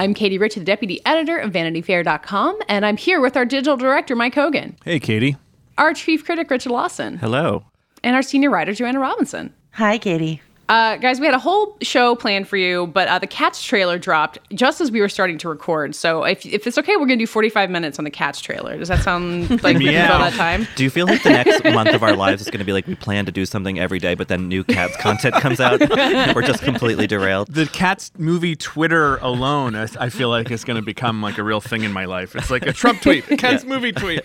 I'm 0.00 0.14
Katie 0.14 0.38
Rich, 0.38 0.54
the 0.54 0.64
deputy 0.64 0.98
editor 1.04 1.36
of 1.36 1.52
VanityFair.com, 1.52 2.58
and 2.68 2.86
I'm 2.86 2.96
here 2.96 3.20
with 3.20 3.36
our 3.36 3.44
digital 3.44 3.76
director, 3.76 4.16
Mike 4.16 4.34
Hogan, 4.34 4.74
Hey, 4.82 4.98
Katie. 4.98 5.36
our 5.76 5.92
chief 5.92 6.24
critic, 6.24 6.50
Richard 6.50 6.72
Lawson, 6.72 7.18
Hello. 7.18 7.64
and 8.02 8.16
our 8.16 8.22
senior 8.22 8.48
writer, 8.48 8.72
Joanna 8.72 8.98
Robinson. 8.98 9.52
Hi, 9.72 9.98
Katie. 9.98 10.40
Uh, 10.70 10.96
guys, 10.98 11.18
we 11.18 11.26
had 11.26 11.34
a 11.34 11.38
whole 11.40 11.76
show 11.82 12.14
planned 12.14 12.46
for 12.46 12.56
you, 12.56 12.86
but 12.86 13.08
uh, 13.08 13.18
the 13.18 13.26
Cats 13.26 13.60
trailer 13.60 13.98
dropped 13.98 14.38
just 14.54 14.80
as 14.80 14.92
we 14.92 15.00
were 15.00 15.08
starting 15.08 15.36
to 15.38 15.48
record. 15.48 15.96
So 15.96 16.22
if, 16.22 16.46
if 16.46 16.64
it's 16.64 16.78
okay, 16.78 16.92
we're 16.92 17.06
going 17.06 17.18
to 17.18 17.22
do 17.24 17.26
45 17.26 17.70
minutes 17.70 17.98
on 17.98 18.04
the 18.04 18.10
Cats 18.10 18.40
trailer. 18.40 18.78
Does 18.78 18.86
that 18.86 19.02
sound 19.02 19.50
like 19.64 19.78
we 19.78 19.86
can 19.86 20.08
fill 20.08 20.20
that 20.20 20.34
time? 20.34 20.68
Do 20.76 20.84
you 20.84 20.90
feel 20.90 21.08
like 21.08 21.24
the 21.24 21.30
next 21.30 21.64
month 21.74 21.90
of 21.90 22.04
our 22.04 22.14
lives 22.14 22.40
is 22.42 22.50
going 22.50 22.60
to 22.60 22.64
be 22.64 22.72
like 22.72 22.86
we 22.86 22.94
plan 22.94 23.26
to 23.26 23.32
do 23.32 23.44
something 23.46 23.80
every 23.80 23.98
day, 23.98 24.14
but 24.14 24.28
then 24.28 24.46
new 24.46 24.62
cats 24.62 24.96
content 24.98 25.34
comes 25.34 25.58
out? 25.58 25.80
We're 26.36 26.42
just 26.42 26.62
completely 26.62 27.08
derailed. 27.08 27.52
The 27.52 27.66
Cats 27.66 28.12
movie 28.16 28.54
Twitter 28.54 29.16
alone, 29.16 29.74
I, 29.74 29.88
I 29.98 30.08
feel 30.08 30.28
like 30.28 30.52
is 30.52 30.62
going 30.62 30.78
to 30.78 30.86
become 30.86 31.20
like 31.20 31.38
a 31.38 31.42
real 31.42 31.60
thing 31.60 31.82
in 31.82 31.92
my 31.92 32.04
life. 32.04 32.36
It's 32.36 32.48
like 32.48 32.64
a 32.64 32.72
Trump 32.72 33.00
tweet, 33.00 33.28
a 33.28 33.36
Cats 33.36 33.64
movie 33.64 33.90
tweet. 33.90 34.22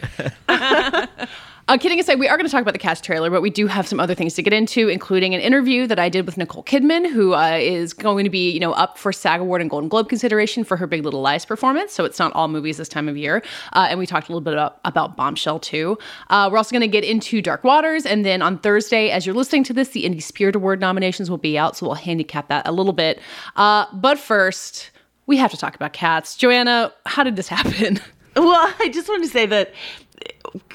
Uh, 1.68 1.80
kidding 1.80 2.00
aside, 2.00 2.20
we 2.20 2.28
are 2.28 2.38
going 2.38 2.46
to 2.46 2.52
talk 2.52 2.62
about 2.62 2.74
the 2.74 2.80
cast 2.80 3.04
trailer, 3.04 3.32
but 3.32 3.42
we 3.42 3.50
do 3.50 3.66
have 3.66 3.88
some 3.88 4.00
other 4.00 4.14
things 4.14 4.36
to 4.36 4.44
get 4.44 4.54
into, 4.54 4.88
including 4.88 5.34
an 5.34 5.42
interview 5.42 5.88
that 5.88 5.98
I 5.98 6.10
did 6.10 6.28
with 6.28 6.38
Nicole 6.38 6.64
Kidman, 6.64 7.12
who 7.12 7.34
uh, 7.34 7.58
is 7.60 7.92
going 7.92 8.24
to 8.24 8.30
be, 8.30 8.52
you 8.52 8.60
know, 8.60 8.74
up 8.74 9.00
for 9.00 9.12
SAG 9.12 9.40
Award 9.40 9.62
and 9.62 9.70
Golden 9.70 9.90
Globe 9.90 10.08
consideration 10.08 10.64
for 10.64 10.78
her 10.78 10.86
Big 10.86 11.04
Little 11.04 11.22
Lies 11.22 11.44
performance. 11.44 11.92
So 11.92 12.06
it's 12.06 12.20
not 12.20 12.32
all 12.34 12.48
movies 12.50 12.78
this 12.78 12.88
time 12.88 13.10
of 13.10 13.18
year. 13.18 13.42
Uh, 13.74 13.88
and 13.90 13.98
we 13.98 14.06
talked 14.06 14.30
a 14.30 14.32
little 14.32 14.42
bit 14.42 14.54
about, 14.54 14.80
about 14.86 15.18
Bombshell 15.18 15.58
too. 15.58 15.98
Uh, 16.30 16.50
we're 16.52 16.58
also 16.60 16.70
going 16.70 16.82
to 16.82 16.88
get 16.88 17.04
into 17.04 17.42
Dark 17.42 17.64
Waters, 17.64 18.06
and 18.06 18.24
then 18.24 18.44
on 18.44 18.60
Thursday, 18.60 19.10
as 19.10 19.26
you're 19.26 19.34
listening 19.34 19.64
to 19.64 19.74
this, 19.74 19.90
the 19.90 20.04
Indie 20.06 20.22
Spirit 20.22 20.56
Award 20.56 20.80
nominations 20.80 21.32
will 21.32 21.40
be 21.40 21.58
out, 21.58 21.76
so 21.78 21.88
we'll 21.88 21.96
handicap 21.96 22.48
that 22.50 22.68
a 22.68 22.72
little 22.72 22.94
bit. 22.94 23.20
Uh, 23.56 23.88
but 23.92 24.20
first, 24.20 24.92
we 25.26 25.36
have 25.38 25.50
to 25.50 25.58
talk 25.58 25.74
about 25.74 25.94
Cats. 25.94 26.38
Joanna, 26.38 26.94
how 27.08 27.24
did 27.24 27.38
this 27.38 27.48
happen? 27.48 28.00
Well, 28.36 28.74
I 28.80 28.90
just 28.90 29.08
want 29.08 29.24
to 29.24 29.30
say 29.30 29.46
that 29.46 29.74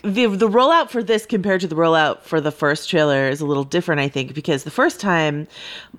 the 0.02 0.26
the 0.26 0.48
rollout 0.48 0.90
for 0.90 1.02
this 1.02 1.26
compared 1.26 1.60
to 1.62 1.66
the 1.66 1.74
rollout 1.74 2.22
for 2.22 2.40
the 2.40 2.50
first 2.50 2.90
trailer 2.90 3.28
is 3.28 3.40
a 3.40 3.46
little 3.46 3.64
different, 3.64 4.00
I 4.00 4.08
think, 4.08 4.34
because 4.34 4.64
the 4.64 4.70
first 4.70 5.00
time, 5.00 5.46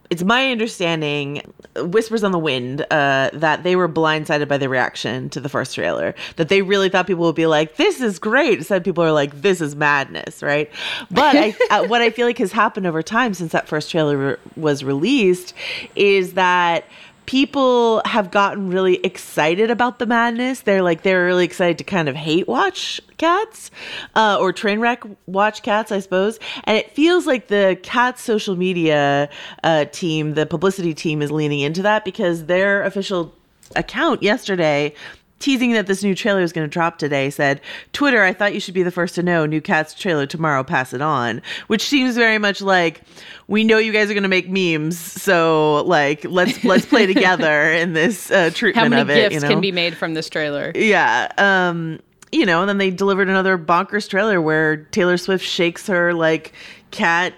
it's 0.10 0.24
my 0.24 0.52
understanding, 0.52 1.42
whispers 1.76 2.24
on 2.24 2.32
the 2.32 2.40
wind, 2.40 2.82
uh, 2.92 3.30
that 3.34 3.64
they 3.64 3.76
were 3.76 3.90
blindsided 3.90 4.48
by 4.48 4.58
the 4.58 4.70
reaction 4.70 5.30
to 5.30 5.40
the 5.40 5.50
first 5.50 5.76
trailer. 5.76 6.14
That 6.36 6.50
they 6.50 6.62
really 6.62 6.90
thought 6.90 7.08
people 7.08 7.26
would 7.26 7.36
be 7.36 7.48
like, 7.48 7.78
"This 7.78 8.02
is 8.02 8.20
great." 8.20 8.60
Instead, 8.60 8.84
people 8.84 9.04
are 9.04 9.12
like, 9.12 9.42
"This 9.42 9.62
is 9.62 9.76
madness," 9.76 10.44
right? 10.44 10.70
But 11.10 11.36
I, 11.36 11.56
uh, 11.72 11.88
what 11.88 12.02
I 12.02 12.10
feel 12.10 12.28
like 12.28 12.38
has 12.38 12.52
happened 12.52 12.88
over 12.88 13.02
time 13.02 13.34
since 13.34 13.52
that 13.52 13.68
first 13.68 13.90
trailer 13.90 14.18
re- 14.18 14.36
was 14.56 14.84
released 14.84 15.54
is 15.96 16.34
that 16.34 16.86
people 17.32 18.02
have 18.04 18.30
gotten 18.30 18.68
really 18.68 18.98
excited 19.06 19.72
about 19.72 20.00
the 20.00 20.06
madness. 20.06 20.60
They're 20.60 20.82
like 20.82 21.04
they're 21.04 21.24
really 21.24 21.46
excited 21.46 21.78
to 21.78 21.86
kind 21.86 22.10
of 22.10 22.16
hate 22.18 22.46
watch 22.46 23.00
cats 23.16 23.72
uh, 24.16 24.38
or 24.38 24.52
train 24.52 24.82
wreck 24.82 25.02
watch 25.28 25.64
cats, 25.64 25.94
I 25.94 26.00
suppose. 26.00 26.40
And 26.66 26.76
it 26.76 26.92
feels 26.92 27.26
like 27.26 27.48
the 27.48 27.80
cats 27.84 28.22
social 28.22 28.58
media 28.58 29.30
uh, 29.64 29.86
team, 29.86 30.34
the 30.34 30.46
publicity 30.46 30.94
team, 30.94 31.22
is 31.22 31.32
leaning 31.32 31.62
into 31.62 31.84
that 31.84 32.04
because 32.04 32.48
their 32.48 32.84
official 32.84 33.34
account 33.78 34.22
yesterday. 34.22 34.94
Teasing 35.42 35.74
that 35.74 35.88
this 35.88 36.04
new 36.04 36.16
trailer 36.16 36.42
is 36.42 36.54
going 36.54 36.66
to 36.68 36.72
drop 36.72 36.98
today, 36.98 37.30
said 37.30 37.60
Twitter. 37.92 38.22
I 38.24 38.32
thought 38.32 38.54
you 38.54 38.60
should 38.60 38.74
be 38.74 38.84
the 38.84 38.92
first 38.92 39.16
to 39.16 39.24
know. 39.24 39.46
New 39.46 39.60
Cats 39.60 39.94
trailer 39.94 40.26
tomorrow. 40.26 40.64
Pass 40.64 40.94
it 40.94 41.02
on, 41.02 41.42
which 41.68 41.82
seems 41.82 42.16
very 42.16 42.38
much 42.38 42.62
like 42.62 43.02
we 43.48 43.64
know 43.64 43.78
you 43.78 43.92
guys 43.92 44.10
are 44.10 44.14
going 44.14 44.24
to 44.24 44.30
make 44.30 44.50
memes, 44.50 44.98
so 44.98 45.84
like 45.86 46.24
let's 46.26 46.64
let's 46.64 46.86
play 46.86 47.06
together 47.14 47.72
in 47.74 47.94
this 47.94 48.32
uh, 48.32 48.52
treatment 48.54 48.84
How 48.86 48.90
many 48.90 49.02
of 49.02 49.10
it. 49.10 49.16
gifts 49.16 49.34
you 49.36 49.42
know? 49.42 49.50
can 49.50 49.62
be 49.62 49.72
made 49.72 49.98
from 49.98 50.14
this 50.14 50.30
trailer? 50.30 50.72
Yeah. 50.76 51.32
Um, 51.38 52.00
you 52.32 52.46
know, 52.46 52.62
and 52.62 52.70
then 52.70 52.78
they 52.78 52.92
delivered 52.92 53.28
another 53.28 53.58
bonkers 53.58 54.08
trailer 54.10 54.40
where 54.42 54.78
Taylor 54.78 55.18
Swift 55.18 55.44
shakes 55.44 55.88
her 55.88 56.14
like 56.14 56.54
cat 56.92 57.34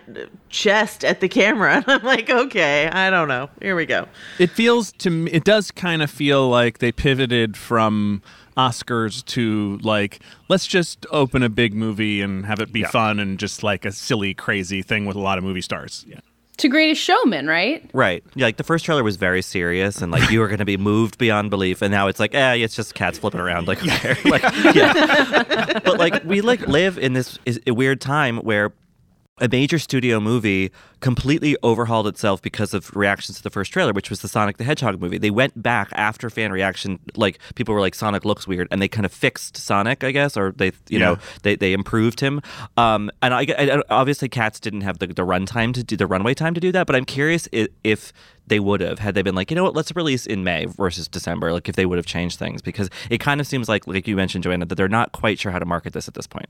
chest 0.50 1.06
at 1.06 1.20
the 1.20 1.30
camera. 1.30 1.76
And 1.88 2.00
I'm 2.00 2.04
like, 2.04 2.30
okay, 2.30 2.88
I 2.88 3.10
don't 3.10 3.28
know. 3.28 3.50
Here 3.62 3.76
we 3.76 3.86
go. 3.86 4.08
It 4.40 4.50
feels 4.50 4.92
to 4.94 5.10
me, 5.10 5.32
it 5.32 5.44
does 5.44 5.72
kind 5.72 6.02
of 6.02 6.10
feel 6.10 6.50
like 6.50 6.80
they 6.80 6.92
pivoted 6.92 7.58
from 7.58 8.22
Oscars 8.58 9.24
to 9.26 9.80
like, 9.82 10.22
let's 10.50 10.68
just 10.68 11.06
open 11.12 11.44
a 11.44 11.50
big 11.50 11.74
movie 11.74 12.22
and 12.22 12.46
have 12.46 12.60
it 12.60 12.72
be 12.72 12.84
fun 12.84 13.20
and 13.20 13.40
just 13.40 13.64
like 13.64 13.86
a 13.86 13.92
silly, 13.92 14.34
crazy 14.34 14.82
thing 14.82 15.06
with 15.06 15.16
a 15.16 15.20
lot 15.20 15.38
of 15.38 15.44
movie 15.44 15.62
stars. 15.62 16.06
Yeah. 16.08 16.20
To 16.58 16.70
Greatest 16.70 17.02
Showman, 17.02 17.48
right? 17.48 17.90
Right. 17.94 18.24
Yeah, 18.36 18.46
like 18.46 18.58
the 18.58 18.64
first 18.64 18.86
trailer 18.86 19.04
was 19.04 19.16
very 19.16 19.42
serious 19.42 20.02
and 20.02 20.12
like 20.12 20.30
you 20.30 20.40
were 20.40 20.48
going 20.48 20.60
to 20.60 20.66
be 20.66 20.78
moved 20.78 21.18
beyond 21.18 21.50
belief. 21.50 21.82
And 21.82 21.92
now 21.92 22.08
it's 22.08 22.20
like, 22.20 22.36
eh, 22.36 22.54
it's 22.54 22.76
just 22.76 22.94
cats 22.94 23.18
flipping 23.18 23.40
around. 23.40 23.68
Like, 23.68 23.80
who 23.80 23.90
cares? 23.90 24.24
like 24.26 24.44
yeah. 24.76 25.80
but 25.84 25.98
like 25.98 26.24
we 26.24 26.42
like 26.42 26.68
live 26.68 27.00
in 27.00 27.14
this 27.14 27.40
is 27.46 27.60
a 27.66 27.74
weird 27.74 28.00
time 28.00 28.38
where 28.38 28.72
a 29.40 29.50
major 29.50 29.80
studio 29.80 30.20
movie 30.20 30.72
completely 31.00 31.58
overhauled 31.64 32.06
itself 32.06 32.40
because 32.40 32.72
of 32.74 32.96
reactions 32.96 33.36
to 33.38 33.44
the 33.44 33.50
first 33.50 33.74
trailer, 33.74 33.92
which 33.92 34.12
was 34.12 34.22
the 34.22 34.28
Sonic 34.28 34.58
the 34.58 34.64
Hedgehog 34.64 35.02
movie. 35.02 35.18
They 35.18 35.32
went 35.32 35.60
back 35.62 35.90
after 35.94 36.30
fan 36.30 36.52
reaction, 36.52 37.00
like 37.16 37.40
people 37.56 37.74
were 37.74 37.82
like, 37.82 37.96
Sonic 37.96 38.26
looks 38.26 38.48
weird, 38.48 38.68
and 38.70 38.80
they 38.80 38.88
kind 38.88 39.06
of 39.08 39.12
fixed 39.12 39.58
Sonic, 39.58 40.04
I 40.04 40.12
guess, 40.12 40.38
or 40.38 40.52
they, 40.52 40.72
you 40.88 41.00
know, 41.00 41.18
they, 41.42 41.56
they 41.56 41.74
improved 41.74 42.20
him. 42.20 42.42
Um, 42.78 43.10
and 43.24 43.34
I, 43.34 43.42
I- 43.58 43.82
obviously, 43.90 44.30
Cats 44.30 44.60
didn't 44.60 44.82
have 44.82 45.00
the, 45.00 45.08
the 45.08 45.24
runtime 45.26 45.74
to 45.74 45.84
do 45.84 45.98
the 45.98 46.06
runway 46.08 46.36
time 46.36 46.54
to 46.54 46.62
do 46.62 46.72
that, 46.72 46.86
but 46.86 46.96
I'm 46.96 47.06
curious 47.06 47.50
if, 47.52 47.70
if 47.84 48.14
they 48.46 48.60
would 48.60 48.82
have 48.82 49.00
had 49.00 49.16
they 49.16 49.24
been 49.24 49.36
like, 49.36 49.50
you 49.50 49.56
know 49.56 49.64
what, 49.64 49.76
let's 49.76 49.94
release 49.96 50.28
in 50.28 50.44
May 50.44 50.66
versus 50.66 51.08
December, 51.08 51.52
like 51.52 51.68
if 51.68 51.76
they 51.76 51.88
would 51.88 51.98
have 51.98 52.06
changed 52.06 52.38
things 52.38 52.62
because 52.62 52.90
it 53.10 53.20
kind 53.20 53.42
of 53.42 53.48
seems 53.48 53.68
like, 53.68 53.88
like 53.88 54.08
you 54.08 54.16
mentioned, 54.16 54.44
Joanna, 54.44 54.66
that 54.68 54.76
they're 54.76 54.88
not 54.88 55.12
quite 55.12 55.40
sure 55.40 55.52
how 55.52 55.60
to 55.60 55.66
market 55.66 55.94
this 55.94 56.08
at 56.08 56.14
this 56.14 56.28
point. 56.28 56.50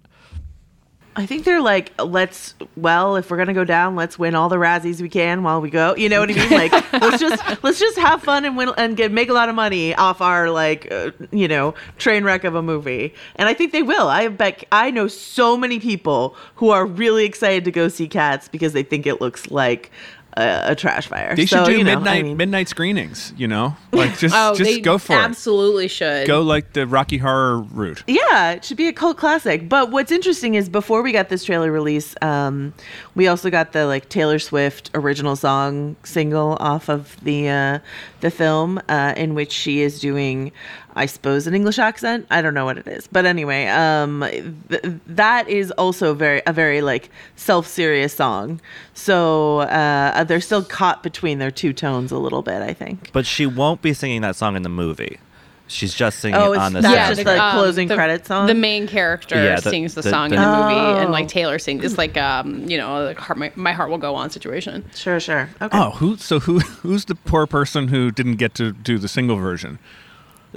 I 1.16 1.26
think 1.26 1.46
they're 1.46 1.62
like, 1.62 1.94
let's, 2.02 2.56
well, 2.76 3.16
if 3.18 3.30
we're 3.30 3.38
gonna 3.38 3.54
go 3.54 3.64
down, 3.64 3.96
let's 3.96 4.18
win 4.18 4.34
all 4.34 4.50
the 4.50 4.56
Razzies 4.56 5.00
we 5.02 5.10
can 5.10 5.44
while 5.44 5.62
we 5.62 5.70
go. 5.70 5.96
You 5.96 6.10
know 6.10 6.20
what 6.20 6.32
I 6.32 6.34
mean? 6.34 6.50
Like, 6.50 6.72
let's 6.94 7.20
just 7.20 7.64
let's 7.64 7.80
just 7.80 7.98
have 8.00 8.24
fun 8.24 8.46
and 8.46 8.58
win 8.58 8.72
and 8.78 8.98
get 8.98 9.12
make 9.12 9.30
a 9.30 9.34
lot 9.34 9.50
of 9.50 9.56
money 9.56 9.94
off 9.94 10.22
our 10.22 10.50
like, 10.50 10.92
uh, 10.92 11.12
you 11.32 11.48
know, 11.48 11.76
train 11.98 12.24
wreck 12.24 12.44
of 12.44 12.56
a 12.56 12.64
movie. 12.64 13.14
And 13.36 13.48
I 13.48 13.54
think 13.54 13.72
they 13.72 13.84
will. 13.84 14.08
I 14.08 14.28
bet 14.28 14.64
I 14.72 14.90
know 14.90 15.08
so 15.08 15.56
many 15.56 15.80
people 15.80 16.36
who 16.56 16.70
are 16.72 16.86
really 16.86 17.26
excited 17.26 17.64
to 17.66 17.72
go 17.72 17.88
see 17.90 18.08
Cats 18.08 18.48
because 18.48 18.74
they 18.74 18.84
think 18.84 19.06
it 19.06 19.22
looks 19.22 19.52
like 19.52 19.92
a, 20.38 20.72
a 20.72 20.76
trash 20.76 21.08
fire. 21.08 21.36
They 21.36 21.46
should 21.46 21.60
So, 21.60 21.66
do 21.66 21.78
you 21.78 21.84
know, 21.84 21.92
I 21.92 21.96
midnight 21.96 22.24
mean- 22.26 22.38
midnight 22.38 22.68
screenings, 22.70 23.34
you 23.38 23.48
know? 23.48 23.76
Like 23.92 24.18
just 24.18 24.36
Oh, 24.38 24.56
just 24.56 24.82
go 24.84 24.98
for 24.98 25.14
it. 25.14 25.18
absolutely 25.20 25.88
should. 25.88 26.28
Go 26.28 26.42
like 26.42 26.74
the 26.74 26.86
Rocky 26.88 27.18
Horror 27.18 27.60
route. 27.62 28.04
Yeah, 28.08 28.52
it 28.52 28.66
should 28.66 28.78
be 28.78 28.88
a 28.88 28.94
cult 28.94 29.18
classic. 29.18 29.70
But 29.70 29.92
what's 29.92 30.12
interesting 30.12 30.56
is 30.56 30.70
before 30.70 31.02
we 31.02 31.12
got 31.12 31.30
this 31.30 31.44
trailer 31.44 31.72
release, 31.72 32.16
um, 32.22 32.74
we 33.16 33.28
also 33.28 33.50
got 33.50 33.72
the 33.74 33.86
like 33.86 34.10
Taylor 34.10 34.40
Swift 34.40 34.90
original 34.94 35.36
song 35.36 35.96
single 36.04 36.58
off 36.60 36.90
of 36.90 37.16
the 37.24 37.50
uh, 37.50 37.80
the 38.22 38.32
film, 38.32 38.82
uh, 38.90 39.14
in 39.18 39.36
which 39.36 39.52
she 39.52 39.82
is 39.82 40.00
doing, 40.00 40.52
I 40.96 41.08
suppose, 41.08 41.48
an 41.48 41.56
English 41.56 41.80
accent. 41.80 42.28
I 42.30 42.42
don't 42.42 42.54
know 42.54 42.66
what 42.66 42.78
it 42.78 42.88
is, 42.88 43.08
but 43.08 43.26
anyway, 43.26 43.66
um, 43.68 44.24
th- 44.70 44.84
that 45.08 45.48
is 45.50 45.72
also 45.72 46.14
very 46.14 46.42
a 46.46 46.54
very 46.54 46.82
like 46.82 47.10
self 47.36 47.66
serious 47.68 48.14
song. 48.14 48.62
So 48.94 49.60
uh, 49.62 50.24
they're 50.24 50.42
still 50.42 50.64
caught 50.64 51.02
between 51.04 51.40
their 51.40 51.52
two 51.52 51.74
tones 51.74 52.12
a 52.12 52.18
little 52.18 52.42
bit. 52.44 52.62
I 52.62 52.74
think. 52.74 53.12
But 53.12 53.26
she 53.26 53.46
won't 53.46 53.82
be 53.82 53.94
singing 53.94 54.22
that 54.22 54.36
song 54.36 54.56
in 54.56 54.62
the 54.62 54.70
movie. 54.70 55.18
She's 55.66 55.96
just 55.96 56.20
singing 56.20 56.40
Oh, 56.40 56.52
it 56.54 56.58
on 56.60 56.74
the 56.74 56.82
that's 56.82 56.94
sound. 56.94 57.16
just 57.16 57.26
the 57.26 57.50
closing 57.54 57.88
the, 57.88 57.96
credit 57.96 58.28
song? 58.28 58.46
The 58.48 58.54
main 58.54 58.86
character 58.86 59.42
Yeah, 59.42 59.56
the- 59.60 59.70
sings 59.72 59.96
the, 59.96 60.02
the- 60.02 60.10
song 60.10 60.30
the- 60.30 60.36
in 60.36 60.42
the 60.42 60.48
movie, 60.48 61.00
and 61.00 61.08
Oh. 61.10 61.12
like 61.12 61.28
Taylor 61.30 61.58
sings. 61.58 61.84
It's 61.84 61.98
like 61.98 62.16
um, 62.18 62.70
you 62.70 62.78
know, 62.78 63.06
like 63.06 63.18
heart, 63.18 63.40
my, 63.40 63.52
my 63.56 63.72
heart 63.72 63.90
will 63.90 63.98
go 63.98 64.14
on 64.14 64.30
situation. 64.30 64.86
Sure, 64.94 65.20
sure. 65.20 65.50
Okay. 65.62 65.76
Oh, 65.76 65.92
who? 65.92 66.18
So 66.18 66.40
who? 66.42 66.60
Who's 66.60 67.06
the 67.06 67.16
poor 67.16 67.48
person 67.48 67.88
who 67.88 68.12
didn't 68.12 68.36
get 68.36 68.54
to 68.56 68.74
do 68.74 69.00
the 69.00 69.08
single 69.08 69.38
version? 69.38 69.80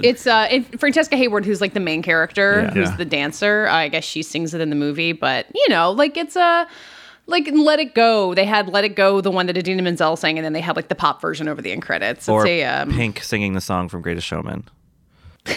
It's 0.03 0.27
uh, 0.27 0.47
it, 0.51 0.79
Francesca 0.79 1.15
Hayward, 1.17 1.45
who's 1.45 1.61
like 1.61 1.73
the 1.73 1.79
main 1.79 2.01
character, 2.01 2.61
Yeah. 2.63 2.73
who's 2.73 2.89
Yeah. 2.89 2.95
the 2.97 3.05
dancer. 3.05 3.67
I 3.69 3.87
guess 3.89 4.03
she 4.03 4.21
sings 4.23 4.53
it 4.53 4.61
in 4.61 4.69
the 4.69 4.75
movie, 4.75 5.11
but 5.11 5.47
you 5.55 5.65
know, 5.69 5.91
like 5.91 6.17
it's 6.17 6.35
a. 6.35 6.67
like 7.25 7.49
Let 7.51 7.79
It 7.79 7.93
Go, 7.93 8.33
they 8.33 8.45
had 8.45 8.69
Let 8.69 8.83
It 8.85 8.95
Go, 8.95 9.19
the 9.21 9.31
one 9.31 9.47
that 9.47 9.57
Idina 9.57 9.81
Menzel 9.81 10.15
sang, 10.15 10.37
and 10.37 10.45
then 10.45 10.53
they 10.53 10.61
had 10.61 10.75
like 10.77 10.87
the 10.87 10.95
pop 10.95 11.19
version 11.21 11.47
over 11.49 11.61
the 11.61 11.71
end 11.71 11.81
credits. 11.81 12.29
or 12.29 12.45
It's 12.45 12.49
a, 12.49 12.63
um, 12.63 12.91
Pink 12.93 13.21
singing 13.21 13.53
the 13.53 13.59
song 13.61 13.89
from 13.89 14.01
Greatest 14.01 14.25
Showman. 14.27 14.63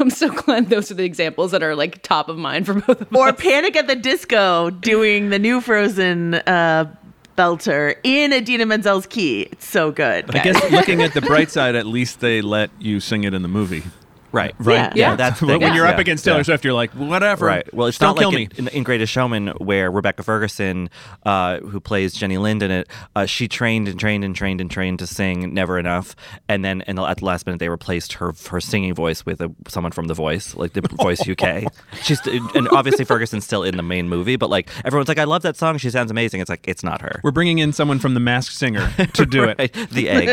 I'm 0.00 0.10
so 0.10 0.28
glad 0.30 0.68
those 0.68 0.90
are 0.90 0.94
the 0.94 1.04
examples 1.04 1.52
that 1.52 1.62
are 1.62 1.74
like 1.76 2.02
top 2.02 2.28
of 2.28 2.36
mind 2.36 2.66
for 2.66 2.74
both 2.74 3.00
of 3.02 3.14
Or 3.14 3.28
us. 3.28 3.40
Panic 3.40 3.76
at 3.76 3.86
the 3.86 3.94
Disco 3.96 4.70
doing 4.70 5.30
the 5.30 5.38
new 5.38 5.60
Frozen 5.60 6.34
uh, 6.34 6.92
belter 7.38 7.94
in 8.02 8.32
Idina 8.32 8.66
Menzel's 8.66 9.06
key. 9.06 9.42
It's 9.52 9.66
so 9.66 9.92
good. 9.92 10.34
I 10.34 10.42
guess 10.42 10.72
looking 10.72 11.02
at 11.02 11.14
the 11.14 11.20
bright 11.32 11.50
side, 11.50 11.76
at 11.76 11.86
least 11.86 12.18
they 12.18 12.42
let 12.42 12.70
you 12.80 12.98
sing 12.98 13.22
it 13.22 13.32
in 13.32 13.42
the 13.42 13.48
movie. 13.48 13.84
Right. 14.32 14.54
Right. 14.58 14.74
Yeah. 14.94 15.10
Yeah, 15.10 15.16
that's 15.16 15.40
the 15.40 15.46
when 15.46 15.60
thing. 15.60 15.74
you're 15.74 15.86
up 15.86 15.98
against 15.98 16.24
Taylor 16.24 16.38
Yeah. 16.38 16.42
Swift, 16.44 16.64
you're 16.64 16.74
like, 16.74 16.90
whatever. 16.92 17.46
Right. 17.46 17.72
Well, 17.74 17.86
it's 17.86 17.98
Don't 17.98 18.14
not 18.14 18.18
kill 18.20 18.30
like 18.30 18.52
me. 18.58 18.58
in, 18.58 18.68
in 18.68 18.82
Greatest 18.82 19.12
Showman 19.12 19.48
where 19.58 19.90
Rebecca 19.90 20.22
Ferguson, 20.22 20.90
uh, 21.24 21.58
who 21.60 21.80
plays 21.80 22.12
Jenny 22.14 22.36
Lind 22.38 22.62
in 22.62 22.70
it, 22.70 22.88
uh, 23.16 23.26
she 23.26 23.48
trained 23.48 23.88
and 23.88 23.98
trained 23.98 24.24
and 24.24 24.34
trained 24.34 24.60
and 24.60 24.70
trained 24.70 24.98
to 24.98 25.06
sing 25.06 25.54
Never 25.54 25.78
Enough, 25.78 26.14
and 26.48 26.64
then 26.64 26.82
in 26.86 26.96
the, 26.96 27.02
at 27.04 27.18
the 27.18 27.24
last 27.24 27.46
minute 27.46 27.58
they 27.58 27.68
replaced 27.68 28.14
her 28.14 28.32
her 28.50 28.60
singing 28.60 28.94
voice 28.94 29.24
with 29.24 29.40
a, 29.40 29.50
someone 29.68 29.92
from 29.92 30.08
The 30.08 30.14
Voice, 30.14 30.54
like 30.56 30.72
The 30.72 30.80
Voice 31.00 31.26
UK. 31.28 31.64
She's 32.02 32.20
and 32.26 32.68
obviously 32.68 33.04
Ferguson's 33.04 33.44
still 33.44 33.62
in 33.62 33.76
the 33.76 33.82
main 33.82 34.08
movie, 34.08 34.36
but 34.36 34.50
like 34.50 34.68
everyone's 34.84 35.08
like, 35.08 35.18
I 35.18 35.24
love 35.24 35.42
that 35.42 35.56
song. 35.56 35.78
She 35.78 35.90
sounds 35.90 36.10
amazing. 36.10 36.40
It's 36.40 36.50
like 36.50 36.66
it's 36.68 36.82
not 36.82 37.00
her. 37.00 37.20
We're 37.22 37.30
bringing 37.30 37.58
in 37.58 37.72
someone 37.72 37.98
from 37.98 38.14
The 38.14 38.20
Masked 38.20 38.54
Singer 38.56 38.90
to 39.14 39.24
do 39.26 39.44
it. 39.44 39.72
The 39.90 40.08
egg. 40.10 40.28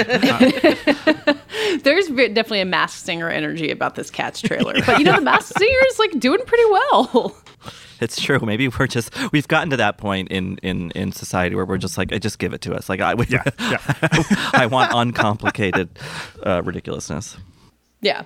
There's 1.84 2.08
definitely 2.08 2.62
a 2.62 2.66
Masked 2.66 3.06
Singer 3.06 3.30
energy 3.30 3.70
about 3.70 3.85
this 3.94 4.10
Cats 4.10 4.42
trailer, 4.48 4.74
but 4.84 4.98
you 4.98 5.06
know 5.06 5.14
the 5.14 5.22
Masked 5.22 5.56
Singer 5.60 5.80
is 5.92 6.00
like 6.00 6.20
doing 6.20 6.42
pretty 6.46 6.66
well. 6.66 7.36
It's 8.02 8.22
true. 8.22 8.40
Maybe 8.40 8.68
we're 8.68 8.88
just 8.88 9.10
we've 9.32 9.48
gotten 9.48 9.70
to 9.70 9.78
that 9.78 9.98
point 9.98 10.30
in 10.30 10.58
in 10.58 10.92
in 10.92 11.14
society 11.14 11.56
where 11.56 11.64
we're 11.64 11.78
just 11.78 11.98
like, 11.98 12.10
just 12.20 12.40
give 12.40 12.52
it 12.52 12.60
to 12.64 12.76
us. 12.76 12.90
Like 12.90 13.00
I, 13.00 13.14
Yeah, 13.30 13.42
yeah. 13.58 13.80
I 14.54 14.68
want 14.70 14.92
uncomplicated 14.94 15.98
uh, 16.46 16.62
ridiculousness. 16.64 17.38
Yeah. 18.02 18.24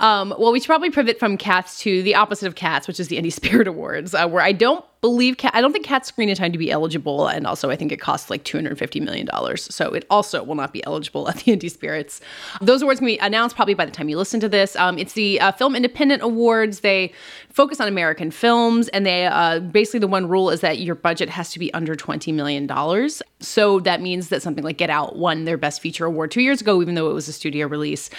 Um, 0.00 0.34
well, 0.38 0.52
we 0.52 0.60
should 0.60 0.66
probably 0.66 0.90
pivot 0.90 1.18
from 1.18 1.36
cats 1.36 1.78
to 1.80 2.02
the 2.02 2.14
opposite 2.16 2.46
of 2.46 2.56
cats, 2.56 2.88
which 2.88 2.98
is 2.98 3.08
the 3.08 3.16
Indie 3.16 3.32
Spirit 3.44 3.68
Awards, 3.68 4.14
uh, 4.14 4.28
where 4.28 4.42
I 4.42 4.52
don't 4.52 4.84
believe 5.00 5.36
cat. 5.36 5.52
I 5.54 5.60
don't 5.60 5.72
think 5.72 5.84
cats 5.84 6.08
screen 6.08 6.28
in 6.28 6.34
time 6.34 6.50
to 6.52 6.58
be 6.58 6.70
eligible, 6.70 7.28
and 7.28 7.46
also 7.46 7.70
I 7.70 7.76
think 7.76 7.92
it 7.92 8.00
costs 8.00 8.28
like 8.28 8.42
two 8.42 8.56
hundred 8.56 8.76
fifty 8.78 9.00
million 9.00 9.26
dollars, 9.26 9.72
so 9.72 9.92
it 9.92 10.04
also 10.10 10.42
will 10.42 10.56
not 10.56 10.72
be 10.72 10.84
eligible 10.84 11.28
at 11.30 11.36
the 11.36 11.56
Indie 11.56 11.70
Spirits. 11.70 12.20
Those 12.60 12.82
awards 12.82 13.00
can 13.00 13.06
be 13.06 13.18
announced 13.18 13.54
probably 13.54 13.74
by 13.74 13.84
the 13.84 13.92
time 13.92 14.08
you 14.08 14.16
listen 14.16 14.40
to 14.40 14.48
this. 14.48 14.74
Um, 14.76 14.98
it's 14.98 15.12
the 15.12 15.40
uh, 15.40 15.52
Film 15.52 15.76
Independent 15.76 16.22
Awards. 16.22 16.80
They 16.80 17.12
focus 17.50 17.80
on 17.80 17.86
American 17.86 18.30
films, 18.30 18.88
and 18.88 19.06
they 19.06 19.26
uh, 19.26 19.60
basically 19.60 20.00
the 20.00 20.08
one 20.08 20.26
rule 20.28 20.50
is 20.50 20.60
that 20.60 20.80
your 20.80 20.96
budget 20.96 21.28
has 21.28 21.50
to 21.52 21.58
be 21.58 21.72
under 21.72 21.94
twenty 21.94 22.32
million 22.32 22.66
dollars. 22.66 23.22
So 23.40 23.78
that 23.80 24.00
means 24.00 24.30
that 24.30 24.42
something 24.42 24.64
like 24.64 24.78
Get 24.78 24.90
Out 24.90 25.16
won 25.16 25.44
their 25.44 25.56
Best 25.56 25.80
Feature 25.80 26.06
award 26.06 26.30
two 26.32 26.42
years 26.42 26.60
ago, 26.60 26.82
even 26.82 26.94
though 26.94 27.10
it 27.10 27.14
was 27.14 27.28
a 27.28 27.32
studio 27.32 27.68
release, 27.68 28.10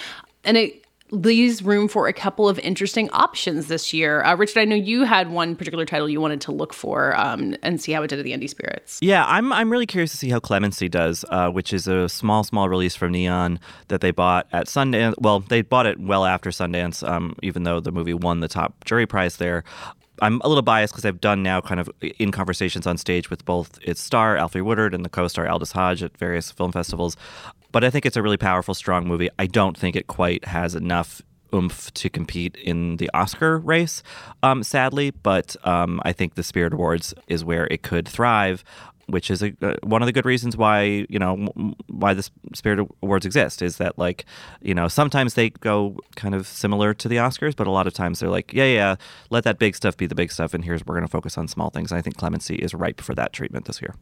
and 0.44 0.56
it 0.56 0.85
leaves 1.10 1.62
room 1.62 1.88
for 1.88 2.08
a 2.08 2.12
couple 2.12 2.48
of 2.48 2.58
interesting 2.60 3.08
options 3.10 3.68
this 3.68 3.92
year. 3.92 4.24
Uh, 4.24 4.34
Richard, 4.34 4.60
I 4.60 4.64
know 4.64 4.74
you 4.74 5.04
had 5.04 5.30
one 5.30 5.54
particular 5.54 5.84
title 5.84 6.08
you 6.08 6.20
wanted 6.20 6.40
to 6.42 6.52
look 6.52 6.72
for 6.72 7.16
um, 7.18 7.54
and 7.62 7.80
see 7.80 7.92
how 7.92 8.02
it 8.02 8.08
did 8.08 8.18
at 8.18 8.24
the 8.24 8.32
Indie 8.32 8.48
Spirits. 8.48 8.98
Yeah, 9.00 9.24
I'm 9.26 9.52
I'm 9.52 9.70
really 9.70 9.86
curious 9.86 10.10
to 10.12 10.16
see 10.16 10.30
how 10.30 10.40
Clemency 10.40 10.88
does, 10.88 11.24
uh, 11.30 11.50
which 11.50 11.72
is 11.72 11.86
a 11.86 12.08
small 12.08 12.44
small 12.44 12.68
release 12.68 12.96
from 12.96 13.12
Neon 13.12 13.60
that 13.88 14.00
they 14.00 14.10
bought 14.10 14.46
at 14.52 14.66
Sundance. 14.66 15.14
Well, 15.18 15.40
they 15.40 15.62
bought 15.62 15.86
it 15.86 16.00
well 16.00 16.24
after 16.24 16.50
Sundance, 16.50 17.06
um, 17.08 17.36
even 17.42 17.62
though 17.62 17.80
the 17.80 17.92
movie 17.92 18.14
won 18.14 18.40
the 18.40 18.48
top 18.48 18.84
jury 18.84 19.06
prize 19.06 19.36
there. 19.36 19.64
I'm 20.22 20.40
a 20.42 20.48
little 20.48 20.62
biased 20.62 20.94
because 20.94 21.04
I've 21.04 21.20
done 21.20 21.42
now 21.42 21.60
kind 21.60 21.78
of 21.78 21.90
in 22.00 22.32
conversations 22.32 22.86
on 22.86 22.96
stage 22.96 23.28
with 23.28 23.44
both 23.44 23.78
its 23.82 24.00
star 24.00 24.36
Alfre 24.36 24.62
Woodard 24.62 24.94
and 24.94 25.04
the 25.04 25.10
co-star 25.10 25.46
Aldis 25.46 25.72
Hodge 25.72 26.02
at 26.02 26.16
various 26.16 26.50
film 26.50 26.72
festivals. 26.72 27.16
But 27.76 27.84
I 27.84 27.90
think 27.90 28.06
it's 28.06 28.16
a 28.16 28.22
really 28.22 28.38
powerful, 28.38 28.72
strong 28.72 29.06
movie. 29.06 29.28
I 29.38 29.44
don't 29.44 29.76
think 29.76 29.96
it 29.96 30.06
quite 30.06 30.46
has 30.46 30.74
enough 30.74 31.20
oomph 31.52 31.92
to 31.92 32.08
compete 32.08 32.56
in 32.56 32.96
the 32.96 33.10
Oscar 33.12 33.58
race, 33.58 34.02
um, 34.42 34.62
sadly. 34.62 35.10
But 35.10 35.56
um, 35.62 36.00
I 36.02 36.14
think 36.14 36.36
the 36.36 36.42
Spirit 36.42 36.72
Awards 36.72 37.12
is 37.28 37.44
where 37.44 37.66
it 37.66 37.82
could 37.82 38.08
thrive, 38.08 38.64
which 39.08 39.30
is 39.30 39.42
a, 39.42 39.52
uh, 39.60 39.74
one 39.82 40.00
of 40.00 40.06
the 40.06 40.12
good 40.12 40.24
reasons 40.24 40.56
why 40.56 41.04
you 41.10 41.18
know 41.18 41.36
why 41.88 42.14
the 42.14 42.26
Spirit 42.54 42.88
Awards 43.02 43.26
exist. 43.26 43.60
Is 43.60 43.76
that 43.76 43.98
like 43.98 44.24
you 44.62 44.72
know 44.72 44.88
sometimes 44.88 45.34
they 45.34 45.50
go 45.50 45.98
kind 46.14 46.34
of 46.34 46.46
similar 46.46 46.94
to 46.94 47.08
the 47.08 47.16
Oscars, 47.16 47.54
but 47.54 47.66
a 47.66 47.70
lot 47.70 47.86
of 47.86 47.92
times 47.92 48.20
they're 48.20 48.30
like, 48.30 48.54
yeah, 48.54 48.64
yeah, 48.64 48.96
let 49.28 49.44
that 49.44 49.58
big 49.58 49.76
stuff 49.76 49.98
be 49.98 50.06
the 50.06 50.14
big 50.14 50.32
stuff, 50.32 50.54
and 50.54 50.64
here's 50.64 50.86
we're 50.86 50.94
going 50.94 51.06
to 51.06 51.12
focus 51.12 51.36
on 51.36 51.46
small 51.46 51.68
things. 51.68 51.92
And 51.92 51.98
I 51.98 52.00
think 52.00 52.16
Clemency 52.16 52.54
is 52.54 52.72
ripe 52.72 53.02
for 53.02 53.14
that 53.16 53.34
treatment 53.34 53.66
this 53.66 53.82
year. 53.82 53.94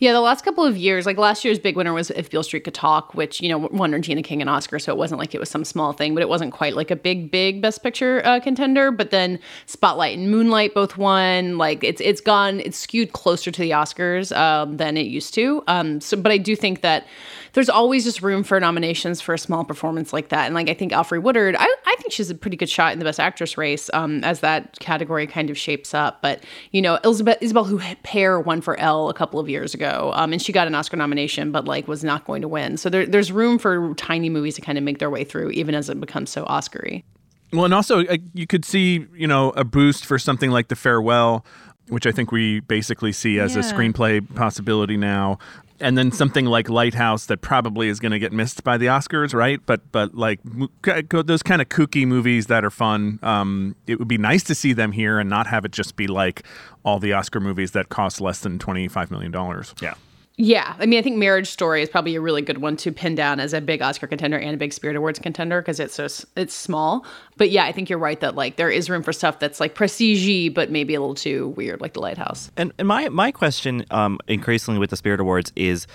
Yeah, 0.00 0.12
the 0.12 0.20
last 0.20 0.44
couple 0.44 0.64
of 0.64 0.76
years, 0.76 1.06
like 1.06 1.18
last 1.18 1.44
year's 1.44 1.58
big 1.58 1.76
winner 1.76 1.92
was 1.92 2.10
If 2.10 2.30
Beale 2.30 2.44
Street 2.44 2.62
Could 2.62 2.74
Talk, 2.74 3.14
which, 3.14 3.40
you 3.40 3.48
know, 3.48 3.58
won 3.58 3.90
Regina 3.90 4.22
King 4.22 4.40
and 4.40 4.48
Oscar, 4.48 4.78
so 4.78 4.92
it 4.92 4.96
wasn't 4.96 5.18
like 5.18 5.34
it 5.34 5.40
was 5.40 5.50
some 5.50 5.64
small 5.64 5.92
thing, 5.92 6.14
but 6.14 6.22
it 6.22 6.28
wasn't 6.28 6.52
quite 6.52 6.76
like 6.76 6.92
a 6.92 6.96
big, 6.96 7.32
big 7.32 7.60
Best 7.60 7.82
Picture 7.82 8.22
uh, 8.24 8.38
contender. 8.38 8.92
But 8.92 9.10
then 9.10 9.40
Spotlight 9.66 10.16
and 10.16 10.30
Moonlight 10.30 10.72
both 10.72 10.96
won. 10.96 11.58
Like 11.58 11.82
it's 11.82 12.00
it's 12.00 12.20
gone, 12.20 12.60
it's 12.60 12.78
skewed 12.78 13.12
closer 13.12 13.50
to 13.50 13.60
the 13.60 13.70
Oscars 13.70 14.34
um, 14.36 14.76
than 14.76 14.96
it 14.96 15.06
used 15.06 15.34
to. 15.34 15.64
Um, 15.66 16.00
so, 16.00 16.16
but 16.16 16.30
I 16.30 16.38
do 16.38 16.54
think 16.54 16.82
that 16.82 17.04
there's 17.52 17.68
always 17.68 18.04
just 18.04 18.22
room 18.22 18.42
for 18.44 18.58
nominations 18.60 19.20
for 19.20 19.34
a 19.34 19.38
small 19.38 19.64
performance 19.64 20.12
like 20.12 20.28
that. 20.28 20.46
And 20.46 20.54
like 20.54 20.68
I 20.68 20.74
think 20.74 20.92
Alfre 20.92 21.22
Woodard, 21.22 21.56
I, 21.58 21.64
I 21.64 21.96
think 21.98 22.12
she's 22.12 22.30
a 22.30 22.34
pretty 22.34 22.56
good 22.56 22.68
shot 22.68 22.92
in 22.92 22.98
the 22.98 23.04
Best 23.04 23.20
Actress 23.20 23.56
race 23.56 23.90
um, 23.92 24.22
as 24.24 24.40
that 24.40 24.78
category 24.80 25.26
kind 25.26 25.50
of 25.50 25.58
shapes 25.58 25.94
up. 25.94 26.22
But 26.22 26.44
you 26.72 26.82
know, 26.82 26.98
Elizabeth 27.04 27.38
Isabel 27.40 27.66
Huppert 27.66 28.44
won 28.44 28.60
for 28.60 28.78
Elle 28.78 29.08
a 29.08 29.14
couple 29.14 29.40
of 29.40 29.48
years 29.48 29.74
ago, 29.74 30.12
um, 30.14 30.32
and 30.32 30.40
she 30.40 30.52
got 30.52 30.66
an 30.66 30.74
Oscar 30.74 30.96
nomination, 30.96 31.52
but 31.52 31.64
like 31.64 31.88
was 31.88 32.04
not 32.04 32.26
going 32.26 32.42
to 32.42 32.48
win. 32.48 32.76
So 32.76 32.90
there, 32.90 33.06
there's 33.06 33.32
room 33.32 33.58
for 33.58 33.94
tiny 33.94 34.28
movies 34.28 34.54
to 34.56 34.60
kind 34.60 34.78
of 34.78 34.84
make 34.84 34.98
their 34.98 35.10
way 35.10 35.24
through, 35.24 35.50
even 35.50 35.74
as 35.74 35.88
it 35.88 36.00
becomes 36.00 36.30
so 36.30 36.44
Oscary. 36.44 37.04
Well, 37.52 37.64
and 37.64 37.72
also 37.72 38.04
uh, 38.04 38.18
you 38.34 38.46
could 38.46 38.64
see, 38.64 39.06
you 39.14 39.26
know, 39.26 39.50
a 39.50 39.64
boost 39.64 40.04
for 40.04 40.18
something 40.18 40.50
like 40.50 40.68
The 40.68 40.76
Farewell, 40.76 41.46
which 41.88 42.06
I 42.06 42.12
think 42.12 42.30
we 42.30 42.60
basically 42.60 43.12
see 43.12 43.40
as 43.40 43.56
a 43.56 43.60
screenplay 43.60 44.22
possibility 44.34 44.96
now. 44.96 45.38
And 45.80 45.96
then 45.96 46.10
something 46.10 46.44
like 46.44 46.68
Lighthouse 46.68 47.26
that 47.26 47.40
probably 47.40 47.88
is 47.88 48.00
going 48.00 48.10
to 48.12 48.18
get 48.18 48.32
missed 48.32 48.64
by 48.64 48.78
the 48.78 48.86
Oscars, 48.86 49.32
right? 49.32 49.60
But 49.64 49.92
but 49.92 50.14
like 50.14 50.40
those 50.82 51.42
kind 51.42 51.62
of 51.62 51.68
kooky 51.68 52.06
movies 52.06 52.46
that 52.46 52.64
are 52.64 52.70
fun, 52.70 53.20
um, 53.22 53.76
it 53.86 53.98
would 53.98 54.08
be 54.08 54.18
nice 54.18 54.42
to 54.44 54.54
see 54.54 54.72
them 54.72 54.90
here 54.90 55.20
and 55.20 55.30
not 55.30 55.46
have 55.46 55.64
it 55.64 55.70
just 55.70 55.94
be 55.94 56.08
like 56.08 56.44
all 56.84 56.98
the 56.98 57.12
Oscar 57.12 57.38
movies 57.38 57.72
that 57.72 57.90
cost 57.90 58.20
less 58.20 58.40
than 58.40 58.58
twenty 58.58 58.88
five 58.88 59.10
million 59.10 59.30
dollars. 59.30 59.74
Yeah. 59.80 59.94
Yeah, 60.40 60.76
I 60.78 60.86
mean, 60.86 61.00
I 61.00 61.02
think 61.02 61.16
Marriage 61.16 61.48
Story 61.48 61.82
is 61.82 61.88
probably 61.88 62.14
a 62.14 62.20
really 62.20 62.42
good 62.42 62.58
one 62.58 62.76
to 62.76 62.92
pin 62.92 63.16
down 63.16 63.40
as 63.40 63.52
a 63.52 63.60
big 63.60 63.82
Oscar 63.82 64.06
contender 64.06 64.38
and 64.38 64.54
a 64.54 64.56
big 64.56 64.72
Spirit 64.72 64.94
Awards 64.94 65.18
contender 65.18 65.60
because 65.60 65.80
it's 65.80 65.94
so 65.94 66.06
it's 66.36 66.54
small. 66.54 67.04
But 67.36 67.50
yeah, 67.50 67.64
I 67.64 67.72
think 67.72 67.90
you're 67.90 67.98
right 67.98 68.20
that 68.20 68.36
like 68.36 68.54
there 68.54 68.70
is 68.70 68.88
room 68.88 69.02
for 69.02 69.12
stuff 69.12 69.40
that's 69.40 69.58
like 69.58 69.74
prestige 69.74 70.54
but 70.54 70.70
maybe 70.70 70.94
a 70.94 71.00
little 71.00 71.16
too 71.16 71.48
weird, 71.48 71.80
like 71.80 71.94
The 71.94 72.00
Lighthouse. 72.00 72.52
And, 72.56 72.72
and 72.78 72.86
my 72.86 73.08
my 73.08 73.32
question, 73.32 73.84
um, 73.90 74.20
increasingly 74.28 74.78
with 74.78 74.90
the 74.90 74.96
Spirit 74.96 75.18
Awards, 75.18 75.52
is 75.56 75.88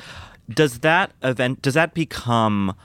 does 0.49 0.79
that 0.79 1.13
event 1.23 1.61
does 1.61 1.75
that 1.75 1.93
become 1.93 2.75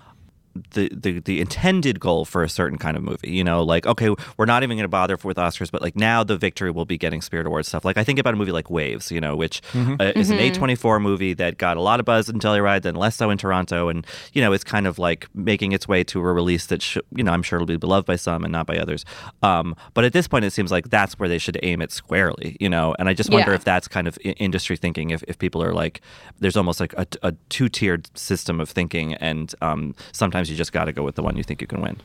the, 0.73 0.91
the 0.95 1.21
the 1.21 1.41
intended 1.41 2.01
goal 2.01 2.25
for 2.25 2.43
a 2.43 2.49
certain 2.49 2.79
kind 2.79 2.97
of 2.97 3.03
movie. 3.03 3.31
You 3.31 3.45
know, 3.45 3.63
like 3.63 3.87
okay, 3.87 4.11
we're 4.37 4.47
not 4.47 4.63
even 4.63 4.77
going 4.77 4.85
to 4.85 4.89
bother 4.89 5.17
with 5.23 5.37
Oscars, 5.37 5.71
but 5.71 5.83
like 5.83 5.97
now 5.97 6.25
the 6.25 6.37
victory 6.37 6.71
will 6.71 6.85
be 6.85 6.99
getting 6.99 7.21
Spirit 7.23 7.47
Awards 7.47 7.69
stuff. 7.69 7.85
Like 7.85 7.97
I 7.99 8.05
think 8.05 8.19
about 8.19 8.35
a 8.35 8.37
movie 8.37 8.53
like 8.53 8.71
Waves, 8.71 9.11
you 9.11 9.21
know, 9.21 9.37
which 9.37 9.61
Mhm. 9.73 10.01
uh, 10.01 10.13
is 10.19 10.31
an 10.31 10.39
Mhm. 10.39 10.53
A24 10.55 11.01
movie 11.01 11.35
that 11.35 11.59
got 11.59 11.77
a 11.77 11.81
lot 11.81 12.01
of 12.01 12.07
buzz 12.07 12.29
in 12.29 12.39
Telluride, 12.39 12.83
then 12.83 12.95
less 12.95 13.17
so 13.17 13.31
in 13.31 13.39
Toronto, 13.39 13.89
and 13.89 14.07
you 14.33 14.41
know, 14.43 14.53
it's 14.53 14.65
kind 14.65 14.87
of 14.87 14.99
like 14.99 15.27
making 15.35 15.73
its 15.73 15.87
way 15.89 16.05
to 16.05 16.21
a 16.21 16.33
release 16.33 16.67
that 16.67 16.83
sh- 16.83 16.99
you 17.15 17.23
know 17.25 17.33
I'm 17.33 17.43
sure 17.43 17.57
it'll 17.59 17.67
be 17.67 17.77
beloved 17.77 18.07
by 18.07 18.17
some 18.17 18.45
and 18.45 18.53
not 18.53 18.67
by 18.67 18.77
others. 18.79 19.05
Um, 19.43 19.75
but 19.95 20.05
at 20.05 20.13
this 20.13 20.29
point, 20.29 20.45
it 20.45 20.53
seems 20.53 20.71
like 20.71 20.91
that's 20.91 21.19
where 21.19 21.29
they 21.29 21.39
should 21.39 21.59
aim 21.63 21.81
it 21.83 21.93
squarely. 21.93 22.57
You 22.61 22.69
know, 22.69 22.95
and 22.99 23.09
I 23.09 23.15
just 23.15 23.31
wonder 23.31 23.51
Yeah. 23.51 23.57
if 23.57 23.65
that's 23.65 23.89
kind 23.89 24.07
of 24.09 24.19
I- 24.25 24.31
industry 24.39 24.77
thinking. 24.77 25.11
If, 25.11 25.23
if 25.29 25.39
people 25.39 25.63
are 25.63 25.73
like, 25.73 26.01
there's 26.41 26.57
almost 26.57 26.81
like 26.81 26.93
a, 26.95 27.07
a 27.23 27.33
two 27.49 27.69
tiered 27.69 28.09
system 28.19 28.61
of 28.61 28.69
thinking, 28.69 29.15
and 29.15 29.55
um, 29.63 29.95
sometimes 30.13 30.48
you 30.49 30.57
just 30.57 30.73
got 30.73 30.85
to 30.85 30.93
go 30.93 31.03
with 31.03 31.15
the 31.15 31.23
one 31.23 31.37
you 31.37 31.43
think 31.43 31.61
you 31.61 31.67
can 31.67 31.81
win. 31.81 32.01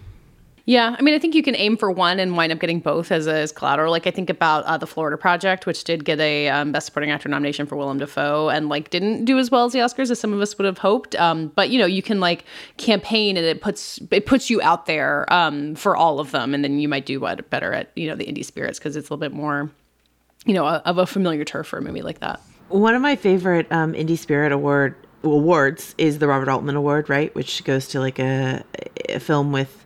Yeah, 0.65 0.95
I 0.97 1.01
mean, 1.01 1.13
I 1.13 1.19
think 1.19 1.35
you 1.35 1.43
can 1.43 1.57
aim 1.57 1.75
for 1.75 1.91
one 1.91 2.19
and 2.19 2.37
wind 2.37 2.53
up 2.53 2.59
getting 2.59 2.79
both 2.79 3.11
as, 3.11 3.27
as 3.27 3.51
collateral. 3.51 3.91
Like 3.91 4.07
I 4.07 4.11
think 4.11 4.29
about 4.29 4.63
uh, 4.63 4.77
the 4.77 4.87
Florida 4.87 5.17
Project, 5.17 5.65
which 5.65 5.83
did 5.83 6.05
get 6.05 6.21
a 6.21 6.47
um, 6.47 6.71
Best 6.71 6.85
Supporting 6.85 7.11
Actor 7.11 7.27
nomination 7.27 7.65
for 7.65 7.75
Willem 7.75 7.97
Dafoe, 7.97 8.47
and 8.47 8.69
like 8.69 8.89
didn't 8.89 9.25
do 9.25 9.37
as 9.39 9.51
well 9.51 9.65
as 9.65 9.73
the 9.73 9.79
Oscars 9.79 10.09
as 10.09 10.21
some 10.21 10.31
of 10.31 10.39
us 10.39 10.57
would 10.57 10.63
have 10.63 10.77
hoped. 10.77 11.15
Um, 11.15 11.49
but 11.49 11.69
you 11.69 11.77
know, 11.79 11.85
you 11.85 12.01
can 12.01 12.21
like 12.21 12.45
campaign, 12.77 13.35
and 13.35 13.45
it 13.45 13.59
puts 13.59 13.99
it 14.09 14.25
puts 14.25 14.49
you 14.49 14.61
out 14.61 14.85
there 14.85 15.31
um, 15.33 15.75
for 15.75 15.97
all 15.97 16.21
of 16.21 16.31
them, 16.31 16.53
and 16.53 16.63
then 16.63 16.79
you 16.79 16.87
might 16.87 17.05
do 17.05 17.19
what 17.19 17.49
better 17.49 17.73
at 17.73 17.91
you 17.97 18.07
know 18.07 18.15
the 18.15 18.25
indie 18.25 18.45
spirits 18.45 18.79
because 18.79 18.95
it's 18.95 19.09
a 19.09 19.13
little 19.13 19.19
bit 19.19 19.33
more, 19.33 19.69
you 20.45 20.53
know, 20.53 20.65
a, 20.65 20.81
of 20.85 20.97
a 20.97 21.05
familiar 21.05 21.43
turf 21.43 21.67
for 21.67 21.77
a 21.77 21.81
movie 21.81 22.01
like 22.01 22.21
that. 22.21 22.39
One 22.69 22.95
of 22.95 23.01
my 23.01 23.17
favorite 23.17 23.69
um, 23.69 23.91
Indie 23.91 24.17
Spirit 24.17 24.53
Award 24.53 24.95
awards 25.23 25.95
is 25.97 26.19
the 26.19 26.27
Robert 26.27 26.49
Altman 26.49 26.75
Award, 26.75 27.09
right? 27.09 27.33
Which 27.35 27.63
goes 27.63 27.87
to 27.89 27.99
like 27.99 28.19
a, 28.19 28.63
a 29.09 29.19
film 29.19 29.51
with 29.51 29.79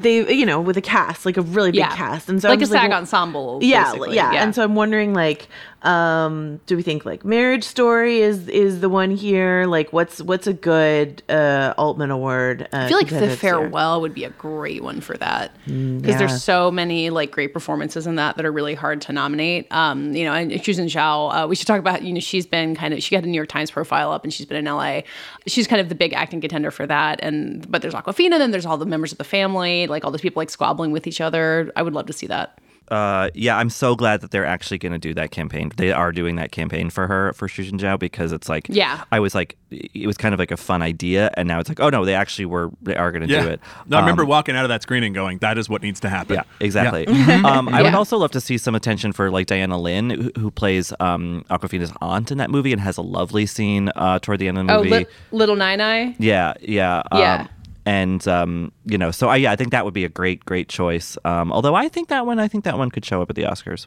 they, 0.00 0.32
you 0.32 0.46
know, 0.46 0.60
with 0.60 0.76
a 0.76 0.80
cast, 0.80 1.26
like 1.26 1.36
a 1.36 1.42
really 1.42 1.72
big 1.72 1.80
Yeah. 1.80 1.96
cast, 1.96 2.28
and 2.28 2.40
so 2.40 2.48
Like 2.48 2.58
I'm 2.58 2.62
a 2.62 2.66
SAG 2.66 2.90
well- 2.90 2.98
ensemble, 3.00 3.58
Yeah, 3.62 3.94
yeah, 3.94 4.32
yeah. 4.32 4.42
And 4.44 4.54
so 4.54 4.62
I'm 4.62 4.76
wondering, 4.76 5.12
like, 5.12 5.48
Um, 5.82 6.60
do 6.66 6.76
we 6.76 6.82
think 6.82 7.04
like 7.04 7.24
Marriage 7.24 7.62
Story 7.62 8.18
is 8.20 8.48
is 8.48 8.80
the 8.80 8.88
one 8.88 9.12
here? 9.12 9.64
Like, 9.66 9.92
what's 9.92 10.20
what's 10.20 10.46
a 10.48 10.52
good 10.52 11.22
uh, 11.28 11.72
Altman 11.78 12.10
Award? 12.10 12.62
Uh, 12.72 12.78
I 12.78 12.88
feel 12.88 12.96
like 12.96 13.06
The 13.06 13.10
contender 13.10 13.34
this 13.34 13.42
year? 13.42 13.52
Farewell 13.52 14.00
would 14.00 14.12
be 14.12 14.24
a 14.24 14.30
great 14.30 14.82
one 14.82 15.00
for 15.00 15.16
that 15.18 15.52
because 15.64 15.72
Mm, 15.74 16.06
yeah. 16.06 16.18
there's 16.18 16.42
so 16.42 16.70
many 16.72 17.10
like 17.10 17.30
great 17.30 17.52
performances 17.52 18.06
in 18.08 18.16
that 18.16 18.36
that 18.36 18.44
are 18.44 18.50
really 18.50 18.74
hard 18.74 19.00
to 19.02 19.12
nominate. 19.12 19.66
Um, 19.70 20.14
you 20.14 20.24
know, 20.24 20.32
and 20.32 20.50
Shuzhen 20.50 20.86
Zhao, 20.86 21.44
uh, 21.44 21.46
we 21.46 21.54
should 21.54 21.66
talk 21.68 21.78
about. 21.78 22.02
You 22.02 22.12
know, 22.12 22.20
she's 22.20 22.46
been 22.46 22.74
kind 22.74 22.92
of 22.92 23.00
she 23.02 23.14
got 23.14 23.22
a 23.22 23.26
New 23.28 23.36
York 23.36 23.48
Times 23.48 23.70
profile 23.70 24.10
up, 24.10 24.24
and 24.24 24.34
she's 24.34 24.46
been 24.46 24.56
in 24.58 24.64
LA. 24.72 25.02
She's 25.46 25.68
kind 25.68 25.80
of 25.80 25.88
the 25.88 25.94
big 25.94 26.12
acting 26.12 26.40
contender 26.40 26.72
for 26.72 26.86
that. 26.88 27.20
And 27.22 27.70
but 27.70 27.82
there's 27.82 27.94
Awkwafina, 27.94 28.38
then 28.38 28.50
there's 28.50 28.66
all 28.66 28.78
the 28.78 28.86
members 28.86 29.12
of 29.12 29.18
the 29.18 29.24
family, 29.24 29.86
like 29.86 30.04
all 30.04 30.10
those 30.10 30.20
people 30.22 30.40
like 30.40 30.50
squabbling 30.50 30.90
with 30.90 31.06
each 31.06 31.20
other. 31.20 31.70
I 31.76 31.82
would 31.82 31.94
love 31.94 32.06
to 32.06 32.12
see 32.12 32.26
that. 32.26 32.58
Uh, 32.90 33.30
yeah, 33.34 33.56
I'm 33.56 33.70
so 33.70 33.94
glad 33.94 34.20
that 34.22 34.30
they're 34.30 34.46
actually 34.46 34.78
going 34.78 34.92
to 34.92 34.98
do 34.98 35.12
that 35.14 35.30
campaign. 35.30 35.70
They 35.76 35.92
are 35.92 36.12
doing 36.12 36.36
that 36.36 36.52
campaign 36.52 36.90
for 36.90 37.06
her 37.06 37.32
for 37.34 37.48
Shuzhen 37.48 37.78
Zhao 37.78 37.98
because 37.98 38.32
it's 38.32 38.48
like, 38.48 38.66
Yeah. 38.68 39.04
I 39.12 39.20
was 39.20 39.34
like, 39.34 39.56
it 39.70 40.06
was 40.06 40.16
kind 40.16 40.32
of 40.32 40.38
like 40.38 40.50
a 40.50 40.56
fun 40.56 40.80
idea, 40.80 41.30
and 41.34 41.46
now 41.46 41.58
it's 41.60 41.68
like, 41.68 41.80
oh 41.80 41.90
no, 41.90 42.04
they 42.06 42.14
actually 42.14 42.46
were, 42.46 42.70
they 42.82 42.96
are 42.96 43.12
going 43.12 43.26
to 43.26 43.32
Yeah. 43.32 43.42
do 43.42 43.48
it. 43.48 43.60
No, 43.86 43.98
I 43.98 44.00
remember 44.00 44.22
Um, 44.22 44.28
walking 44.30 44.56
out 44.56 44.64
of 44.64 44.70
that 44.70 44.82
screening 44.82 45.12
going, 45.12 45.38
that 45.38 45.58
is 45.58 45.68
what 45.68 45.82
needs 45.82 46.00
to 46.00 46.08
happen. 46.08 46.36
Yeah, 46.36 46.42
exactly. 46.60 47.04
Yeah. 47.08 47.42
um, 47.44 47.68
I 47.68 47.82
would 47.82 47.94
also 47.94 48.16
love 48.16 48.30
to 48.32 48.40
see 48.40 48.56
some 48.58 48.74
attention 48.74 49.12
for 49.12 49.30
like 49.30 49.46
Diana 49.46 49.78
Lin, 49.78 50.10
who, 50.10 50.30
who 50.38 50.50
plays 50.50 50.92
um, 51.00 51.44
Awkwafina's 51.50 51.92
aunt 52.00 52.30
in 52.30 52.38
that 52.38 52.50
movie 52.50 52.72
and 52.72 52.80
has 52.80 52.96
a 52.96 53.02
lovely 53.02 53.44
scene 53.46 53.90
uh, 53.96 54.18
toward 54.20 54.38
the 54.38 54.48
end 54.48 54.58
of 54.58 54.66
the 54.66 54.72
Oh, 54.72 54.78
movie. 54.84 54.90
li- 54.90 55.06
Little 55.32 55.56
Nine 55.56 55.80
Eye. 55.80 56.14
Yeah, 56.18 56.54
yeah, 56.62 57.02
um, 57.12 57.20
Yeah. 57.20 57.46
And 57.86 58.26
um, 58.28 58.72
you 58.84 58.98
know, 58.98 59.10
so 59.10 59.28
I 59.28 59.36
yeah, 59.36 59.52
I 59.52 59.56
think 59.56 59.70
that 59.70 59.84
would 59.84 59.94
be 59.94 60.04
a 60.04 60.08
great, 60.08 60.44
great 60.44 60.68
choice. 60.68 61.16
Um, 61.24 61.52
although 61.52 61.74
I 61.74 61.88
think 61.88 62.08
that 62.08 62.26
one, 62.26 62.38
I 62.38 62.48
think 62.48 62.64
that 62.64 62.78
one 62.78 62.90
could 62.90 63.04
show 63.04 63.22
up 63.22 63.30
at 63.30 63.36
the 63.36 63.42
Oscars. 63.42 63.86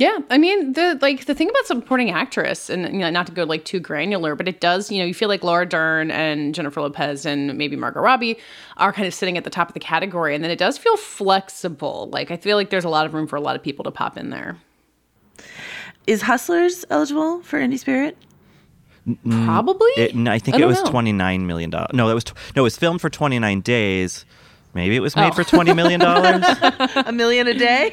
Yeah, 0.00 0.16
I 0.30 0.38
mean 0.38 0.72
the 0.72 0.98
like 1.02 1.26
the 1.26 1.34
thing 1.34 1.50
about 1.50 1.66
supporting 1.66 2.10
actress, 2.10 2.70
and 2.70 2.90
you 2.94 3.00
know, 3.00 3.10
not 3.10 3.26
to 3.26 3.32
go 3.32 3.44
like 3.44 3.66
too 3.66 3.80
granular, 3.80 4.34
but 4.34 4.48
it 4.48 4.58
does. 4.58 4.90
You 4.90 4.98
know, 4.98 5.04
you 5.04 5.12
feel 5.12 5.28
like 5.28 5.44
Laura 5.44 5.66
Dern 5.66 6.10
and 6.10 6.54
Jennifer 6.54 6.80
Lopez 6.80 7.26
and 7.26 7.58
maybe 7.58 7.76
Margot 7.76 8.00
Robbie 8.00 8.38
are 8.78 8.94
kind 8.94 9.06
of 9.06 9.12
sitting 9.12 9.36
at 9.36 9.44
the 9.44 9.50
top 9.50 9.68
of 9.68 9.74
the 9.74 9.80
category, 9.80 10.34
and 10.34 10.42
then 10.42 10.50
it 10.50 10.58
does 10.58 10.78
feel 10.78 10.96
flexible. 10.96 12.08
Like 12.10 12.30
I 12.30 12.38
feel 12.38 12.56
like 12.56 12.70
there's 12.70 12.86
a 12.86 12.88
lot 12.88 13.04
of 13.04 13.12
room 13.12 13.26
for 13.26 13.36
a 13.36 13.42
lot 13.42 13.56
of 13.56 13.62
people 13.62 13.84
to 13.84 13.90
pop 13.90 14.16
in 14.16 14.30
there. 14.30 14.56
Is 16.06 16.22
Hustlers 16.22 16.86
eligible 16.88 17.42
for 17.42 17.60
Indie 17.60 17.78
Spirit? 17.78 18.16
Mm, 19.08 19.18
mm, 19.26 19.44
Probably. 19.46 19.90
It, 19.96 20.28
I 20.28 20.38
think 20.38 20.56
I 20.56 20.60
it 20.60 20.66
was 20.66 20.82
know. 20.82 20.90
twenty 20.90 21.12
nine 21.12 21.46
million 21.46 21.70
dollars. 21.70 21.90
No, 21.94 22.08
that 22.08 22.14
was 22.14 22.24
tw- 22.24 22.34
no, 22.54 22.62
it 22.62 22.64
was 22.64 22.76
filmed 22.76 23.00
for 23.00 23.08
twenty 23.10 23.38
nine 23.38 23.60
days. 23.60 24.24
Maybe 24.72 24.94
it 24.94 25.00
was 25.00 25.16
made 25.16 25.32
Oh. 25.32 25.34
for 25.34 25.44
twenty 25.44 25.74
million 25.74 25.98
dollars. 26.00 26.44
a 27.06 27.12
million 27.12 27.48
a 27.48 27.54
day? 27.54 27.92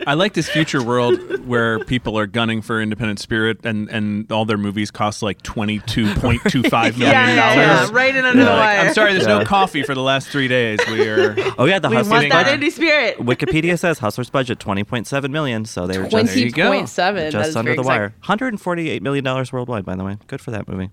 I 0.06 0.14
like 0.14 0.34
this 0.34 0.48
future 0.48 0.82
world 0.82 1.46
where 1.46 1.78
people 1.84 2.18
are 2.18 2.26
gunning 2.26 2.60
for 2.62 2.80
Independent 2.80 3.18
Spirit 3.20 3.64
and, 3.64 3.88
and 3.90 4.30
all 4.30 4.44
their 4.44 4.58
movies 4.58 4.90
cost 4.90 5.22
like 5.22 5.40
twenty 5.42 5.78
two 5.80 6.12
point 6.16 6.42
two 6.48 6.62
five 6.64 6.98
million 6.98 7.16
Yeah, 7.16 7.36
dollars. 7.36 7.56
yeah, 7.56 7.84
yeah, 7.84 7.90
right 7.92 8.14
in 8.14 8.24
under 8.24 8.44
the 8.44 8.50
Like, 8.50 8.58
wire. 8.58 8.78
I'm 8.88 8.94
sorry, 8.94 9.12
there's 9.14 9.26
no 9.26 9.44
coffee 9.44 9.82
for 9.82 9.94
the 9.94 10.02
last 10.02 10.28
three 10.28 10.48
days. 10.48 10.78
We 10.90 11.08
are 11.08 11.34
oh 11.58 11.64
yeah, 11.64 11.78
the 11.78 11.88
we 11.88 11.96
Hustlers 11.96 12.10
want 12.22 12.30
that 12.30 12.44
budget. 12.46 12.60
Indie 12.60 12.72
Spirit. 12.72 13.18
Wikipedia 13.18 13.78
says 13.78 13.98
Hustlers 13.98 14.28
budget 14.30 14.58
twenty 14.60 14.84
point 14.84 15.06
seven 15.06 15.32
million, 15.32 15.64
so 15.64 15.86
they 15.86 15.98
were 15.98 16.06
just 16.08 16.34
There 16.34 16.38
you 16.44 16.50
go. 16.52 16.68
point 16.68 16.88
seven. 16.90 17.30
just 17.30 17.56
under 17.56 17.74
the 17.74 17.80
exciting. 17.80 18.00
wire. 18.00 18.14
Hundred 18.20 18.48
and 18.48 18.60
forty 18.60 18.90
eight 18.90 19.02
million 19.02 19.24
dollars 19.24 19.52
worldwide, 19.52 19.84
by 19.86 19.96
the 19.96 20.04
way. 20.04 20.18
Good 20.26 20.40
for 20.40 20.50
that 20.50 20.68
movie. 20.68 20.90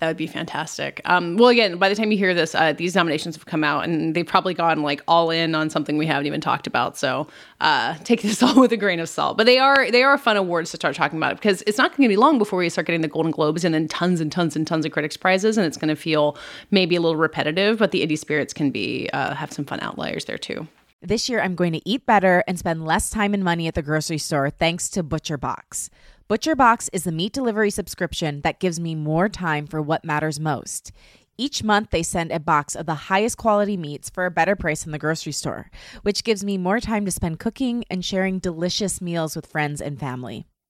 That 0.00 0.06
would 0.06 0.16
be 0.16 0.26
fantastic. 0.26 1.02
Um, 1.04 1.36
well, 1.36 1.50
again, 1.50 1.76
by 1.76 1.90
the 1.90 1.94
time 1.94 2.10
you 2.10 2.16
hear 2.16 2.32
this, 2.32 2.54
uh, 2.54 2.72
these 2.72 2.94
nominations 2.94 3.36
have 3.36 3.44
come 3.44 3.62
out, 3.62 3.84
and 3.84 4.14
they've 4.14 4.26
probably 4.26 4.54
gone 4.54 4.82
like 4.82 5.02
all 5.06 5.30
in 5.30 5.54
on 5.54 5.68
something 5.68 5.98
we 5.98 6.06
haven't 6.06 6.26
even 6.26 6.40
talked 6.40 6.66
about. 6.66 6.96
So 6.96 7.26
uh, 7.60 7.96
take 8.04 8.22
this 8.22 8.42
all 8.42 8.58
with 8.58 8.72
a 8.72 8.78
grain 8.78 8.98
of 8.98 9.10
salt. 9.10 9.36
But 9.36 9.44
they 9.44 9.58
are 9.58 9.90
they 9.90 10.02
are 10.02 10.16
fun 10.16 10.38
awards 10.38 10.70
to 10.70 10.78
start 10.78 10.96
talking 10.96 11.18
about 11.18 11.36
because 11.36 11.62
it's 11.66 11.76
not 11.76 11.94
going 11.94 12.08
to 12.08 12.08
be 12.08 12.16
long 12.16 12.38
before 12.38 12.58
we 12.58 12.70
start 12.70 12.86
getting 12.86 13.02
the 13.02 13.08
Golden 13.08 13.30
Globes 13.30 13.62
and 13.62 13.74
then 13.74 13.88
tons 13.88 14.22
and 14.22 14.32
tons 14.32 14.56
and 14.56 14.66
tons 14.66 14.86
of 14.86 14.92
critics 14.92 15.18
prizes, 15.18 15.58
and 15.58 15.66
it's 15.66 15.76
going 15.76 15.94
to 15.94 15.96
feel 15.96 16.34
maybe 16.70 16.96
a 16.96 17.00
little 17.00 17.16
repetitive. 17.16 17.78
But 17.78 17.90
the 17.90 18.06
indie 18.06 18.18
spirits 18.18 18.54
can 18.54 18.70
be 18.70 19.10
uh, 19.12 19.34
have 19.34 19.52
some 19.52 19.66
fun 19.66 19.80
outliers 19.82 20.24
there 20.24 20.38
too. 20.38 20.66
This 21.02 21.28
year, 21.28 21.40
I'm 21.40 21.54
going 21.54 21.72
to 21.72 21.88
eat 21.88 22.06
better 22.06 22.42
and 22.46 22.58
spend 22.58 22.86
less 22.86 23.10
time 23.10 23.34
and 23.34 23.44
money 23.44 23.66
at 23.66 23.74
the 23.74 23.82
grocery 23.82 24.18
store 24.18 24.48
thanks 24.48 24.88
to 24.90 25.02
Butcher 25.02 25.36
Box. 25.36 25.90
Butcher 26.30 26.54
Box 26.54 26.88
is 26.92 27.02
the 27.02 27.10
meat 27.10 27.32
delivery 27.32 27.70
subscription 27.70 28.42
that 28.42 28.60
gives 28.60 28.78
me 28.78 28.94
more 28.94 29.28
time 29.28 29.66
for 29.66 29.82
what 29.82 30.04
matters 30.04 30.38
most. 30.38 30.92
Each 31.36 31.64
month, 31.64 31.90
they 31.90 32.04
send 32.04 32.30
a 32.30 32.38
box 32.38 32.76
of 32.76 32.86
the 32.86 33.10
highest 33.10 33.36
quality 33.36 33.76
meats 33.76 34.08
for 34.08 34.24
a 34.24 34.30
better 34.30 34.54
price 34.54 34.86
in 34.86 34.92
the 34.92 34.98
grocery 35.00 35.32
store, 35.32 35.72
which 36.02 36.22
gives 36.22 36.44
me 36.44 36.56
more 36.56 36.78
time 36.78 37.04
to 37.04 37.10
spend 37.10 37.40
cooking 37.40 37.82
and 37.90 38.04
sharing 38.04 38.38
delicious 38.38 39.00
meals 39.00 39.34
with 39.34 39.46
friends 39.48 39.80
and 39.80 39.98
family. 39.98 40.46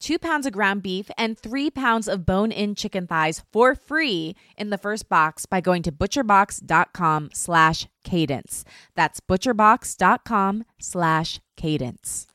two 0.00 0.18
pounds 0.18 0.46
of 0.46 0.52
ground 0.52 0.82
beef, 0.82 1.10
and 1.16 1.38
three 1.38 1.70
pounds 1.70 2.08
of 2.08 2.26
bone-in 2.26 2.74
chicken 2.74 3.06
thighs 3.06 3.42
for 3.52 3.74
free 3.74 4.34
in 4.56 4.70
the 4.70 4.78
first 4.78 5.08
box 5.08 5.46
by 5.46 5.60
going 5.60 5.82
to 5.82 5.92
butcherbox.com 5.92 7.30
slash 7.32 7.86
cadence. 8.04 8.64
That's 8.94 9.20
butcherbox.com 9.20 10.64
slash 10.78 11.40
cadence. 11.56 12.26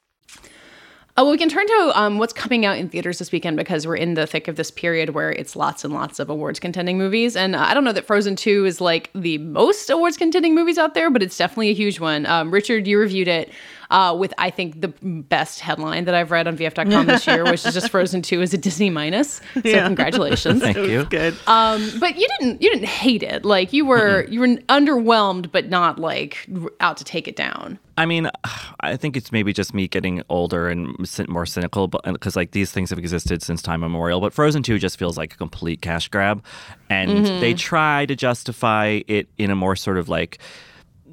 Oh, 1.18 1.26
well, 1.26 1.34
we 1.34 1.38
can 1.38 1.50
turn 1.50 1.68
to 1.68 1.92
um, 1.94 2.20
what's 2.20 2.32
coming 2.32 2.66
out 2.66 2.78
in 2.78 2.88
theaters 2.88 3.20
this 3.20 3.34
weekend 3.34 3.58
because 3.58 3.86
we're 3.86 3.98
in 3.98 4.14
the 4.14 4.26
thick 4.26 4.48
of 4.48 4.56
this 4.56 4.72
period 4.72 5.10
where 5.10 5.30
it's 5.32 5.58
lots 5.58 5.84
and 5.84 5.94
lots 5.94 6.20
of 6.20 6.30
awards 6.30 6.58
contending 6.58 6.98
movies. 6.98 7.36
And 7.36 7.54
uh, 7.54 7.60
I 7.60 7.74
don't 7.74 7.84
know 7.84 7.92
that 7.92 8.06
Frozen 8.06 8.38
2 8.38 8.66
is 8.66 8.80
like 8.80 9.10
the 9.14 9.38
most 9.40 9.90
awards 9.90 10.16
contending 10.16 10.56
movies 10.56 10.78
out 10.78 10.94
there, 10.94 11.10
but 11.10 11.22
it's 11.22 11.38
definitely 11.38 11.70
a 11.70 11.74
huge 11.74 12.00
one. 12.00 12.26
Um, 12.28 12.50
Richard, 12.50 12.88
you 12.88 12.98
reviewed 12.98 13.28
it 13.28 13.52
uh, 13.92 14.16
with, 14.18 14.34
I 14.40 14.50
think, 14.50 14.82
the 14.82 14.88
best 15.04 15.60
headline 15.60 16.06
that 16.06 16.16
I've 16.16 16.32
read 16.32 16.48
on 16.48 16.58
VF.com 16.58 17.06
this 17.06 17.28
year, 17.28 17.44
which 17.44 17.64
is 17.66 17.74
just 17.76 17.90
Frozen 17.90 18.24
2 18.24 18.42
is 18.42 18.54
a 18.54 18.58
Disney 18.58 18.90
minus. 18.90 19.42
So 19.54 19.62
Yeah. 19.64 19.86
congratulations. 19.86 20.62
Thank 20.64 20.78
you. 20.78 21.04
Good. 21.06 21.36
Um, 21.46 21.92
but 22.00 22.16
you 22.18 22.28
didn't 22.40 22.62
you 22.62 22.72
didn't 22.72 22.88
hate 22.88 23.22
it. 23.22 23.46
Like 23.46 23.72
you 23.74 23.86
were 23.86 24.24
you 24.30 24.40
were 24.40 24.48
underwhelmed, 24.48 25.52
but 25.52 25.70
not 25.70 26.00
like 26.00 26.48
out 26.80 26.98
to 26.98 27.04
take 27.04 27.28
it 27.28 27.36
down. 27.36 27.78
I 27.98 28.06
mean, 28.06 28.30
I 28.80 28.96
think 28.98 29.16
it's 29.16 29.32
maybe 29.32 29.54
just 29.54 29.74
me 29.74 29.88
getting 29.88 30.24
older 30.30 30.68
and 30.70 30.96
more 31.28 31.46
cynical, 31.46 31.88
but 31.88 32.02
because 32.06 32.36
like 32.36 32.52
these 32.52 32.72
things 32.72 32.90
have 32.90 32.98
existed 33.00 33.44
since 33.44 33.62
time 33.62 33.84
immemorial. 33.84 34.22
But 34.22 34.34
Frozen 34.34 34.64
Two 34.64 34.80
just 34.80 34.98
feels 34.98 35.18
like 35.18 35.34
a 35.34 35.38
complete 35.38 35.82
cash 35.82 36.08
grab, 36.08 36.44
and 36.90 37.26
they 37.42 37.54
try 37.54 38.06
to 38.06 38.16
justify 38.16 39.02
it 39.08 39.28
in 39.38 39.52
a 39.52 39.56
more 39.56 39.76
sort 39.76 39.98
of 39.98 40.10
like 40.10 40.40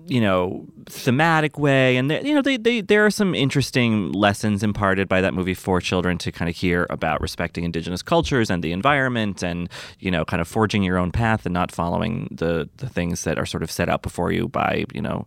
you 0.08 0.20
know 0.20 0.66
thematic 0.86 1.58
way. 1.58 1.96
And 1.96 2.10
they, 2.10 2.22
you 2.22 2.34
know 2.34 2.42
they, 2.42 2.56
they 2.56 2.80
there 2.80 3.04
are 3.06 3.10
some 3.10 3.34
interesting 3.34 4.12
lessons 4.12 4.62
imparted 4.62 5.08
by 5.08 5.20
that 5.20 5.34
movie 5.34 5.54
for 5.54 5.80
children 5.80 6.18
to 6.18 6.32
kind 6.32 6.48
of 6.48 6.56
hear 6.56 6.86
about 6.90 7.20
respecting 7.20 7.64
indigenous 7.64 8.02
cultures 8.02 8.50
and 8.50 8.62
the 8.62 8.72
environment 8.72 9.42
and 9.42 9.68
you 10.00 10.10
know 10.10 10.24
kind 10.24 10.40
of 10.40 10.48
forging 10.48 10.82
your 10.82 10.98
own 10.98 11.12
path 11.12 11.46
and 11.46 11.52
not 11.52 11.70
following 11.70 12.28
the 12.30 12.68
the 12.78 12.88
things 12.88 13.24
that 13.24 13.38
are 13.38 13.46
sort 13.46 13.62
of 13.62 13.70
set 13.70 13.88
out 13.88 14.02
before 14.02 14.32
you 14.32 14.48
by 14.48 14.84
you 14.92 15.02
know 15.02 15.26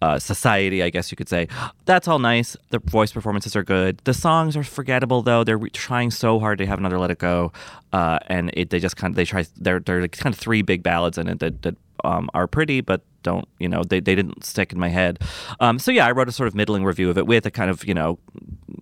uh, 0.00 0.18
society 0.18 0.82
i 0.82 0.90
guess 0.90 1.10
you 1.10 1.16
could 1.16 1.28
say. 1.28 1.46
That's 1.84 2.08
all 2.08 2.18
nice. 2.18 2.56
The 2.70 2.78
voice 2.78 3.12
performances 3.12 3.54
are 3.54 3.62
good. 3.62 4.00
The 4.04 4.14
songs 4.14 4.56
are 4.56 4.64
forgettable 4.64 5.22
though. 5.22 5.44
They're 5.44 5.58
re- 5.58 5.70
trying 5.70 6.10
so 6.10 6.38
hard 6.40 6.58
to 6.58 6.66
have 6.66 6.78
another 6.78 6.98
let 6.98 7.10
it 7.10 7.18
go 7.18 7.52
uh, 7.92 8.18
and 8.26 8.50
it 8.54 8.70
they 8.70 8.78
just 8.78 8.96
kind 8.96 9.12
of 9.12 9.16
they 9.16 9.24
try 9.24 9.44
they're 9.56 9.80
they're 9.80 10.08
kind 10.08 10.34
of 10.34 10.38
three 10.38 10.62
big 10.62 10.82
ballads 10.82 11.18
in 11.18 11.28
it 11.28 11.38
that 11.40 11.62
that 11.62 11.76
um, 12.04 12.28
are 12.34 12.46
pretty, 12.46 12.80
but 12.80 13.02
don't 13.22 13.48
you 13.58 13.68
know 13.68 13.82
they, 13.84 14.00
they 14.00 14.14
didn't 14.14 14.44
stick 14.44 14.72
in 14.72 14.78
my 14.78 14.88
head. 14.88 15.18
Um, 15.60 15.78
so 15.78 15.90
yeah, 15.90 16.06
I 16.06 16.12
wrote 16.12 16.28
a 16.28 16.32
sort 16.32 16.48
of 16.48 16.54
middling 16.54 16.84
review 16.84 17.10
of 17.10 17.18
it 17.18 17.26
with 17.26 17.46
a 17.46 17.50
kind 17.50 17.70
of 17.70 17.84
you 17.84 17.94
know 17.94 18.18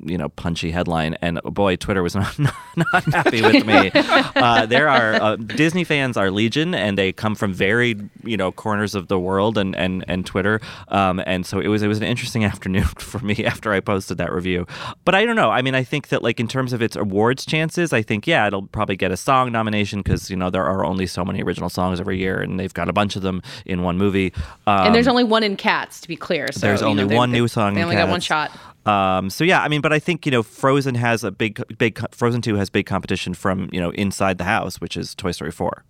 you 0.04 0.18
know 0.18 0.28
punchy 0.30 0.70
headline, 0.70 1.14
and 1.20 1.40
oh 1.44 1.50
boy, 1.50 1.76
Twitter 1.76 2.02
was 2.02 2.14
not 2.16 2.38
not 2.38 3.04
happy 3.04 3.42
with 3.42 3.66
me. 3.66 3.90
Uh, 4.40 4.64
there 4.64 4.88
are 4.88 5.14
uh, 5.14 5.36
Disney 5.36 5.84
fans 5.84 6.16
are 6.16 6.30
legion, 6.30 6.74
and 6.74 6.96
they 6.96 7.12
come 7.12 7.34
from 7.34 7.52
varied 7.52 8.08
you 8.24 8.36
know 8.36 8.50
corners 8.52 8.94
of 8.94 9.08
the 9.08 9.18
world 9.18 9.58
and 9.58 9.76
and 9.76 10.04
and 10.08 10.24
Twitter, 10.24 10.60
um, 10.88 11.20
and 11.26 11.44
so 11.44 11.58
it 11.60 11.68
was 11.68 11.82
it 11.82 11.88
was 11.88 11.98
an 11.98 12.04
interesting 12.04 12.44
afternoon 12.50 12.84
for 12.84 13.18
me 13.20 13.44
after 13.44 13.72
I 13.72 13.80
posted 13.80 14.18
that 14.18 14.32
review. 14.32 14.66
But 15.04 15.14
I 15.14 15.24
don't 15.24 15.36
know. 15.36 15.50
I 15.50 15.62
mean, 15.62 15.74
I 15.74 15.84
think 15.84 16.08
that 16.08 16.22
like 16.22 16.40
in 16.40 16.48
terms 16.48 16.72
of 16.72 16.80
its 16.82 16.96
awards 16.96 17.44
chances, 17.44 17.92
I 17.92 18.02
think 18.02 18.26
yeah, 18.26 18.46
it'll 18.46 18.66
probably 18.68 18.96
get 18.96 19.10
a 19.10 19.16
song 19.16 19.52
nomination 19.52 20.00
because 20.00 20.30
you 20.30 20.36
know 20.36 20.50
there 20.50 20.64
are 20.64 20.84
only 20.84 21.06
so 21.06 21.24
many 21.24 21.42
original 21.42 21.68
songs 21.68 22.00
every 22.00 22.18
year, 22.18 22.40
and 22.40 22.58
they've 22.58 22.74
got 22.74 22.88
a 22.88 22.92
bunch 22.92 23.16
of 23.16 23.22
them 23.22 23.42
in 23.66 23.82
one 23.82 23.98
movie. 23.98 24.29
Um, 24.66 24.86
and 24.86 24.94
there's 24.94 25.08
only 25.08 25.24
one 25.24 25.42
in 25.42 25.56
Cats, 25.56 26.00
to 26.00 26.08
be 26.08 26.16
clear. 26.16 26.48
So, 26.52 26.60
there's 26.60 26.82
only 26.82 27.04
know, 27.04 27.16
one 27.16 27.30
new 27.32 27.48
song. 27.48 27.74
They 27.74 27.80
in 27.80 27.84
only 27.84 27.96
got 27.96 28.08
one 28.08 28.20
shot. 28.20 28.50
Um, 28.86 29.28
so 29.28 29.44
yeah, 29.44 29.62
I 29.62 29.68
mean, 29.68 29.80
but 29.80 29.92
I 29.92 29.98
think 29.98 30.24
you 30.24 30.32
know, 30.32 30.42
Frozen 30.42 30.94
has 30.94 31.22
a 31.22 31.30
big, 31.30 31.62
big. 31.76 32.00
Frozen 32.14 32.42
Two 32.42 32.56
has 32.56 32.70
big 32.70 32.86
competition 32.86 33.34
from 33.34 33.68
you 33.72 33.80
know 33.80 33.90
inside 33.90 34.38
the 34.38 34.44
house, 34.44 34.80
which 34.80 34.96
is 34.96 35.14
Toy 35.14 35.32
Story 35.32 35.52
Four. 35.52 35.84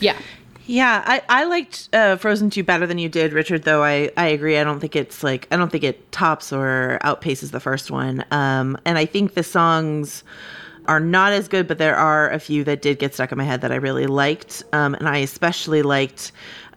Yeah. 0.00 0.16
Yeah, 0.66 1.02
I, 1.04 1.22
I 1.28 1.44
liked 1.44 1.88
uh, 1.92 2.16
Frozen 2.16 2.50
2 2.50 2.62
better 2.62 2.86
than 2.86 2.96
you 2.96 3.08
did, 3.08 3.32
Richard, 3.32 3.64
though 3.64 3.82
I, 3.82 4.10
I 4.16 4.28
agree. 4.28 4.58
I 4.58 4.64
don't 4.64 4.78
think 4.78 4.94
it's 4.94 5.24
like, 5.24 5.48
I 5.50 5.56
don't 5.56 5.72
think 5.72 5.82
it 5.82 6.12
tops 6.12 6.52
or 6.52 7.00
outpaces 7.02 7.50
the 7.50 7.58
first 7.58 7.90
one. 7.90 8.24
Um, 8.30 8.78
and 8.84 8.96
I 8.96 9.04
think 9.04 9.34
the 9.34 9.42
songs 9.42 10.22
are 10.86 11.00
not 11.00 11.32
as 11.32 11.48
good, 11.48 11.66
but 11.66 11.78
there 11.78 11.96
are 11.96 12.30
a 12.30 12.38
few 12.38 12.62
that 12.64 12.80
did 12.80 12.98
get 12.98 13.14
stuck 13.14 13.32
in 13.32 13.38
my 13.38 13.44
head 13.44 13.60
that 13.62 13.72
I 13.72 13.76
really 13.76 14.06
liked. 14.06 14.62
Um, 14.72 14.94
and 14.94 15.08
I 15.08 15.18
especially 15.18 15.82
liked, 15.82 16.32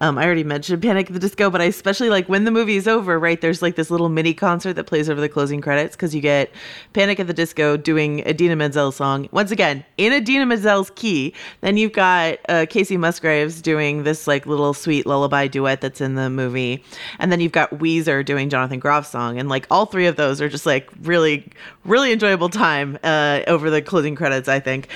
um, 0.06 0.18
I 0.20 0.26
already 0.26 0.44
mentioned 0.44 0.82
Panic 0.84 1.08
at 1.08 1.14
the 1.14 1.20
Disco, 1.20 1.50
but 1.50 1.62
I 1.62 1.66
especially 1.66 2.10
like 2.10 2.30
when 2.30 2.44
the 2.44 2.52
movie 2.52 2.76
is 2.76 2.88
over, 2.88 3.18
right? 3.18 3.42
There's 3.42 3.62
like 3.62 3.76
this 3.76 3.90
little 3.90 4.10
mini 4.10 4.34
concert 4.34 4.74
that 4.74 4.86
plays 4.86 5.10
over 5.10 5.20
the 5.20 5.30
closing 5.30 5.62
credits 5.62 5.96
because 5.96 6.14
you 6.14 6.22
get 6.22 6.52
Panic 6.94 7.20
at 7.20 7.28
the 7.28 7.34
Disco 7.34 7.76
doing 7.76 8.20
Idina 8.20 8.56
Menzel 8.56 8.92
song 8.92 9.28
once 9.32 9.50
again 9.50 9.84
in 9.98 10.14
Idina 10.14 10.46
Menzel's 10.46 10.92
key. 10.92 11.34
Then 11.62 11.78
you've 11.78 11.94
got 11.94 12.38
uh, 12.48 12.66
Kacey 12.70 12.98
Musgraves 12.98 13.62
doing 13.62 14.04
this 14.04 14.28
like 14.28 14.46
little 14.46 14.74
sweet 14.74 15.08
lullaby 15.08 15.48
duet 15.48 15.82
that's 15.82 16.02
in 16.02 16.16
the 16.16 16.30
movie, 16.30 16.84
and 17.18 17.32
then 17.32 17.40
you've 17.40 17.52
got 17.52 17.72
Weezer 17.72 18.24
doing 18.24 18.50
Jonathan 18.50 18.80
Groff's 18.80 19.10
song, 19.10 19.40
and 19.40 19.50
like 19.50 19.66
all 19.72 19.88
three 19.88 20.06
of 20.06 20.18
those 20.18 20.40
are 20.40 20.50
just 20.50 20.68
like 20.68 20.90
really, 21.02 21.52
really 21.84 22.12
enjoyable 22.12 22.50
time 22.50 23.00
uh, 23.04 23.42
over 23.48 23.72
the 23.72 23.82
closing 23.82 24.16
credits. 24.16 24.48
I 24.48 24.60
think 24.60 24.88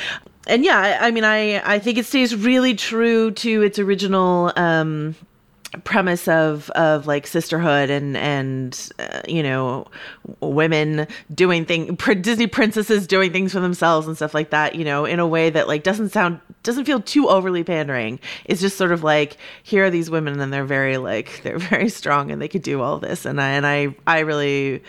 and 0.50 0.65
yeah, 0.65 0.79
I, 0.79 1.08
I 1.08 1.12
mean, 1.12 1.24
I 1.24 1.62
I 1.75 1.79
think 1.79 1.98
it 1.98 2.06
stays 2.06 2.36
really 2.36 2.75
true 2.75 3.32
to 3.32 3.62
its 3.62 3.79
original 3.79 4.51
um, 4.56 5.15
premise 5.83 6.27
of 6.27 6.69
of 6.71 7.05
like 7.05 7.27
sisterhood 7.27 7.89
and 7.89 8.17
and 8.17 8.89
uh, 8.97 9.21
you 9.27 9.43
know 9.43 9.85
women 10.39 11.07
doing 11.33 11.65
thing 11.65 11.95
Disney 12.21 12.47
princesses 12.47 13.05
doing 13.05 13.31
things 13.31 13.53
for 13.53 13.59
themselves 13.59 14.07
and 14.07 14.15
stuff 14.15 14.33
like 14.33 14.49
that. 14.49 14.75
You 14.75 14.83
know, 14.83 15.05
in 15.05 15.19
a 15.19 15.27
way 15.27 15.49
that 15.49 15.67
like 15.67 15.83
doesn't 15.83 16.09
sound 16.09 16.39
doesn't 16.63 16.85
feel 16.85 16.99
too 16.99 17.29
overly 17.29 17.63
pandering. 17.63 18.19
It's 18.45 18.61
just 18.61 18.77
sort 18.77 18.91
of 18.91 19.03
like 19.03 19.38
here 19.63 19.85
are 19.85 19.89
these 19.89 20.09
women 20.09 20.39
and 20.39 20.51
they're 20.51 20.65
very 20.65 20.97
like 20.97 21.41
they're 21.43 21.59
very 21.59 21.89
strong 21.89 22.31
and 22.31 22.41
they 22.41 22.47
could 22.47 22.63
do 22.63 22.81
all 22.81 22.97
this 22.97 23.25
and 23.25 23.39
I 23.39 23.49
and 23.49 23.67
I 23.67 23.95
I 24.07 24.19
really 24.19 24.81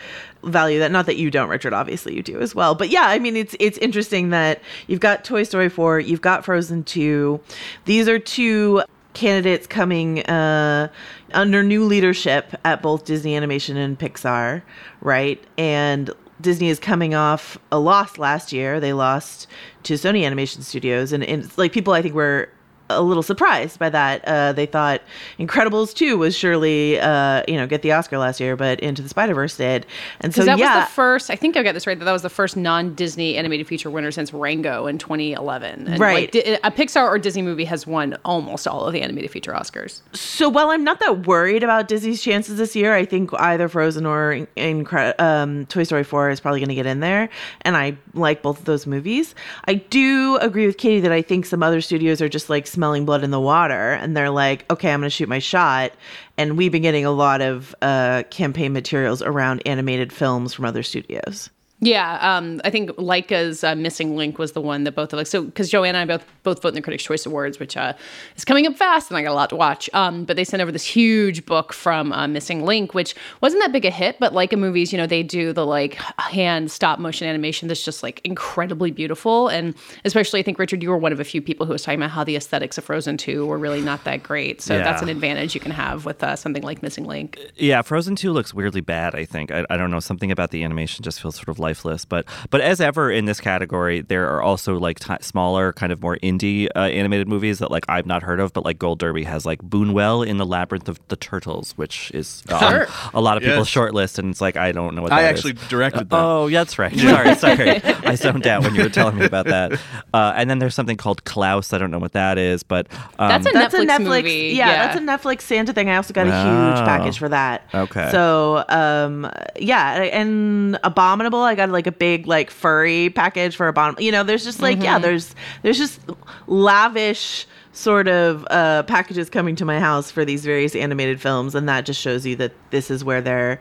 value 0.43 0.79
that 0.79 0.91
not 0.91 1.05
that 1.05 1.17
you 1.17 1.29
don't 1.29 1.49
richard 1.49 1.71
obviously 1.71 2.15
you 2.15 2.23
do 2.23 2.39
as 2.39 2.55
well 2.55 2.73
but 2.73 2.89
yeah 2.89 3.03
i 3.03 3.19
mean 3.19 3.35
it's 3.35 3.55
it's 3.59 3.77
interesting 3.77 4.31
that 4.31 4.59
you've 4.87 4.99
got 4.99 5.23
toy 5.23 5.43
story 5.43 5.69
4 5.69 5.99
you've 5.99 6.21
got 6.21 6.43
frozen 6.43 6.83
2 6.83 7.39
these 7.85 8.07
are 8.07 8.17
two 8.17 8.81
candidates 9.13 9.67
coming 9.67 10.21
uh 10.23 10.87
under 11.33 11.63
new 11.63 11.83
leadership 11.85 12.55
at 12.63 12.81
both 12.81 13.05
disney 13.05 13.35
animation 13.35 13.77
and 13.77 13.99
pixar 13.99 14.61
right? 15.01 15.43
And 15.57 16.11
disney 16.39 16.69
is 16.69 16.79
coming 16.79 17.13
off 17.13 17.57
a 17.71 17.79
loss 17.79 18.17
last 18.17 18.51
year. 18.51 18.79
They 18.79 18.93
lost 18.93 19.47
to 19.83 19.93
sony 19.93 20.25
animation 20.25 20.63
studios. 20.63 21.11
And, 21.11 21.23
and 21.23 21.55
like 21.57 21.71
people 21.71 21.93
i 21.93 22.01
think 22.01 22.15
were 22.15 22.49
a 22.97 23.01
little 23.01 23.23
surprised 23.23 23.79
by 23.79 23.89
that. 23.89 24.23
Uh, 24.25 24.53
they 24.53 24.65
thought 24.65 25.01
Incredibles 25.39 25.93
2 25.93 26.17
was 26.17 26.37
surely, 26.37 26.99
uh, 26.99 27.43
you 27.47 27.55
know, 27.55 27.67
get 27.67 27.81
the 27.81 27.91
Oscar 27.91 28.17
last 28.17 28.39
year, 28.39 28.55
but 28.55 28.79
Into 28.79 29.01
the 29.01 29.09
Spider 29.09 29.33
Verse 29.33 29.57
did. 29.57 29.85
And 30.19 30.33
so, 30.33 30.43
that 30.45 30.57
yeah, 30.57 30.79
was 30.79 30.87
the 30.87 30.93
first, 30.93 31.29
I 31.29 31.35
think 31.35 31.57
I 31.57 31.63
got 31.63 31.73
this 31.73 31.87
right, 31.87 31.97
that 31.97 32.05
that 32.05 32.11
was 32.11 32.21
the 32.21 32.29
first 32.29 32.57
non 32.57 32.93
Disney 32.95 33.37
animated 33.37 33.67
feature 33.67 33.89
winner 33.89 34.11
since 34.11 34.33
Rango 34.33 34.87
in 34.87 34.97
2011. 34.97 35.87
And 35.87 35.99
Right. 35.99 36.33
Like, 36.33 36.59
a 36.63 36.71
Pixar 36.71 37.07
or 37.07 37.19
Disney 37.19 37.41
movie 37.41 37.65
has 37.65 37.85
won 37.85 38.17
almost 38.25 38.67
all 38.67 38.85
of 38.85 38.93
the 38.93 39.01
animated 39.01 39.31
feature 39.31 39.51
Oscars. 39.51 40.01
So 40.13 40.49
while 40.49 40.69
I'm 40.69 40.83
not 40.83 40.99
that 40.99 41.27
worried 41.27 41.63
about 41.63 41.87
Disney's 41.87 42.21
chances 42.21 42.57
this 42.57 42.75
year, 42.75 42.93
I 42.95 43.05
think 43.05 43.31
either 43.33 43.67
Frozen 43.67 44.05
or 44.05 44.47
Incre- 44.57 45.19
um, 45.19 45.65
Toy 45.67 45.83
Story 45.83 46.03
4 46.03 46.29
is 46.29 46.39
probably 46.39 46.59
going 46.59 46.69
to 46.69 46.75
get 46.75 46.85
in 46.85 46.99
there, 46.99 47.29
and 47.61 47.75
I 47.77 47.97
like 48.13 48.41
both 48.41 48.59
of 48.59 48.65
those 48.65 48.85
movies. 48.87 49.35
I 49.65 49.75
do 49.75 50.37
agree 50.37 50.65
with 50.65 50.77
Katie 50.77 50.99
that 51.01 51.11
I 51.11 51.21
think 51.21 51.45
some 51.45 51.63
other 51.63 51.81
studios 51.81 52.21
are 52.21 52.29
just 52.29 52.49
like 52.49 52.67
smelling 52.81 53.05
blood 53.05 53.23
in 53.23 53.29
the 53.29 53.39
water, 53.39 53.93
and 53.93 54.17
they're 54.17 54.31
like, 54.31 54.65
okay, 54.71 54.91
I'm 54.91 55.01
going 55.01 55.05
to 55.05 55.15
shoot 55.15 55.29
my 55.29 55.37
shot. 55.37 55.91
And 56.35 56.57
we've 56.57 56.71
been 56.71 56.81
getting 56.81 57.05
a 57.05 57.11
lot 57.11 57.39
of 57.39 57.75
uh, 57.79 58.23
campaign 58.31 58.73
materials 58.73 59.21
around 59.21 59.61
animated 59.67 60.11
films 60.11 60.55
from 60.55 60.65
other 60.65 60.81
studios. 60.81 61.51
Yeah, 61.83 62.19
um, 62.21 62.61
I 62.63 62.69
think 62.69 62.91
Laika's 62.91 63.63
uh, 63.63 63.73
Missing 63.73 64.15
Link 64.15 64.37
was 64.37 64.51
the 64.51 64.61
one 64.61 64.83
that 64.83 64.91
both 64.91 65.13
of 65.13 65.19
us. 65.19 65.31
So, 65.31 65.43
because 65.43 65.67
Joanna 65.67 65.97
and 65.97 66.11
I 66.11 66.17
both 66.17 66.25
both 66.43 66.61
vote 66.61 66.69
in 66.69 66.75
the 66.75 66.81
Critics' 66.81 67.03
Choice 67.03 67.25
Awards, 67.25 67.59
which 67.59 67.75
uh, 67.75 67.93
is 68.35 68.45
coming 68.45 68.67
up 68.67 68.75
fast, 68.75 69.09
and 69.09 69.17
I 69.17 69.23
got 69.23 69.31
a 69.31 69.33
lot 69.33 69.49
to 69.49 69.55
watch. 69.55 69.89
Um, 69.93 70.23
but 70.23 70.35
they 70.35 70.43
sent 70.43 70.61
over 70.61 70.71
this 70.71 70.85
huge 70.85 71.43
book 71.43 71.73
from 71.73 72.13
uh, 72.13 72.27
Missing 72.27 72.65
Link, 72.65 72.93
which 72.93 73.15
wasn't 73.41 73.63
that 73.63 73.71
big 73.71 73.83
a 73.83 73.89
hit, 73.89 74.17
but 74.19 74.31
Leica 74.31 74.59
movies, 74.59 74.91
you 74.91 74.97
know, 74.97 75.07
they 75.07 75.23
do 75.23 75.53
the 75.53 75.65
like 75.65 75.95
hand 76.19 76.69
stop 76.69 76.99
motion 76.99 77.27
animation 77.27 77.67
that's 77.67 77.83
just 77.83 78.03
like 78.03 78.21
incredibly 78.23 78.91
beautiful, 78.91 79.47
and 79.47 79.73
especially 80.05 80.39
I 80.39 80.43
think 80.43 80.59
Richard, 80.59 80.83
you 80.83 80.89
were 80.89 80.97
one 80.97 81.11
of 81.11 81.19
a 81.19 81.23
few 81.23 81.41
people 81.41 81.65
who 81.65 81.73
was 81.73 81.81
talking 81.81 81.99
about 81.99 82.11
how 82.11 82.23
the 82.23 82.35
aesthetics 82.35 82.77
of 82.77 82.83
Frozen 82.83 83.17
Two 83.17 83.47
were 83.47 83.57
really 83.57 83.81
not 83.81 84.03
that 84.03 84.21
great. 84.21 84.61
So 84.61 84.77
that's 84.77 85.01
an 85.01 85.09
advantage 85.09 85.55
you 85.55 85.61
can 85.61 85.71
have 85.71 86.05
with 86.05 86.23
uh, 86.23 86.35
something 86.35 86.61
like 86.61 86.83
Missing 86.83 87.05
Link. 87.05 87.39
Yeah, 87.55 87.81
Frozen 87.81 88.17
Two 88.17 88.31
looks 88.33 88.53
weirdly 88.53 88.81
bad. 88.81 89.15
I 89.15 89.25
think 89.25 89.49
I, 89.51 89.65
I 89.71 89.77
don't 89.77 89.89
know 89.89 89.99
something 89.99 90.31
about 90.31 90.51
the 90.51 90.63
animation 90.63 91.03
just 91.03 91.19
feels 91.19 91.35
sort 91.35 91.49
of 91.49 91.57
lifeless. 91.71 92.05
But 92.05 92.25
but 92.49 92.61
as 92.61 92.81
ever 92.81 93.09
in 93.11 93.25
this 93.25 93.39
category, 93.39 94.01
there 94.01 94.27
are 94.29 94.41
also 94.41 94.77
like 94.77 94.99
ti 94.99 95.15
smaller, 95.21 95.71
kind 95.73 95.91
of 95.91 96.01
more 96.01 96.17
indie 96.17 96.67
uh, 96.75 96.79
animated 96.81 97.27
movies 97.27 97.59
that 97.59 97.71
like 97.71 97.85
I've 97.89 98.05
not 98.05 98.23
heard 98.23 98.39
of. 98.39 98.51
But 98.53 98.65
like 98.65 98.77
Gold 98.79 98.99
Derby 98.99 99.23
has 99.23 99.45
like 99.45 99.61
Buñuel 99.61 100.25
in 100.27 100.37
the 100.37 100.45
Labyrinth 100.45 100.89
of 100.89 100.99
the 101.07 101.15
Turtles, 101.15 101.71
which 101.77 102.11
is 102.13 102.43
um, 102.49 102.59
Sure. 102.59 102.87
a 103.13 103.21
lot 103.21 103.37
of 103.37 103.43
people's 103.43 103.67
Yes. 103.67 103.73
short 103.73 103.93
list, 103.93 104.19
and 104.19 104.29
it's 104.29 104.41
like 104.41 104.57
I 104.57 104.71
don't 104.71 104.95
know 104.95 105.01
what 105.01 105.11
I 105.11 105.21
that 105.23 105.33
is. 105.35 105.39
actually 105.45 105.67
directed 105.69 106.09
that. 106.09 106.15
Oh, 106.19 106.47
yeah, 106.47 106.59
that's 106.59 106.77
right. 106.77 106.95
Sorry, 106.97 107.35
sorry. 107.35 107.81
I 107.83 108.15
zoned 108.15 108.45
out 108.47 108.63
when 108.63 108.75
you 108.75 108.83
were 108.83 108.89
telling 108.89 109.17
me 109.17 109.25
about 109.25 109.45
that. 109.45 109.73
Uh, 110.13 110.33
and 110.35 110.49
then 110.49 110.59
there's 110.59 110.75
something 110.75 110.97
called 110.97 111.23
Klaus. 111.23 111.73
I 111.73 111.77
don't 111.77 111.91
know 111.91 111.99
what 111.99 112.13
that 112.13 112.37
is, 112.37 112.63
but 112.63 112.87
um, 113.19 113.29
That's 113.29 113.47
a 113.47 113.51
That's 113.51 113.73
Netflix 113.75 113.81
a 113.83 113.85
Netflix, 113.85 114.23
movie. 114.23 114.31
Yeah, 114.55 114.67
Yeah. 114.67 114.85
that's 114.87 114.97
a 114.97 114.99
Netflix 114.99 115.41
Santa 115.41 115.73
thing. 115.73 115.89
I 115.89 115.95
also 115.95 116.13
got 116.13 116.27
a 116.27 116.31
huge 116.31 116.81
Oh. 116.81 116.85
package 116.85 117.17
for 117.17 117.29
that. 117.29 117.67
Okay. 117.73 118.09
So, 118.11 118.63
um, 118.69 119.29
yeah, 119.59 120.01
and 120.03 120.77
Abominable, 120.83 121.39
I 121.41 121.55
got 121.55 121.60
like 121.69 121.87
a 121.87 121.91
big 121.91 122.27
like 122.27 122.49
furry 122.49 123.09
package 123.09 123.55
for 123.55 123.67
a 123.67 123.73
bottom. 123.73 123.95
You 124.03 124.11
know, 124.11 124.23
there's 124.23 124.43
just 124.43 124.61
like 124.61 124.81
yeah, 124.81 124.97
Mhm. 124.99 125.01
there's 125.03 125.35
there's 125.63 125.77
just 125.77 125.99
lavish 126.47 127.47
sort 127.73 128.07
of 128.07 128.45
uh, 128.51 128.83
packages 128.83 129.29
coming 129.29 129.55
to 129.55 129.65
my 129.65 129.79
house 129.79 130.11
for 130.11 130.25
these 130.25 130.43
various 130.45 130.75
animated 130.75 131.21
films, 131.21 131.55
and 131.55 131.69
that 131.69 131.85
just 131.85 131.99
shows 132.01 132.25
you 132.25 132.35
that 132.37 132.51
this 132.71 132.91
is 132.91 133.03
where 133.03 133.21
they're 133.21 133.59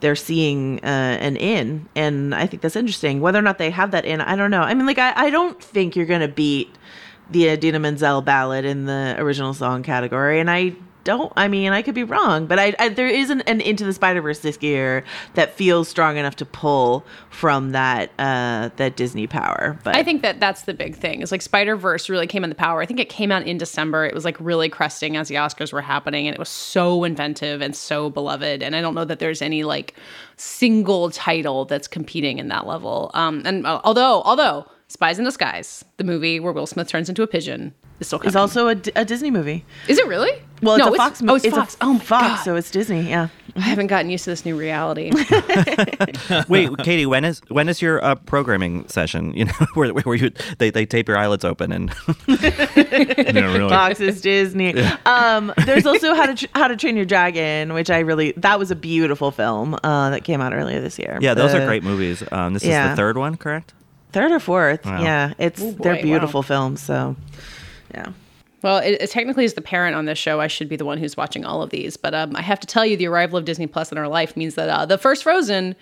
they're 0.00 0.16
seeing 0.16 0.78
uh, 0.82 0.86
an 1.20 1.36
in, 1.36 1.86
and 1.94 2.34
I 2.34 2.46
think 2.46 2.62
that's 2.62 2.76
interesting. 2.76 3.20
Whether 3.20 3.38
or 3.38 3.42
not 3.42 3.58
they 3.58 3.70
have 3.70 3.90
that 3.90 4.04
in, 4.04 4.20
I 4.20 4.34
don't 4.36 4.50
know. 4.50 4.62
I 4.62 4.72
mean, 4.74 4.86
like 4.86 4.98
I, 4.98 5.12
I 5.26 5.30
don't 5.30 5.62
think 5.62 5.94
you're 5.96 6.06
gonna 6.06 6.28
beat 6.28 6.74
the 7.30 7.48
Idina 7.48 7.78
Menzel 7.78 8.22
ballad 8.22 8.64
in 8.64 8.86
the 8.86 9.14
original 9.18 9.52
song 9.52 9.82
category, 9.82 10.40
and 10.40 10.50
I 10.50 10.74
don't. 11.04 11.32
I 11.36 11.48
mean, 11.48 11.72
I 11.72 11.82
could 11.82 11.94
be 11.94 12.04
wrong, 12.04 12.46
but 12.46 12.58
I, 12.58 12.74
I 12.78 12.88
there 12.88 13.08
isn't 13.08 13.42
an 13.42 13.60
Into 13.60 13.84
the 13.84 13.92
Spider 13.92 14.22
Verse 14.22 14.40
this 14.40 14.58
year 14.60 15.04
that 15.34 15.54
feels 15.54 15.88
strong 15.88 16.16
enough 16.16 16.36
to 16.36 16.46
pull 16.46 17.04
from 17.30 17.70
that 17.70 18.10
uh, 18.18 18.70
that 18.76 18.96
Disney 18.96 19.26
power. 19.26 19.78
But 19.84 19.96
I 19.96 20.02
think 20.02 20.22
that 20.22 20.40
that's 20.40 20.62
the 20.62 20.74
big 20.74 20.96
thing. 20.96 21.22
Is 21.22 21.32
like 21.32 21.42
Spider 21.42 21.76
Verse 21.76 22.08
really 22.08 22.26
came 22.26 22.44
in 22.44 22.50
the 22.50 22.56
power. 22.56 22.80
I 22.82 22.86
think 22.86 23.00
it 23.00 23.08
came 23.08 23.32
out 23.32 23.46
in 23.46 23.58
December. 23.58 24.04
It 24.04 24.14
was 24.14 24.24
like 24.24 24.36
really 24.40 24.68
cresting 24.68 25.16
as 25.16 25.28
the 25.28 25.36
Oscars 25.36 25.72
were 25.72 25.82
happening, 25.82 26.26
and 26.26 26.34
it 26.34 26.38
was 26.38 26.48
so 26.48 27.04
inventive 27.04 27.60
and 27.60 27.74
so 27.74 28.10
beloved. 28.10 28.62
And 28.62 28.76
I 28.76 28.80
don't 28.80 28.94
know 28.94 29.04
that 29.04 29.18
there's 29.18 29.42
any 29.42 29.64
like 29.64 29.94
single 30.36 31.10
title 31.10 31.64
that's 31.64 31.88
competing 31.88 32.38
in 32.38 32.48
that 32.48 32.66
level. 32.66 33.10
Um, 33.14 33.42
and 33.44 33.66
uh, 33.66 33.80
although 33.84 34.22
although 34.22 34.66
Spies 34.90 35.18
in 35.20 35.24
Disguise, 35.24 35.84
the 35.98 36.04
movie 36.04 36.40
where 36.40 36.52
Will 36.52 36.66
Smith 36.66 36.88
turns 36.88 37.08
into 37.08 37.22
a 37.22 37.26
pigeon, 37.28 37.72
is 38.00 38.08
still 38.08 38.18
is 38.18 38.32
coming. 38.32 38.36
also 38.36 38.66
a, 38.66 38.74
D- 38.74 38.90
a 38.96 39.04
Disney 39.04 39.30
movie. 39.30 39.64
Is 39.86 39.98
it 39.98 40.06
really? 40.08 40.32
Well, 40.62 40.74
it's 40.74 40.84
no, 40.84 40.92
a 40.92 40.96
Fox 40.96 41.22
movie. 41.22 41.32
Oh, 41.32 41.36
it's, 41.36 41.56
Fox. 41.56 41.76
oh 41.80 41.92
my 41.94 41.98
Fox, 42.00 42.26
God. 42.26 42.42
so 42.42 42.56
it's 42.56 42.70
Disney. 42.72 43.08
Yeah. 43.08 43.28
I 43.54 43.60
haven't 43.60 43.86
gotten 43.86 44.10
used 44.10 44.24
to 44.24 44.30
this 44.30 44.44
new 44.44 44.56
reality. 44.58 45.10
Wait, 46.48 46.76
Katie, 46.78 47.06
when 47.06 47.24
is 47.24 47.40
when 47.48 47.68
is 47.68 47.80
your 47.80 48.04
uh, 48.04 48.16
programming 48.16 48.86
session? 48.88 49.32
You 49.34 49.44
know, 49.46 49.52
where, 49.74 49.90
where 49.92 50.16
you 50.16 50.30
they, 50.58 50.70
they 50.70 50.86
tape 50.86 51.06
your 51.08 51.16
eyelids 51.18 51.44
open 51.44 51.70
and 51.72 51.94
no, 52.26 52.34
really. 53.52 53.68
Fox 53.68 54.00
is 54.00 54.20
Disney. 54.20 54.74
Um, 55.06 55.52
there's 55.66 55.86
also 55.86 56.14
How 56.14 56.26
to 56.26 56.34
Tr- 56.34 56.52
How 56.54 56.68
to 56.68 56.76
Train 56.76 56.96
Your 56.96 57.04
Dragon, 57.04 57.72
which 57.74 57.90
I 57.90 58.00
really 58.00 58.32
that 58.38 58.58
was 58.58 58.70
a 58.70 58.76
beautiful 58.76 59.30
film 59.30 59.78
uh, 59.84 60.10
that 60.10 60.24
came 60.24 60.40
out 60.40 60.52
earlier 60.52 60.80
this 60.80 60.98
year. 60.98 61.18
yeah, 61.20 61.34
those 61.34 61.52
The 61.52 61.62
are 61.62 61.66
great 61.66 61.82
movies. 61.84 62.22
Um, 62.32 62.54
this 62.54 62.62
is 62.64 62.68
the 62.70 62.96
third 62.96 63.16
one, 63.16 63.36
correct? 63.36 63.72
Third 64.12 64.32
or 64.32 64.40
fourth? 64.40 64.84
Wow. 64.84 65.02
Yeah, 65.02 65.32
it's 65.38 65.60
Oh, 65.62 65.72
boy, 65.72 65.82
they're 65.84 65.94
wow. 65.96 66.02
beautiful 66.02 66.42
films. 66.42 66.82
So, 66.82 67.16
yeah. 67.94 68.06
Well, 68.62 68.78
it, 68.78 69.00
it 69.00 69.10
technically 69.10 69.44
as 69.46 69.54
the 69.54 69.62
parent 69.62 69.96
on 69.96 70.04
this 70.04 70.18
show, 70.18 70.40
I 70.40 70.46
should 70.46 70.68
be 70.68 70.76
the 70.76 70.84
one 70.84 70.98
who's 70.98 71.16
watching 71.16 71.44
all 71.44 71.62
of 71.62 71.70
these. 71.70 71.96
But 71.96 72.14
um, 72.14 72.36
I 72.36 72.42
have 72.42 72.60
to 72.60 72.66
tell 72.66 72.84
you, 72.84 72.96
the 72.96 73.06
arrival 73.06 73.38
of 73.38 73.44
Disney 73.46 73.66
Plus 73.66 73.90
in 73.90 73.98
our 73.98 74.08
life 74.08 74.36
means 74.36 74.54
that 74.56 74.68
uh, 74.68 74.84
the 74.84 74.98
first 74.98 75.22
Frozen 75.22 75.76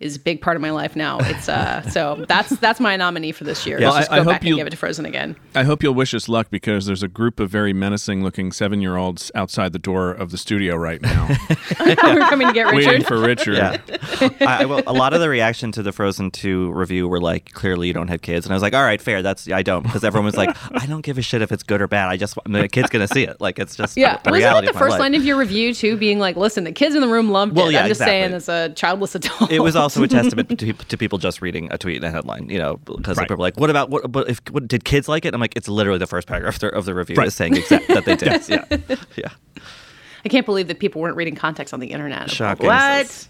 is 0.00 0.16
a 0.16 0.18
big 0.18 0.40
part 0.40 0.56
of 0.56 0.62
my 0.62 0.70
life 0.70 0.96
now. 0.96 1.18
It's 1.20 1.48
uh, 1.48 1.82
so 1.90 2.24
that's 2.28 2.50
that's 2.58 2.80
my 2.80 2.96
nominee 2.96 3.32
for 3.32 3.44
this 3.44 3.66
year. 3.66 3.80
Yeah, 3.80 3.90
Let's 3.90 4.08
just 4.08 4.12
I- 4.12 4.16
go 4.16 4.20
I 4.22 4.24
hope 4.24 4.32
back 4.34 4.44
and 4.46 4.56
give 4.56 4.66
it 4.66 4.70
to 4.70 4.76
Frozen 4.76 5.04
again. 5.06 5.36
I 5.54 5.62
hope 5.64 5.82
you'll 5.82 5.94
wish 5.94 6.14
us 6.14 6.28
luck 6.28 6.48
because 6.50 6.86
there's 6.86 7.02
a 7.02 7.08
group 7.08 7.38
of 7.38 7.50
very 7.50 7.72
menacing 7.72 8.22
looking 8.24 8.50
seven 8.52 8.80
year 8.80 8.96
olds 8.96 9.30
outside 9.34 9.72
the 9.72 9.78
door 9.78 10.10
of 10.10 10.30
the 10.30 10.38
studio 10.38 10.74
right 10.76 11.00
now, 11.02 11.28
We're 11.80 11.96
coming 11.96 12.46
to 12.48 12.52
get 12.54 12.66
Richard. 12.66 12.74
waiting 12.76 12.90
Richard. 12.92 13.06
for 13.06 13.18
Richard. 13.20 13.56
Yeah. 13.56 14.28
I, 14.40 14.62
I 14.62 14.64
will, 14.64 14.82
a 14.86 14.92
lot 14.92 15.12
of 15.12 15.20
the 15.20 15.28
reaction 15.28 15.70
to 15.72 15.82
the 15.82 15.92
Frozen 15.92 16.30
2 16.32 16.72
review 16.72 17.06
were 17.08 17.20
like, 17.20 17.52
clearly 17.52 17.86
you 17.88 17.92
don't 17.92 18.08
have 18.08 18.22
kids. 18.22 18.46
And 18.46 18.52
I 18.52 18.56
was 18.56 18.62
like, 18.62 18.74
all 18.74 18.82
right, 18.82 19.00
fair. 19.00 19.22
That's, 19.22 19.50
I 19.50 19.62
don't. 19.62 19.82
Because 19.82 20.02
everyone 20.04 20.24
was 20.26 20.36
like, 20.36 20.56
I 20.72 20.86
don't 20.86 21.02
give 21.02 21.18
a 21.18 21.22
shit 21.22 21.42
if 21.42 21.52
it's 21.52 21.62
good 21.62 21.80
or 21.82 21.88
bad. 21.88 22.08
I 22.08 22.16
just, 22.16 22.36
want 22.36 22.50
the 22.52 22.68
kid's 22.68 22.88
going 22.90 23.06
to 23.06 23.12
see 23.12 23.24
it. 23.24 23.40
Like, 23.40 23.58
it's 23.58 23.76
just 23.76 23.96
Yeah, 23.96 24.14
the 24.18 24.30
wasn't 24.30 24.36
reality 24.36 24.66
that 24.68 24.72
the 24.72 24.78
first 24.78 24.92
life. 24.92 25.00
line 25.00 25.14
of 25.14 25.24
your 25.24 25.36
review 25.36 25.74
too? 25.74 25.96
Being 25.96 26.18
like, 26.18 26.36
"Listen, 26.36 26.64
the 26.64 26.72
kids 26.72 26.94
in 26.94 27.00
the 27.00 27.08
room 27.08 27.30
loved 27.30 27.54
Well, 27.56 27.68
it." 27.68 27.72
yeah, 27.72 27.82
I'm 27.82 27.88
just 27.88 28.00
exactly. 28.00 28.20
saying, 28.20 28.32
as 28.34 28.48
a 28.48 28.74
childless 28.74 29.14
adult, 29.14 29.50
It 29.50 29.60
was 29.60 29.76
also 29.96 30.02
a 30.02 30.08
testament 30.22 30.58
to, 30.58 30.72
to 30.72 30.96
people 30.96 31.18
just 31.18 31.40
reading 31.42 31.68
a 31.72 31.78
tweet 31.78 31.96
and 31.96 32.04
a 32.04 32.10
headline, 32.10 32.48
you 32.48 32.58
know, 32.58 32.76
because 32.84 33.16
Right. 33.16 33.24
people 33.24 33.36
were 33.36 33.42
like, 33.42 33.58
"What 33.58 33.70
about 33.70 33.90
what? 33.90 34.10
But 34.10 34.28
if 34.30 34.40
what, 34.50 34.66
did 34.68 34.84
kids 34.84 35.08
like 35.08 35.24
it?" 35.24 35.34
I'm 35.34 35.40
like, 35.40 35.56
"It's 35.56 35.68
literally 35.68 35.98
the 35.98 36.06
first 36.06 36.26
paragraph 36.28 36.54
of 36.54 36.60
the, 36.60 36.68
of 36.74 36.84
the 36.84 36.94
review 36.94 37.16
Right. 37.16 37.26
is 37.28 37.34
saying 37.34 37.56
exact, 37.56 37.88
that 37.88 38.04
they 38.04 38.16
did." 38.24 38.48
yeah, 38.48 38.64
yeah. 39.16 39.28
I 40.24 40.28
can't 40.28 40.44
believe 40.46 40.68
that 40.68 40.78
people 40.80 41.00
weren't 41.00 41.16
reading 41.16 41.34
context 41.34 41.72
on 41.72 41.80
the 41.80 41.88
internet. 41.88 42.30
Shocking. 42.30 42.66
What? 42.66 43.28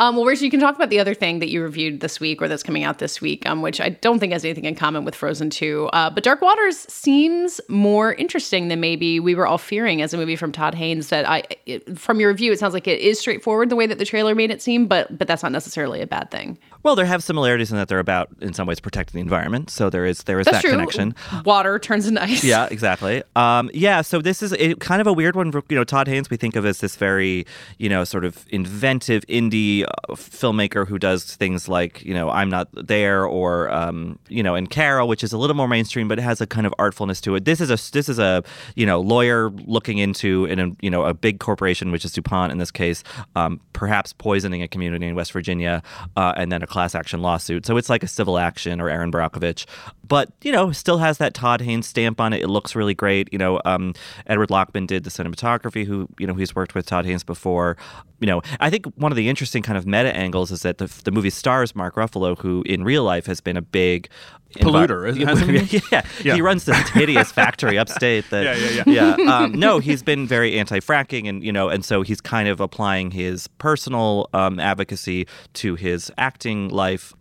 Um, 0.00 0.16
well, 0.16 0.24
Rachel, 0.24 0.44
you 0.44 0.50
can 0.50 0.60
talk 0.60 0.74
about 0.74 0.88
the 0.88 0.98
other 0.98 1.12
thing 1.12 1.40
that 1.40 1.50
you 1.50 1.62
reviewed 1.62 2.00
this 2.00 2.18
week 2.20 2.40
or 2.40 2.48
that's 2.48 2.62
coming 2.62 2.84
out 2.84 3.00
this 3.00 3.20
week, 3.20 3.44
um, 3.44 3.60
which 3.60 3.82
I 3.82 3.90
don't 3.90 4.18
think 4.18 4.32
has 4.32 4.46
anything 4.46 4.64
in 4.64 4.74
common 4.74 5.04
with 5.04 5.14
Frozen 5.14 5.50
2. 5.50 5.90
Uh, 5.92 6.08
but 6.08 6.24
Dark 6.24 6.40
Waters 6.40 6.78
seems 6.90 7.60
more 7.68 8.14
interesting 8.14 8.68
than 8.68 8.80
maybe 8.80 9.20
we 9.20 9.34
were 9.34 9.46
all 9.46 9.58
fearing 9.58 10.00
as 10.00 10.14
a 10.14 10.16
movie 10.16 10.36
from 10.36 10.52
Todd 10.52 10.74
Haynes. 10.74 11.08
That 11.10 11.28
I, 11.28 11.42
it, 11.66 11.98
from 11.98 12.18
your 12.18 12.30
review, 12.30 12.50
it 12.50 12.58
sounds 12.58 12.72
like 12.72 12.88
it 12.88 12.98
is 13.00 13.18
straightforward 13.20 13.68
the 13.68 13.76
way 13.76 13.86
that 13.86 13.98
the 13.98 14.06
trailer 14.06 14.34
made 14.34 14.50
it 14.50 14.62
seem, 14.62 14.86
but 14.86 15.18
but 15.18 15.28
that's 15.28 15.42
not 15.42 15.52
necessarily 15.52 16.00
a 16.00 16.06
bad 16.06 16.30
thing. 16.30 16.58
Well, 16.82 16.96
there 16.96 17.04
have 17.04 17.22
similarities 17.22 17.70
in 17.70 17.76
that 17.76 17.88
they're 17.88 17.98
about, 17.98 18.30
in 18.40 18.54
some 18.54 18.66
ways, 18.66 18.80
protecting 18.80 19.18
the 19.18 19.22
environment. 19.22 19.68
So 19.68 19.90
there 19.90 20.06
is 20.06 20.22
there 20.22 20.40
is 20.40 20.46
That's 20.46 20.58
that 20.58 20.62
true. 20.62 20.70
connection. 20.70 21.14
Water 21.44 21.78
turns 21.78 22.06
into 22.06 22.22
ice. 22.22 22.42
Yeah, 22.42 22.68
exactly. 22.70 23.22
Um, 23.36 23.70
yeah, 23.74 24.00
so 24.00 24.22
this 24.22 24.42
is 24.42 24.54
a, 24.54 24.74
kind 24.76 25.02
of 25.02 25.06
a 25.06 25.12
weird 25.12 25.36
one. 25.36 25.52
For, 25.52 25.62
you 25.68 25.76
know, 25.76 25.84
Todd 25.84 26.08
Haynes 26.08 26.30
we 26.30 26.38
think 26.38 26.56
of 26.56 26.64
as 26.64 26.80
this 26.80 26.96
very, 26.96 27.46
you 27.76 27.90
know, 27.90 28.04
sort 28.04 28.24
of 28.24 28.46
inventive 28.48 29.26
indie 29.26 29.84
filmmaker 30.10 30.86
who 30.86 30.98
does 30.98 31.24
things 31.24 31.68
like, 31.68 32.02
you 32.02 32.14
know, 32.14 32.30
I'm 32.30 32.50
Not 32.50 32.68
There 32.72 33.24
or, 33.24 33.70
um, 33.70 34.18
you 34.28 34.42
know, 34.42 34.54
and 34.54 34.68
Carol, 34.68 35.08
which 35.08 35.22
is 35.24 35.32
a 35.32 35.38
little 35.38 35.56
more 35.56 35.68
mainstream, 35.68 36.08
but 36.08 36.18
it 36.18 36.22
has 36.22 36.40
a 36.40 36.46
kind 36.46 36.66
of 36.66 36.74
artfulness 36.78 37.20
to 37.22 37.34
it. 37.34 37.44
This 37.44 37.60
is 37.60 37.70
a 37.70 37.92
this 37.92 38.08
is 38.08 38.18
a 38.18 38.42
you 38.76 38.86
know 38.86 39.00
lawyer 39.00 39.50
looking 39.50 39.98
into 39.98 40.44
in 40.46 40.58
a 40.60 40.70
you 40.80 40.90
know 40.90 41.04
a 41.04 41.14
big 41.14 41.40
corporation, 41.40 41.90
which 41.90 42.04
is 42.04 42.12
DuPont 42.12 42.52
in 42.52 42.58
this 42.58 42.70
case, 42.70 43.02
um, 43.36 43.60
perhaps 43.72 44.12
poisoning 44.12 44.62
a 44.62 44.68
community 44.68 45.06
in 45.06 45.14
West 45.14 45.32
Virginia, 45.32 45.82
uh, 46.16 46.34
and 46.36 46.50
then 46.50 46.62
a 46.62 46.66
class 46.66 46.94
action 46.94 47.22
lawsuit. 47.22 47.66
So 47.66 47.76
it's 47.76 47.88
like 47.88 48.02
a 48.02 48.08
civil 48.08 48.38
action 48.38 48.80
or 48.80 48.88
Erin 48.88 49.10
Brockovich, 49.10 49.66
but 50.10 50.28
you 50.42 50.52
know 50.52 50.72
still 50.72 50.98
has 50.98 51.16
that 51.16 51.32
Todd 51.32 51.62
Haynes 51.62 51.86
stamp 51.86 52.20
on 52.20 52.34
it. 52.34 52.42
It 52.42 52.48
looks 52.48 52.76
really 52.76 52.92
great. 52.94 53.32
You 53.32 53.38
know, 53.38 53.58
um, 53.64 53.94
Edward 54.26 54.50
Lachman 54.50 54.86
did 54.86 55.04
the 55.04 55.10
cinematography. 55.10 55.86
Who 55.86 56.06
you 56.18 56.26
know 56.26 56.34
he's 56.34 56.54
worked 56.54 56.74
with 56.74 56.84
Todd 56.84 57.06
Haynes 57.06 57.24
before. 57.24 57.78
You 58.20 58.26
know, 58.26 58.42
I 58.60 58.68
think 58.68 58.84
one 58.96 59.10
of 59.12 59.16
the 59.16 59.30
interesting 59.30 59.62
kind 59.62 59.78
of 59.78 59.86
meta 59.86 60.14
angles 60.14 60.50
is 60.50 60.60
that 60.60 60.76
the 60.76 60.92
the 61.04 61.10
movie 61.10 61.30
stars 61.30 61.74
Mark 61.74 61.94
Ruffalo, 61.94 62.36
who 62.38 62.62
in 62.66 62.84
real 62.84 63.04
life 63.04 63.24
has 63.24 63.40
been 63.40 63.56
a 63.56 63.62
big 63.62 64.10
Polluter, 64.56 65.08
isn't- 65.08 65.26
hasn't 65.26 65.50
he? 65.60 65.80
yeah, 65.92 66.02
Yeah. 66.24 66.34
he 66.34 66.42
runs 66.42 66.64
this 66.64 66.76
hideous 66.90 67.30
factory 67.30 67.78
upstate. 67.78 68.28
That 68.30 68.44
Yeah, 68.44 68.54
yeah, 68.56 68.82
yeah. 68.86 69.16
yeah. 69.16 69.36
Um, 69.38 69.52
no, 69.52 69.78
he's 69.78 70.02
been 70.02 70.26
very 70.26 70.58
anti-fracking, 70.58 71.28
and 71.28 71.44
you 71.44 71.52
know, 71.52 71.68
and 71.68 71.84
so 71.84 72.02
he's 72.02 72.20
kind 72.20 72.48
of 72.48 72.58
applying 72.60 73.12
his 73.12 73.46
personal 73.58 74.28
um, 74.34 74.58
advocacy 74.58 75.28
to 75.54 75.76
his 75.76 76.10
acting 76.18 76.68
life, 76.68 77.14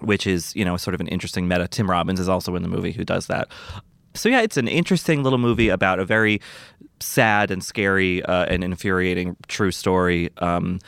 which 0.00 0.26
is 0.26 0.54
you 0.56 0.64
know 0.64 0.76
sort 0.76 0.94
of 0.94 1.00
an 1.00 1.08
interesting 1.08 1.48
meta. 1.48 1.68
Tim 1.68 1.90
Robbins 1.90 2.20
is 2.20 2.28
also 2.28 2.54
in 2.56 2.62
the 2.62 2.68
movie 2.68 2.92
who 2.92 3.04
does 3.04 3.26
that. 3.26 3.48
So 4.14 4.28
yeah, 4.28 4.42
it's 4.42 4.56
an 4.56 4.68
interesting 4.68 5.22
little 5.22 5.38
movie 5.38 5.68
about 5.68 5.98
a 5.98 6.04
very 6.04 6.40
sad 7.00 7.50
and 7.50 7.62
scary 7.64 8.22
uh, 8.24 8.44
and 8.46 8.62
infuriating 8.62 9.36
true 9.48 9.70
story. 9.72 10.30
Um, 10.38 10.78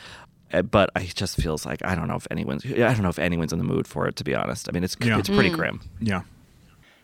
uh, 0.53 0.61
but 0.61 0.89
it 0.95 1.13
just 1.13 1.35
feels 1.35 1.65
like 1.65 1.83
I 1.83 1.93
don't 1.93 2.07
know 2.07 2.15
if 2.15 2.25
anyone's 2.31 2.65
I 2.65 2.69
don't 2.93 3.01
know 3.01 3.09
if 3.09 3.19
anyone's 3.19 3.51
in 3.51 3.59
the 3.59 3.65
mood 3.65 3.85
for 3.85 4.07
it 4.07 4.15
to 4.15 4.23
be 4.23 4.33
honest. 4.33 4.69
I 4.69 4.71
mean, 4.71 4.83
it's 4.85 4.95
Yeah. 5.01 5.19
it's 5.19 5.27
pretty 5.29 5.49
Mm. 5.49 5.55
grim. 5.55 5.81
Yeah. 5.99 6.21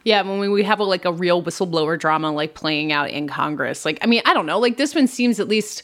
Yeah, 0.06 0.22
when 0.24 0.40
we, 0.40 0.50
we 0.50 0.64
have 0.64 0.80
a, 0.82 0.84
like 0.84 1.06
a 1.06 1.14
real 1.14 1.42
whistleblower 1.42 1.98
drama 1.98 2.30
like 2.32 2.56
playing 2.56 2.92
out 2.92 3.10
in 3.10 3.26
Congress. 3.28 3.86
Like, 3.86 4.00
I 4.02 4.06
mean, 4.06 4.22
I 4.26 4.34
don't 4.34 4.46
know. 4.46 4.60
Like 4.60 4.76
this 4.76 4.94
one 4.94 5.08
seems 5.08 5.40
at 5.40 5.48
least, 5.48 5.84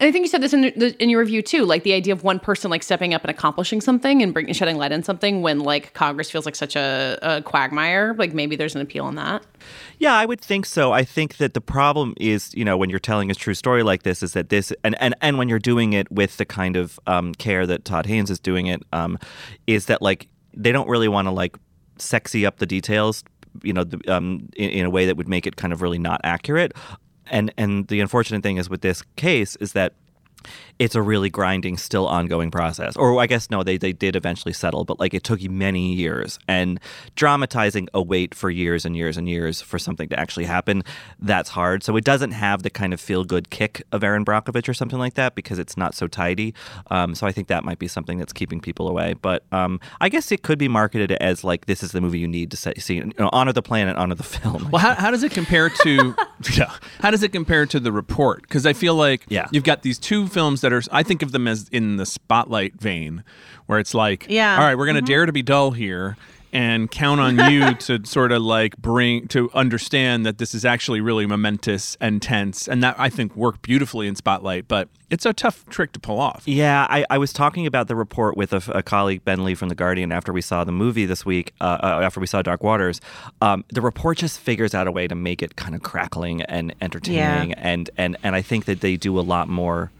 and 0.00 0.08
I 0.08 0.12
think 0.12 0.24
you 0.24 0.28
said 0.28 0.40
this 0.40 0.54
in, 0.54 0.62
the, 0.62 0.96
in 0.98 1.10
your 1.10 1.20
review 1.20 1.42
too. 1.42 1.66
Like 1.66 1.82
the 1.82 1.92
idea 1.92 2.14
of 2.14 2.24
one 2.24 2.40
person 2.40 2.70
like 2.70 2.82
stepping 2.82 3.12
up 3.12 3.22
and 3.22 3.30
accomplishing 3.30 3.82
something 3.82 4.22
and 4.22 4.32
bringing 4.32 4.54
shedding 4.54 4.78
light 4.78 4.92
on 4.92 5.02
something 5.02 5.42
when 5.42 5.60
like 5.60 5.92
Congress 5.92 6.30
feels 6.30 6.46
like 6.46 6.56
such 6.56 6.74
a, 6.74 7.18
a 7.20 7.42
quagmire. 7.42 8.14
Like 8.14 8.32
maybe 8.32 8.56
there's 8.56 8.74
an 8.74 8.80
appeal 8.80 9.08
in 9.08 9.16
that. 9.16 9.44
Yeah, 9.98 10.14
I 10.14 10.24
would 10.24 10.40
think 10.40 10.64
so. 10.64 10.90
I 10.92 11.04
think 11.04 11.36
that 11.36 11.52
the 11.52 11.60
problem 11.60 12.14
is, 12.16 12.54
you 12.54 12.64
know, 12.64 12.78
when 12.78 12.88
you're 12.88 12.98
telling 12.98 13.30
a 13.30 13.34
true 13.34 13.52
story 13.52 13.82
like 13.82 14.02
this, 14.02 14.22
is 14.22 14.32
that 14.32 14.48
this, 14.48 14.72
and 14.82 14.96
and, 15.02 15.14
and 15.20 15.36
when 15.36 15.50
you're 15.50 15.58
doing 15.58 15.92
it 15.92 16.10
with 16.10 16.38
the 16.38 16.46
kind 16.46 16.76
of 16.76 16.98
um, 17.06 17.34
care 17.34 17.66
that 17.66 17.84
Todd 17.84 18.06
Haynes 18.06 18.30
is 18.30 18.40
doing 18.40 18.68
it, 18.68 18.82
um, 18.94 19.18
is 19.66 19.84
that 19.86 20.00
like 20.00 20.28
they 20.56 20.72
don't 20.72 20.88
really 20.88 21.08
want 21.08 21.26
to 21.26 21.30
like 21.30 21.58
sexy 21.98 22.46
up 22.46 22.56
the 22.56 22.66
details, 22.66 23.22
you 23.62 23.74
know, 23.74 23.84
um, 24.08 24.48
in, 24.56 24.70
in 24.70 24.86
a 24.86 24.90
way 24.90 25.04
that 25.04 25.18
would 25.18 25.28
make 25.28 25.46
it 25.46 25.56
kind 25.56 25.74
of 25.74 25.82
really 25.82 25.98
not 25.98 26.22
accurate. 26.24 26.72
And 27.30 27.52
and 27.56 27.86
the 27.88 28.00
unfortunate 28.00 28.42
thing 28.42 28.56
is 28.56 28.68
with 28.68 28.82
this 28.82 29.02
case 29.16 29.56
is 29.56 29.72
that 29.72 29.94
it's 30.78 30.94
a 30.94 31.02
really 31.02 31.28
grinding, 31.28 31.76
still 31.76 32.06
ongoing 32.06 32.50
process. 32.50 32.96
Or 32.96 33.20
I 33.20 33.26
guess 33.26 33.50
no, 33.50 33.62
they 33.62 33.76
they 33.76 33.92
did 33.92 34.16
eventually 34.16 34.52
settle, 34.54 34.84
but 34.84 34.98
like 34.98 35.12
it 35.14 35.24
took 35.24 35.42
many 35.42 35.92
years 35.94 36.38
and 36.48 36.80
dramatizing 37.16 37.88
a 37.92 38.00
wait 38.00 38.34
for 38.34 38.48
years 38.50 38.84
and 38.86 38.96
years 38.96 39.16
and 39.18 39.28
years 39.28 39.60
for 39.60 39.78
something 39.78 40.08
to 40.08 40.18
actually 40.18 40.46
happen. 40.46 40.82
That's 41.18 41.50
hard. 41.50 41.82
So 41.82 41.96
it 41.96 42.04
doesn't 42.04 42.30
have 42.32 42.62
the 42.62 42.70
kind 42.70 42.94
of 42.94 43.00
feel 43.00 43.24
good 43.24 43.50
kick 43.50 43.82
of 43.92 44.02
Erin 44.02 44.24
Brockovich 44.24 44.68
or 44.68 44.74
something 44.74 44.98
like 44.98 45.14
that 45.14 45.34
because 45.34 45.58
it's 45.58 45.76
not 45.76 45.94
so 45.94 46.06
tidy. 46.06 46.54
Um, 46.90 47.14
so 47.14 47.26
I 47.26 47.32
think 47.32 47.48
that 47.48 47.62
might 47.62 47.78
be 47.78 47.88
something 47.88 48.18
that's 48.18 48.32
keeping 48.32 48.60
people 48.60 48.88
away. 48.88 49.14
But 49.20 49.44
um, 49.52 49.80
I 50.00 50.08
guess 50.08 50.32
it 50.32 50.42
could 50.42 50.58
be 50.58 50.68
marketed 50.68 51.12
as 51.12 51.44
like 51.44 51.66
this 51.66 51.82
is 51.82 51.92
the 51.92 52.00
movie 52.00 52.18
you 52.20 52.28
need 52.28 52.50
to 52.52 52.56
see, 52.80 52.94
you 52.94 53.12
know, 53.18 53.28
honor 53.32 53.52
the 53.52 53.62
planet, 53.62 53.96
honor 53.96 54.14
the 54.14 54.22
film. 54.22 54.70
Well, 54.70 54.80
how, 54.80 54.94
how 54.94 55.10
does 55.10 55.22
it 55.22 55.32
compare 55.32 55.68
to 55.68 56.14
yeah? 56.54 56.72
How 57.00 57.10
does 57.10 57.22
it 57.22 57.32
compare 57.32 57.66
to 57.66 57.78
the 57.80 57.92
report? 57.92 58.42
Because 58.42 58.64
I 58.64 58.72
feel 58.72 58.94
like 58.94 59.26
Yeah. 59.28 59.46
you've 59.52 59.64
got 59.64 59.82
these 59.82 59.98
two 59.98 60.26
films 60.30 60.60
that 60.62 60.72
are 60.72 60.82
I 60.92 61.02
think 61.02 61.22
of 61.22 61.32
them 61.32 61.46
as 61.48 61.68
in 61.70 61.96
the 61.96 62.06
spotlight 62.06 62.74
vein, 62.80 63.24
where 63.66 63.78
it's 63.78 63.94
like, 63.94 64.26
Yeah. 64.28 64.56
all 64.56 64.64
right, 64.64 64.76
we're 64.76 64.86
gonna 64.86 65.02
dare 65.02 65.26
to 65.26 65.32
be 65.32 65.42
dull 65.42 65.72
here 65.72 66.16
and 66.52 66.90
count 66.90 67.20
on 67.20 67.38
you 67.52 67.74
to 67.78 68.04
sort 68.04 68.32
of 68.32 68.42
like 68.42 68.76
bring 68.78 69.28
to 69.28 69.48
understand 69.54 70.26
that 70.26 70.38
this 70.38 70.52
is 70.52 70.64
actually 70.64 71.00
really 71.00 71.24
momentous 71.24 71.96
and 72.00 72.20
tense, 72.20 72.66
and 72.66 72.82
that 72.82 72.96
I 72.98 73.08
think 73.08 73.36
worked 73.36 73.62
beautifully 73.62 74.08
in 74.08 74.16
Spotlight, 74.16 74.66
but 74.66 74.88
it's 75.10 75.24
a 75.24 75.32
tough 75.32 75.64
trick 75.68 75.92
to 75.92 76.00
pull 76.00 76.18
off. 76.18 76.42
Yeah, 76.46 76.88
I, 76.90 77.04
I 77.08 77.18
was 77.18 77.32
talking 77.32 77.66
about 77.68 77.86
the 77.86 77.94
report 77.94 78.36
with 78.36 78.52
a, 78.52 78.62
a 78.72 78.82
colleague, 78.82 79.24
Ben 79.24 79.44
Lee 79.44 79.54
from 79.54 79.68
The 79.68 79.74
Guardian, 79.76 80.10
after 80.10 80.32
we 80.32 80.40
saw 80.40 80.64
the 80.64 80.72
movie 80.72 81.04
this 81.06 81.24
week, 81.24 81.52
uh, 81.60 81.78
uh, 81.82 82.00
after 82.02 82.18
we 82.20 82.26
saw 82.26 82.42
Dark 82.42 82.64
Waters. 82.64 83.00
Um, 83.40 83.64
the 83.68 83.80
report 83.80 84.18
just 84.18 84.38
figures 84.40 84.74
out 84.74 84.86
a 84.88 84.92
way 84.92 85.06
to 85.06 85.14
make 85.14 85.42
it 85.42 85.54
kind 85.56 85.74
of 85.76 85.82
crackling 85.82 86.42
and 86.42 86.74
entertaining. 86.80 87.54
And, 87.54 87.90
and, 87.96 88.16
and 88.24 88.34
I 88.36 88.42
think 88.42 88.64
that 88.66 88.80
they 88.80 88.96
do 88.96 89.18
a 89.18 89.22
lot 89.22 89.48
more. 89.48 89.90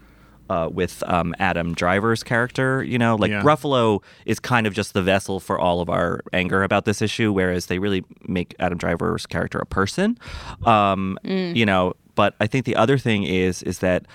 Uh, 0.51 0.67
with 0.67 1.01
um, 1.07 1.33
Adam 1.39 1.73
Driver's 1.73 2.23
character, 2.23 2.83
you 2.83 2.97
know, 2.97 3.15
like 3.15 3.31
Yeah. 3.31 3.41
Ruffalo 3.41 4.03
is 4.25 4.37
kind 4.41 4.67
of 4.67 4.73
just 4.73 4.93
the 4.93 5.01
vessel 5.01 5.39
for 5.39 5.57
all 5.57 5.79
of 5.79 5.89
our 5.89 6.19
anger 6.33 6.63
about 6.63 6.83
this 6.83 7.01
issue, 7.01 7.31
whereas 7.31 7.67
they 7.67 7.79
really 7.79 8.03
make 8.27 8.53
Adam 8.59 8.77
Driver's 8.77 9.25
character 9.25 9.59
a 9.59 9.65
person, 9.65 10.17
um, 10.65 11.17
you 11.23 11.65
know. 11.65 11.93
But 12.15 12.35
I 12.43 12.47
think 12.47 12.65
the 12.65 12.75
other 12.75 12.97
thing 12.97 13.23
is 13.23 13.63
is 13.63 13.79
that 13.79 14.05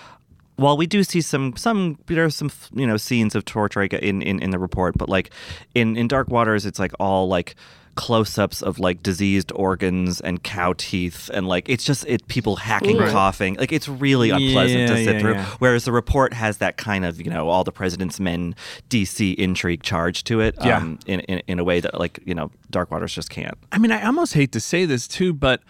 while 0.57 0.77
we 0.77 0.87
do 0.87 1.03
see 1.05 1.23
some 1.23 1.57
some 1.57 1.97
there 2.07 2.25
are 2.27 2.31
some 2.31 2.51
you 2.75 2.87
know 2.87 2.99
scenes 2.99 3.35
of 3.35 3.45
torture 3.45 3.81
like, 3.81 3.95
in, 3.95 4.21
in 4.21 4.43
in 4.43 4.51
the 4.51 4.59
report, 4.59 4.93
but 4.99 5.09
like 5.09 5.31
in 5.75 5.97
in 5.97 6.07
Dark 6.07 6.29
Waters, 6.29 6.67
it's 6.67 6.79
like 6.79 6.93
all 7.01 7.29
like 7.29 7.55
close-ups 7.97 8.63
of 8.63 8.79
like 8.79 9.03
diseased 9.03 9.51
organs 9.55 10.21
and 10.21 10.43
cow 10.43 10.73
teeth 10.77 11.29
and 11.35 11.49
like 11.49 11.69
it's 11.69 11.83
just 11.85 12.05
it 12.07 12.27
people 12.29 12.57
hacking, 12.57 12.97
Right. 12.97 13.11
coughing. 13.11 13.55
Like 13.57 13.73
it's 13.73 13.89
really 13.89 14.31
unpleasant 14.31 14.81
Yeah, 14.81 14.87
to 14.87 14.97
sit 15.05 15.15
yeah, 15.15 15.21
through. 15.21 15.33
yeah. 15.35 15.47
Whereas 15.59 15.85
the 15.85 15.93
report 15.93 16.33
has 16.33 16.59
that 16.59 16.77
kind 16.77 17.05
of 17.05 17.21
you 17.21 17.31
know 17.31 17.49
all 17.49 17.65
the 17.65 17.73
president's 17.73 18.21
men 18.21 18.55
DC 18.91 19.35
intrigue 19.37 19.83
charge 19.83 20.23
to 20.25 20.41
it. 20.41 20.55
Yeah. 20.65 20.77
Um, 20.79 20.99
in, 21.07 21.21
in 21.21 21.43
in 21.49 21.59
a 21.59 21.65
way 21.65 21.81
that 21.81 21.99
like 21.99 22.21
you 22.25 22.35
know 22.35 22.51
Dark 22.71 22.91
Waters 22.91 23.13
just 23.15 23.31
can't. 23.31 23.57
I 23.73 23.79
mean, 23.79 23.91
I 23.91 24.05
almost 24.05 24.35
hate 24.35 24.53
to 24.53 24.61
say 24.61 24.85
this 24.85 25.09
too, 25.09 25.33
but 25.33 25.63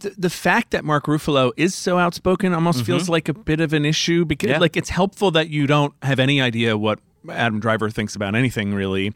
the, 0.00 0.14
the 0.18 0.30
fact 0.30 0.70
that 0.72 0.84
Mark 0.84 1.04
Ruffalo 1.06 1.52
is 1.56 1.74
so 1.74 1.98
outspoken 1.98 2.52
almost 2.52 2.84
feels 2.84 3.08
like 3.08 3.28
a 3.28 3.34
bit 3.34 3.60
of 3.60 3.72
an 3.72 3.84
issue 3.84 4.24
because, 4.24 4.50
Yeah. 4.50 4.58
like, 4.58 4.76
it's 4.76 4.90
helpful 4.90 5.30
that 5.30 5.48
you 5.48 5.66
don't 5.66 5.94
have 6.02 6.18
any 6.18 6.40
idea 6.40 6.76
what 6.76 6.98
Adam 7.30 7.60
Driver 7.60 7.90
thinks 7.90 8.14
about 8.14 8.34
anything 8.34 8.74
really, 8.74 9.12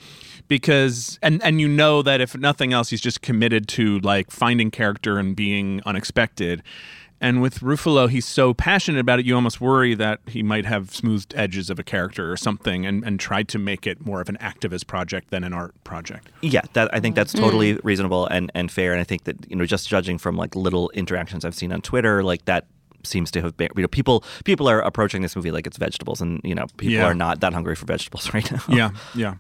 because 0.49 1.19
and 1.23 1.43
and 1.43 1.61
you 1.61 1.69
know 1.69 2.03
that 2.03 2.21
if 2.21 2.37
nothing 2.37 2.73
else, 2.73 2.91
he's 2.91 3.01
just 3.01 3.23
committed 3.23 3.69
to 3.69 3.99
like 4.01 4.31
finding 4.31 4.71
character 4.71 5.19
and 5.19 5.35
being 5.37 5.81
unexpected. 5.87 6.63
And 7.23 7.43
with 7.43 7.61
Ruffalo, 7.61 8.09
he's 8.09 8.25
so 8.25 8.55
passionate 8.55 8.99
about 8.99 9.19
it, 9.19 9.27
you 9.27 9.35
almost 9.35 9.61
worry 9.61 9.95
that 9.95 10.21
he 10.27 10.43
might 10.43 10.65
have 10.65 10.95
smoothed 10.95 11.35
edges 11.37 11.69
of 11.69 11.79
a 11.79 11.83
character 11.83 12.33
or 12.33 12.37
something 12.39 12.87
and, 12.87 13.05
and 13.05 13.21
tried 13.21 13.47
to 13.49 13.59
make 13.59 13.87
it 13.87 14.05
more 14.07 14.23
of 14.23 14.31
an 14.31 14.39
activist 14.41 14.87
project 14.87 15.29
than 15.29 15.45
an 15.45 15.53
art 15.53 15.75
project. 15.85 16.31
Yeah, 16.41 16.63
that 16.73 16.93
I 16.95 17.01
think 17.01 17.17
that's 17.17 17.35
mm. 17.35 17.41
totally 17.41 17.75
reasonable 17.85 18.27
and, 18.27 18.51
and 18.55 18.73
fair. 18.73 18.93
And 18.93 19.01
I 19.03 19.05
think 19.05 19.25
that 19.25 19.51
you 19.51 19.57
know, 19.57 19.67
just 19.67 19.87
judging 19.87 20.17
from 20.17 20.37
like 20.37 20.57
little 20.57 20.89
interactions 20.91 21.45
I've 21.45 21.55
seen 21.55 21.73
on 21.73 21.83
Twitter, 21.83 22.23
like 22.23 22.47
that 22.47 22.65
seems 23.05 23.31
to 23.33 23.41
have 23.43 23.57
been 23.57 23.69
you 23.77 23.83
know 23.83 23.89
people 23.89 24.25
people 24.45 24.69
are 24.69 24.81
approaching 24.81 25.23
this 25.23 25.35
movie 25.37 25.51
like 25.51 25.67
it's 25.67 25.77
vegetables, 25.79 26.21
and 26.21 26.41
you 26.45 26.55
know 26.55 26.67
people 26.77 26.95
Yeah. 26.95 27.05
are 27.07 27.15
not 27.15 27.41
that 27.41 27.53
hungry 27.53 27.75
for 27.77 27.87
vegetables 27.87 28.33
right 28.35 28.51
now. 28.51 28.63
Yeah, 28.69 28.91
yeah. 29.15 29.35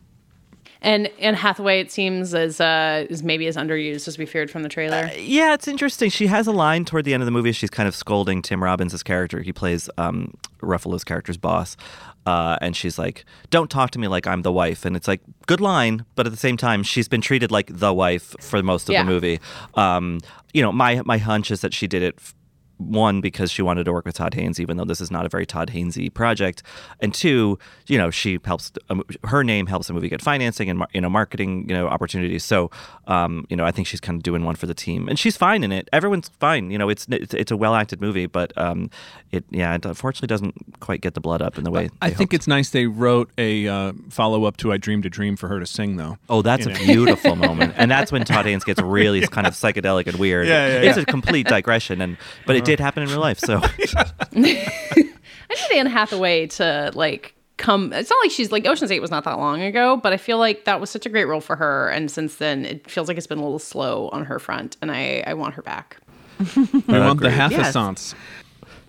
And 0.83 1.09
Anne 1.18 1.35
Hathaway, 1.35 1.81
it 1.81 1.92
seems, 1.92 2.33
is 2.33 2.59
uh, 2.59 3.05
is 3.11 3.23
maybe 3.23 3.46
as 3.46 3.57
underused 3.59 4.09
as 4.09 4.16
we 4.16 4.25
feared 4.25 4.51
from 4.51 4.62
the 4.62 4.68
trailer. 4.70 5.11
Yeah, 5.18 5.53
it's 5.53 5.68
interesting. 5.68 6.09
She 6.09 6.27
has 6.29 6.46
a 6.46 6.53
line 6.53 6.87
toward 6.87 7.05
the 7.05 7.12
end 7.12 7.23
of 7.23 7.27
the 7.27 7.31
movie. 7.33 7.53
She's 7.53 7.68
kind 7.68 7.87
of 7.87 7.94
scolding 7.94 8.40
Tim 8.40 8.64
Robbins' 8.64 9.03
character. 9.03 9.42
He 9.42 9.53
plays 9.53 9.90
um, 9.99 10.33
Ruffalo's 10.62 11.05
character's 11.05 11.37
boss. 11.37 11.77
Uh, 12.25 12.57
and 12.62 12.75
she's 12.75 12.99
like, 12.99 13.27
Don't 13.51 13.70
talk 13.70 13.90
to 13.90 13.99
me 13.99 14.09
like 14.09 14.27
I'm 14.27 14.40
the 14.40 14.53
wife. 14.53 14.87
And 14.87 14.96
it's 14.96 15.07
like, 15.09 15.20
good 15.46 15.61
line. 15.61 16.07
But 16.14 16.25
at 16.25 16.33
the 16.33 16.38
same 16.38 16.57
time, 16.57 16.83
she's 16.83 17.09
been 17.09 17.20
treated 17.20 17.51
like 17.51 17.66
the 17.70 17.92
wife 17.92 18.35
for 18.40 18.62
most 18.62 18.88
of 18.88 18.94
Yeah. 18.94 19.03
the 19.03 19.11
movie. 19.11 19.38
Um, 19.75 20.20
you 20.55 20.62
know, 20.62 20.73
my, 20.73 21.03
my 21.05 21.18
hunch 21.18 21.51
is 21.51 21.61
that 21.61 21.75
she 21.75 21.88
did 21.88 22.03
it. 22.03 22.14
f- 22.18 22.35
One, 22.81 23.21
because 23.21 23.51
she 23.51 23.61
wanted 23.61 23.85
to 23.85 23.93
work 23.93 24.07
with 24.07 24.14
Todd 24.14 24.33
Haynes, 24.35 24.59
even 24.59 24.79
though 24.79 24.87
this 24.87 25.01
is 25.01 25.11
not 25.11 25.27
a 25.27 25.29
very 25.29 25.45
Todd 25.45 25.71
Haynesy 25.71 26.12
project, 26.12 26.62
and 27.01 27.12
two, 27.12 27.59
you 27.87 27.99
know, 27.99 28.11
she 28.11 28.38
helps 28.45 28.73
um, 28.88 29.03
her 29.25 29.45
name 29.45 29.66
helps 29.66 29.88
the 29.88 29.93
movie 29.93 30.09
get 30.09 30.23
financing 30.23 30.71
and 30.71 30.83
you 30.95 31.01
know 31.01 31.11
marketing 31.11 31.69
you 31.69 31.75
know 31.75 31.88
opportunities. 31.88 32.43
So, 32.43 32.71
um, 33.07 33.47
you 33.51 33.57
know, 33.57 33.64
I 33.64 33.71
think 33.71 33.87
she's 33.87 34.01
kind 34.01 34.16
of 34.16 34.23
doing 34.23 34.45
one 34.45 34.57
for 34.57 34.66
the 34.66 34.75
team, 34.75 35.09
and 35.09 35.19
she's 35.19 35.37
fine 35.37 35.62
in 35.62 35.73
it. 35.73 35.88
Everyone's 35.93 36.31
fine. 36.40 36.71
You 36.71 36.79
know, 36.79 36.88
it's 36.88 37.07
it's, 37.11 37.35
it's 37.35 37.51
a 37.51 37.57
well 37.57 37.75
acted 37.75 38.01
movie, 38.01 38.27
but 38.27 38.57
um, 38.57 38.90
it 39.31 39.45
yeah, 39.51 39.75
it 39.75 39.85
unfortunately 39.85 40.29
doesn't 40.29 40.81
quite 40.81 41.03
get 41.03 41.14
the 41.14 41.21
blood 41.21 41.43
up 41.43 41.59
in 41.59 41.64
the 41.64 41.71
way. 41.71 41.90
I 42.01 42.09
think 42.09 42.31
hoped. 42.31 42.35
it's 42.35 42.47
nice 42.47 42.71
they 42.71 42.87
wrote 42.87 43.31
a 43.37 43.69
uh, 43.69 43.93
follow 44.09 44.45
up 44.45 44.57
to 44.59 44.73
"I 44.73 44.79
Dreamed 44.79 45.07
a 45.07 45.11
Dream" 45.11 45.37
for 45.37 45.49
her 45.49 45.61
to 45.61 45.66
sing, 45.66 45.97
though. 45.97 46.16
Oh, 46.29 46.43
that's 46.43 46.66
a 46.66 46.71
know. 46.71 46.79
beautiful 46.79 47.37
moment, 47.49 47.75
and 47.77 47.90
that's 47.90 48.11
when 48.11 48.25
Todd 48.25 48.47
Haynes 48.47 48.64
gets 48.64 48.81
really 48.81 49.21
kind 49.27 49.47
of 49.47 49.55
psychedelic 49.55 50.07
and 50.07 50.19
weird. 50.19 50.49
Yeah, 50.49 50.66
yeah, 50.66 50.88
it's 50.88 50.99
a 50.99 51.05
complete 51.05 51.47
digression, 51.47 52.01
and 52.01 52.16
but 52.47 52.57
it 52.57 52.64
did 52.70 52.80
happen 52.80 53.02
in 53.02 53.09
real 53.09 53.20
life. 53.20 53.38
So 53.38 53.61
I 53.96 54.20
need 54.35 55.76
Anne 55.78 55.87
Hathaway 55.87 56.46
to 56.48 56.92
like 56.94 57.35
come. 57.56 57.92
It's 57.92 58.11
not 58.11 58.18
like 58.22 58.30
she's 58.30 58.52
like 58.52 58.66
Ocean's 58.66 58.90
Eight 58.90 59.00
was 59.00 59.11
not 59.11 59.24
that 59.24 59.38
long 59.38 59.62
ago, 59.62 59.96
but 59.96 60.12
I 60.12 60.16
feel 60.16 60.38
like 60.38 60.64
that 60.64 60.80
was 60.80 60.90
such 60.90 61.06
a 61.06 61.09
great 61.09 61.26
role 61.26 61.40
for 61.40 61.56
her. 61.56 61.88
And 61.88 62.11
since 62.11 62.37
then, 62.37 62.64
it 62.64 62.90
feels 62.90 63.09
like 63.09 63.16
it's 63.16 63.26
been 63.26 63.38
a 63.38 63.42
little 63.42 63.59
slow 63.59 64.09
on 64.11 64.24
her 64.24 64.38
front, 64.38 64.76
and 64.80 64.90
I 64.90 65.22
I 65.26 65.35
want 65.35 65.54
her 65.54 65.62
back. 65.62 65.98
I 66.40 66.42
uh, 66.42 67.06
want 67.06 67.20
the 67.20 67.28
agreed. 67.28 67.33
Hathasance. 67.33 68.14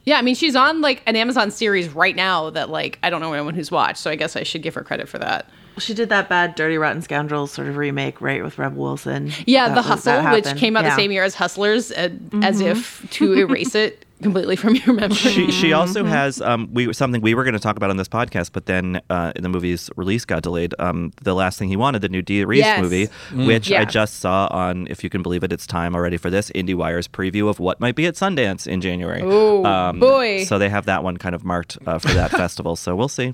Yeah, 0.06 0.17
I 0.17 0.22
mean 0.22 0.36
she's 0.36 0.56
on 0.56 0.82
like 0.82 1.04
an 1.06 1.15
Amazon 1.15 1.52
series 1.52 1.89
right 1.89 2.15
now 2.15 2.50
that 2.52 2.70
like 2.70 3.00
I 3.04 3.10
don't 3.10 3.22
know 3.22 3.34
anyone 3.34 3.54
who's 3.54 3.72
watched, 3.72 3.98
so 3.98 4.10
I 4.10 4.15
guess 4.15 4.36
I 4.36 4.44
should 4.44 4.62
give 4.62 4.74
her 4.76 4.84
credit 4.84 5.10
for 5.10 5.17
that. 5.20 5.50
She 5.78 5.94
did 5.94 6.10
that 6.10 6.30
bad 6.30 6.56
Dirty 6.56 6.78
Rotten 6.78 7.02
Scoundrels 7.02 7.52
sort 7.52 7.68
of 7.68 7.78
remake, 7.78 8.22
right, 8.22 8.44
with 8.44 8.58
Rebel 8.60 8.82
Wilson. 8.84 9.32
Yeah, 9.46 9.70
That 9.70 9.76
The 9.76 9.82
was- 9.82 10.06
Hustle, 10.06 10.32
which 10.32 10.56
came 10.58 10.76
out 10.78 10.84
Yeah. 10.84 10.90
the 10.92 10.96
same 10.96 11.12
year 11.12 11.24
as 11.24 11.36
Hustlers, 11.36 11.92
uh, 11.92 12.10
as 12.42 12.60
if 12.62 13.10
to 13.12 13.34
erase 13.34 13.74
it 13.76 14.06
completely 14.22 14.56
from 14.56 14.76
your 14.76 14.94
memory. 14.94 15.16
she 15.16 15.50
she 15.52 15.68
Mm-hmm. 15.70 15.80
also 15.80 16.04
has 16.06 16.40
um 16.42 16.70
we 16.72 16.94
something 16.94 17.22
we 17.22 17.34
were 17.34 17.44
going 17.44 17.56
to 17.56 17.60
talk 17.60 17.76
about 17.78 17.90
on 17.90 17.98
this 17.98 18.08
podcast, 18.08 18.52
but 18.54 18.68
then 18.68 19.02
uh, 19.10 19.32
the 19.36 19.50
movie's 19.50 19.90
release 19.96 20.26
got 20.26 20.44
delayed. 20.44 20.76
Um, 20.78 21.12
the 21.24 21.34
last 21.34 21.58
thing 21.58 21.70
he 21.70 21.76
wanted, 21.76 22.04
the 22.04 22.10
new 22.10 22.22
Dee 22.22 22.46
Rees 22.46 22.60
Yes. 22.60 22.82
movie, 22.82 23.08
which 23.34 23.70
Yeah. 23.70 23.82
I 23.82 23.86
just 23.86 24.20
saw 24.20 24.48
on, 24.52 24.86
if 24.92 25.04
you 25.04 25.10
can 25.10 25.24
believe 25.24 25.44
it, 25.44 25.52
it's 25.52 25.66
time 25.66 25.96
already 25.96 26.18
for 26.18 26.30
this 26.30 26.52
IndieWire's 26.52 27.08
preview 27.08 27.50
of 27.50 27.60
what 27.60 27.80
might 27.80 27.96
be 27.96 28.06
at 28.06 28.14
Sundance 28.14 28.68
in 28.68 28.80
January. 28.82 29.22
Ooh, 29.24 29.64
boy. 30.00 30.44
So 30.44 30.60
they 30.60 30.70
have 30.70 30.86
that 30.86 31.04
one 31.04 31.18
kind 31.18 31.34
of 31.34 31.44
marked 31.44 31.80
uh, 31.88 31.98
for 31.98 32.10
that 32.10 32.30
festival. 32.44 32.76
So 32.76 32.96
we'll 32.96 33.08
see. 33.08 33.34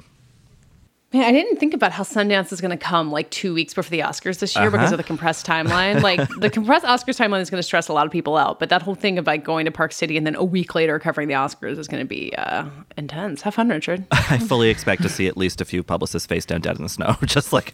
Man, 1.13 1.23
I 1.23 1.31
didn't 1.31 1.55
think 1.55 1.73
about 1.73 1.93
how 1.93 2.03
Sundance 2.03 2.51
is 2.51 2.59
going 2.59 2.71
to 2.71 2.77
come 2.77 3.11
like 3.11 3.29
two 3.29 3.53
weeks 3.53 3.73
before 3.73 3.89
the 3.89 3.99
Oscars 3.99 4.39
this 4.39 4.53
year 4.57 4.69
because 4.69 4.87
Uh-huh. 4.87 4.95
of 4.95 4.97
the 4.97 5.05
compressed 5.05 5.45
timeline. 5.45 6.01
Like 6.01 6.19
the 6.39 6.49
compressed 6.49 6.85
Oscars 6.85 7.17
timeline 7.17 7.39
is 7.39 7.49
going 7.49 7.59
to 7.59 7.63
stress 7.63 7.87
a 7.87 7.93
lot 7.93 8.05
of 8.05 8.11
people 8.11 8.35
out, 8.35 8.59
but 8.59 8.67
that 8.69 8.81
whole 8.81 8.93
thing 8.93 9.17
of 9.17 9.25
like 9.25 9.45
going 9.45 9.63
to 9.63 9.71
Park 9.71 9.93
City 9.93 10.17
and 10.17 10.27
then 10.27 10.35
a 10.35 10.43
week 10.43 10.75
later 10.75 10.99
covering 10.99 11.29
the 11.29 11.33
Oscars 11.33 11.77
is 11.77 11.87
going 11.87 12.01
to 12.01 12.05
be 12.07 12.35
uh, 12.35 12.65
intense. 12.97 13.41
Have 13.43 13.55
fun, 13.55 13.69
Richard. 13.69 14.05
I 14.11 14.37
fully 14.37 14.69
expect 14.69 15.01
to 15.03 15.09
see 15.09 15.27
at 15.27 15.37
least 15.37 15.61
a 15.61 15.65
few 15.65 15.81
publicists 15.81 16.27
face 16.27 16.45
down 16.45 16.59
dead 16.59 16.75
in 16.75 16.83
the 16.83 16.89
snow, 16.89 17.15
just 17.25 17.53
like 17.53 17.71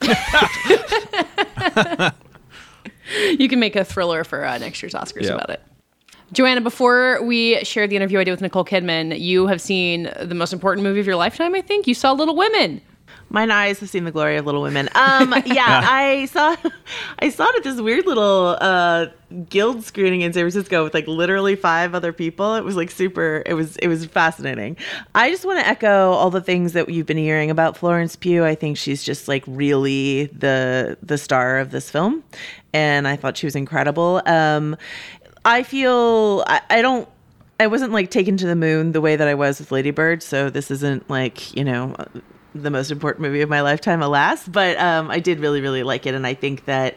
you 3.37 3.49
can 3.49 3.59
make 3.59 3.75
a 3.75 3.83
thriller 3.83 4.23
for 4.23 4.45
uh, 4.45 4.59
next 4.59 4.81
year's 4.83 4.93
Oscars 4.93 5.23
Yeah. 5.23 5.33
about 5.33 5.49
it. 5.49 5.61
Joanna, 6.33 6.61
before 6.61 7.21
we 7.23 7.63
share 7.63 7.87
the 7.87 7.95
interview 7.95 8.19
I 8.19 8.23
did 8.23 8.31
with 8.31 8.41
Nicole 8.41 8.65
Kidman, 8.65 9.19
you 9.19 9.47
have 9.47 9.59
seen 9.61 10.09
the 10.21 10.33
most 10.35 10.53
important 10.53 10.83
movie 10.83 10.99
of 10.99 11.05
your 11.07 11.15
lifetime, 11.15 11.53
I 11.55 11.61
think. 11.61 11.87
You 11.87 11.93
saw 11.93 12.11
Little 12.11 12.35
Women. 12.35 12.81
Mine 13.33 13.49
eyes 13.49 13.79
have 13.79 13.89
seen 13.89 14.03
the 14.03 14.11
glory 14.11 14.37
of 14.37 14.45
Little 14.45 14.61
Women. 14.61 14.89
Um, 14.93 15.33
yeah, 15.47 15.81
I 15.89 16.27
saw, 16.27 16.55
I 17.17 17.29
saw 17.29 17.49
it 17.49 17.55
at 17.57 17.63
this 17.63 17.81
weird 17.81 18.05
little 18.05 18.55
uh, 18.61 19.07
guild 19.49 19.83
screening 19.83 20.21
in 20.21 20.31
San 20.33 20.43
Francisco 20.43 20.83
with 20.83 20.93
like 20.93 21.07
literally 21.07 21.55
five 21.55 21.95
other 21.95 22.13
people. 22.13 22.53
It 22.53 22.63
was 22.63 22.75
like 22.75 22.91
super. 22.91 23.41
It 23.47 23.55
was 23.55 23.75
it 23.77 23.87
was 23.87 24.05
fascinating. 24.05 24.77
I 25.15 25.31
just 25.31 25.45
want 25.45 25.59
to 25.59 25.67
echo 25.67 26.11
all 26.11 26.29
the 26.29 26.41
things 26.41 26.73
that 26.73 26.87
you've 26.89 27.07
been 27.07 27.17
hearing 27.17 27.49
about 27.49 27.75
Florence 27.75 28.15
Pugh. 28.15 28.45
I 28.45 28.53
think 28.53 28.77
she's 28.77 29.03
just 29.03 29.27
like 29.27 29.43
really 29.47 30.25
the 30.27 30.99
the 31.01 31.17
star 31.17 31.57
of 31.57 31.71
this 31.71 31.89
film, 31.89 32.23
and 32.71 33.07
I 33.07 33.15
thought 33.15 33.35
she 33.35 33.47
was 33.47 33.55
incredible. 33.55 34.21
Um, 34.27 34.77
I 35.43 35.63
feel 35.63 36.43
I, 36.45 36.61
I 36.69 36.81
don't 36.83 37.09
I 37.59 37.65
wasn't 37.65 37.93
like 37.93 38.11
taken 38.11 38.37
to 38.37 38.45
the 38.45 38.55
moon 38.55 38.91
the 38.91 39.01
way 39.01 39.15
that 39.15 39.27
I 39.27 39.33
was 39.33 39.57
with 39.57 39.71
Lady 39.71 39.89
Bird, 39.89 40.21
so 40.21 40.49
this 40.49 40.69
isn't 40.69 41.09
like, 41.09 41.55
you 41.55 41.63
know, 41.63 41.95
the 42.55 42.69
most 42.69 42.91
important 42.91 43.21
movie 43.21 43.41
of 43.41 43.49
my 43.49 43.61
lifetime, 43.61 44.01
alas. 44.01 44.47
But 44.47 44.77
um, 44.77 45.09
I 45.09 45.19
did 45.19 45.39
really, 45.39 45.61
really 45.61 45.83
like 45.83 46.05
it, 46.05 46.15
and 46.15 46.25
I 46.25 46.33
think 46.33 46.65
that. 46.65 46.95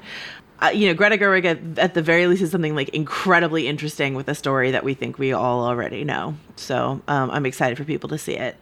Uh, 0.59 0.69
you 0.69 0.89
know, 0.89 0.95
Greta 0.95 1.19
Gerwig 1.19 1.45
at, 1.45 1.79
at 1.79 1.93
the 1.93 2.01
very 2.01 2.27
least 2.27 2.41
is 2.41 2.51
something 2.51 2.75
like 2.75 2.89
incredibly 2.89 3.69
interesting 3.69 4.15
with 4.15 4.27
a 4.27 4.35
story 4.35 4.71
that 4.71 4.85
we 4.85 4.95
think 4.95 5.19
we 5.19 5.35
all 5.35 5.63
already 5.63 6.03
know. 6.03 6.35
So 6.57 7.03
um, 7.09 7.31
I'm 7.31 7.45
excited 7.45 7.77
for 7.77 7.85
people 7.85 8.09
to 8.09 8.17
see 8.17 8.37
it. 8.37 8.57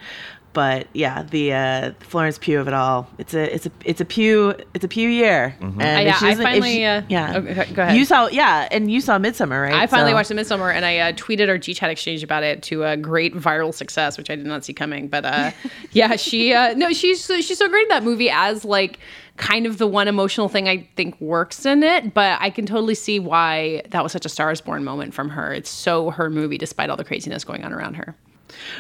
But 0.55 0.87
yeah, 0.95 1.25
the 1.25 1.53
uh, 1.53 1.93
Florence 2.01 2.39
Pugh 2.39 2.59
of 2.61 2.69
it 2.69 2.73
all. 2.75 3.09
It's 3.19 3.35
a 3.35 3.55
it's 3.55 3.67
a 3.67 3.71
it's 3.85 4.01
a 4.01 4.05
Pugh 4.05 4.55
it's 4.73 4.85
a 4.85 4.89
Pugh 4.89 5.09
year. 5.09 5.55
And 5.61 5.83
Uh, 5.83 5.85
yeah, 5.85 6.19
I 6.23 6.35
finally, 6.37 6.75
she- 6.77 6.85
uh, 6.85 7.03
yeah. 7.09 7.37
okay, 7.39 7.73
go 7.75 7.83
ahead. 7.83 7.97
You 7.97 8.05
saw 8.05 8.29
yeah, 8.29 8.69
and 8.71 8.91
you 8.91 9.01
saw 9.01 9.19
Midsommar, 9.19 9.63
right? 9.65 9.75
I 9.75 9.87
finally 9.89 10.13
So- 10.13 10.15
watched 10.15 10.29
The 10.31 10.37
Midsommar 10.37 10.73
and 10.73 10.85
I 10.87 10.99
uh, 10.99 11.13
tweeted 11.13 11.49
our 11.49 11.59
G 11.59 11.75
Chat 11.75 11.91
exchange 11.91 12.23
about 12.23 12.43
it 12.45 12.63
to 12.65 12.85
a 12.85 12.97
great 12.97 13.35
viral 13.35 13.75
success, 13.75 14.17
which 14.17 14.31
I 14.31 14.37
did 14.37 14.47
not 14.47 14.65
see 14.65 14.73
coming. 14.73 15.09
But 15.09 15.25
uh, 15.25 15.51
yeah, 15.93 16.17
she 16.17 16.55
uh, 16.55 16.75
no, 16.75 16.93
she's 16.93 17.27
she's 17.27 17.59
so 17.59 17.69
great 17.69 17.83
in 17.83 17.89
that 17.89 18.05
movie 18.05 18.31
as 18.31 18.65
like 18.65 19.01
kind 19.37 19.67
of 19.67 19.79
the 19.79 19.87
one 19.89 20.07
emotional 20.07 20.49
thing 20.49 20.69
I 20.69 20.89
think 20.95 21.21
works 21.21 21.67
in 21.67 21.83
it. 21.83 22.15
But 22.15 22.39
I 22.41 22.51
can 22.51 22.65
totally 22.67 22.95
see 22.95 23.19
why 23.19 23.83
that 23.91 24.05
was 24.05 24.13
such 24.13 24.25
a 24.25 24.29
Stars 24.29 24.61
Born 24.61 24.85
moment 24.85 25.13
from 25.15 25.31
her. 25.31 25.53
It's 25.53 25.69
so 25.69 26.11
her 26.11 26.31
movie, 26.31 26.59
despite 26.59 26.91
all 26.91 26.97
the 26.97 27.03
craziness 27.05 27.43
going 27.43 27.65
on 27.65 27.73
around 27.73 27.95
her. 27.95 28.15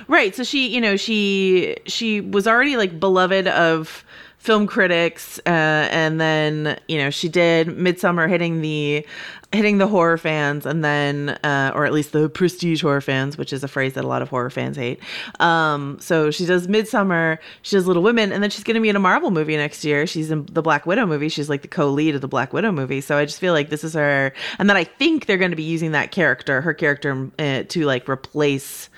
Right. 0.08 0.34
So 0.34 0.44
she, 0.44 0.68
you 0.68 0.80
know, 0.80 0.96
she 0.96 1.76
she 1.86 2.20
was 2.20 2.46
already 2.46 2.76
like 2.76 2.98
beloved 2.98 3.46
of 3.48 4.04
film 4.38 4.66
critics, 4.66 5.38
uh, 5.46 5.88
and 5.90 6.20
then 6.20 6.78
you 6.86 6.98
know 6.98 7.10
she 7.10 7.28
did 7.28 7.68
Midsommar 7.68 8.28
hitting 8.28 8.60
the 8.60 9.06
hitting 9.54 9.78
the 9.78 9.86
horror 9.86 10.18
fans, 10.18 10.66
and 10.66 10.84
then, 10.84 11.30
uh, 11.44 11.72
or 11.74 11.86
at 11.86 11.92
least 11.92 12.12
the 12.12 12.28
prestige 12.28 12.82
horror 12.82 13.00
fans, 13.00 13.38
which 13.38 13.52
is 13.52 13.64
a 13.64 13.68
phrase 13.68 13.94
that 13.94 14.04
a 14.04 14.06
lot 14.06 14.20
of 14.20 14.28
horror 14.28 14.50
fans 14.50 14.76
hate. 14.76 15.00
Um, 15.40 15.96
so 16.00 16.30
she 16.30 16.44
does 16.44 16.66
Midsommar, 16.66 17.38
she 17.62 17.76
does 17.76 17.86
Little 17.86 18.02
Women, 18.02 18.32
and 18.32 18.42
then 18.42 18.50
she's 18.50 18.64
going 18.64 18.74
to 18.74 18.80
be 18.80 18.88
in 18.88 18.96
a 18.96 19.00
Marvel 19.00 19.30
movie 19.30 19.56
next 19.56 19.84
year. 19.84 20.06
She's 20.06 20.30
in 20.30 20.46
the 20.46 20.62
Black 20.62 20.86
Widow 20.86 21.06
movie. 21.06 21.28
She's 21.28 21.48
like 21.48 21.62
the 21.62 21.68
co-lead 21.68 22.14
of 22.14 22.20
the 22.20 22.28
Black 22.28 22.52
Widow 22.52 22.72
movie. 22.72 23.00
So 23.00 23.16
I 23.16 23.24
just 23.24 23.38
feel 23.38 23.52
like 23.52 23.70
this 23.70 23.84
is 23.84 23.94
her, 23.94 24.32
and 24.58 24.68
then 24.68 24.76
I 24.76 24.84
think 24.84 25.26
they're 25.26 25.38
going 25.38 25.52
to 25.52 25.56
be 25.56 25.62
using 25.62 25.92
that 25.92 26.10
character, 26.10 26.60
her 26.60 26.74
character, 26.74 27.30
uh, 27.38 27.62
to 27.68 27.84
like 27.84 28.08
replace 28.08 28.90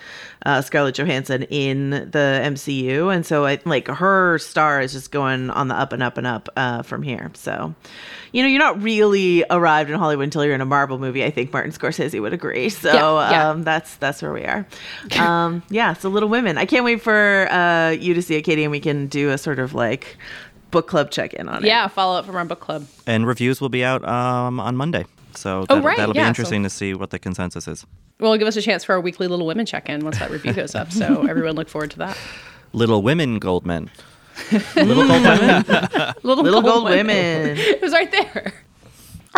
uh, 0.47 0.63
Scarlett 0.63 0.95
Johansson 0.95 1.43
in 1.43 1.91
the 1.91 2.41
MCU, 2.45 3.13
and 3.13 3.27
so 3.27 3.45
I 3.45 3.59
like 3.65 3.89
her 3.89 4.39
star 4.39 4.81
is 4.81 4.93
just 4.93 5.11
going 5.11 5.51
on 5.51 5.67
the 5.67 5.75
up 5.75 5.93
and 5.93 6.05
up 6.05 6.17
and 6.17 6.27
up 6.27 6.49
uh, 6.57 6.83
from 6.83 7.03
here. 7.03 7.33
So, 7.35 7.75
you 8.31 8.43
know, 8.43 8.49
you're 8.49 8.61
not 8.61 8.81
really 8.81 9.45
arrived 9.51 9.91
in 9.91 9.99
Hollywood 9.99 10.23
until 10.23 10.45
you're 10.45 10.55
in 10.55 10.61
a 10.61 10.65
Marvel 10.67 11.01
movie. 11.01 11.25
I 11.25 11.31
think 11.31 11.53
Martin 11.53 11.73
Scorsese 11.73 12.21
would 12.21 12.33
agree. 12.33 12.71
So 12.77 12.93
Yeah, 12.93 13.31
yeah. 13.31 13.51
Um, 13.51 13.65
that's 13.65 13.97
that's 13.97 14.23
where 14.23 14.33
we 14.33 14.45
are. 14.45 14.67
Um, 15.19 15.63
yeah, 15.71 15.95
so 15.95 16.09
Little 16.09 16.29
Women. 16.29 16.59
I 16.59 16.67
can't 16.67 16.85
wait 16.85 17.01
for 17.01 17.51
uh, 17.51 17.91
you 17.91 18.15
to 18.15 18.23
see 18.23 18.37
it, 18.37 18.43
Katie, 18.43 18.63
and 18.63 18.71
we 18.71 18.81
can 18.81 19.09
do 19.09 19.31
a 19.31 19.39
sort 19.39 19.59
of 19.59 19.75
like 19.75 20.17
book 20.71 20.87
club 20.87 21.11
check 21.11 21.35
in 21.35 21.49
on 21.49 21.65
it. 21.65 21.67
Yeah, 21.67 21.89
follow 21.89 22.19
up 22.19 22.27
from 22.27 22.37
our 22.37 22.45
book 22.45 22.61
club. 22.61 22.87
And 23.07 23.27
reviews 23.27 23.61
will 23.61 23.71
be 23.71 23.83
out 23.83 24.07
um, 24.07 24.61
on 24.61 24.77
Monday. 24.77 25.07
So 25.37 25.66
Oh, 25.68 25.77
that, 25.77 25.85
right, 25.85 25.96
that'll 25.96 26.14
be 26.14 26.20
interesting 26.20 26.62
so- 26.62 26.68
to 26.68 26.70
see 26.75 26.94
what 26.94 27.11
the 27.11 27.18
consensus 27.18 27.68
is. 27.68 27.87
Well, 28.18 28.37
give 28.38 28.49
us 28.49 28.57
a 28.57 28.62
chance 28.62 28.83
for 28.85 28.94
our 28.94 29.01
weekly 29.01 29.29
Little 29.29 29.46
Women 29.46 29.66
check 29.66 29.88
in 29.90 30.03
once 30.05 30.18
that 30.18 30.31
review 30.31 30.53
goes 30.55 30.75
up. 30.75 30.90
So 30.90 31.27
everyone 31.29 31.55
look 31.55 31.68
forward 31.68 31.90
to 31.92 31.99
that. 31.99 32.16
Little 32.72 33.03
Women 33.03 33.38
Goldman. 33.38 33.90
Little 34.77 35.07
Gold 35.07 35.22
Women. 35.22 35.64
Little, 36.22 36.44
Little 36.44 36.62
Gold 36.62 36.85
Women. 36.85 37.57
it 37.59 37.81
was 37.83 37.92
right 37.92 38.11
there. 38.11 38.53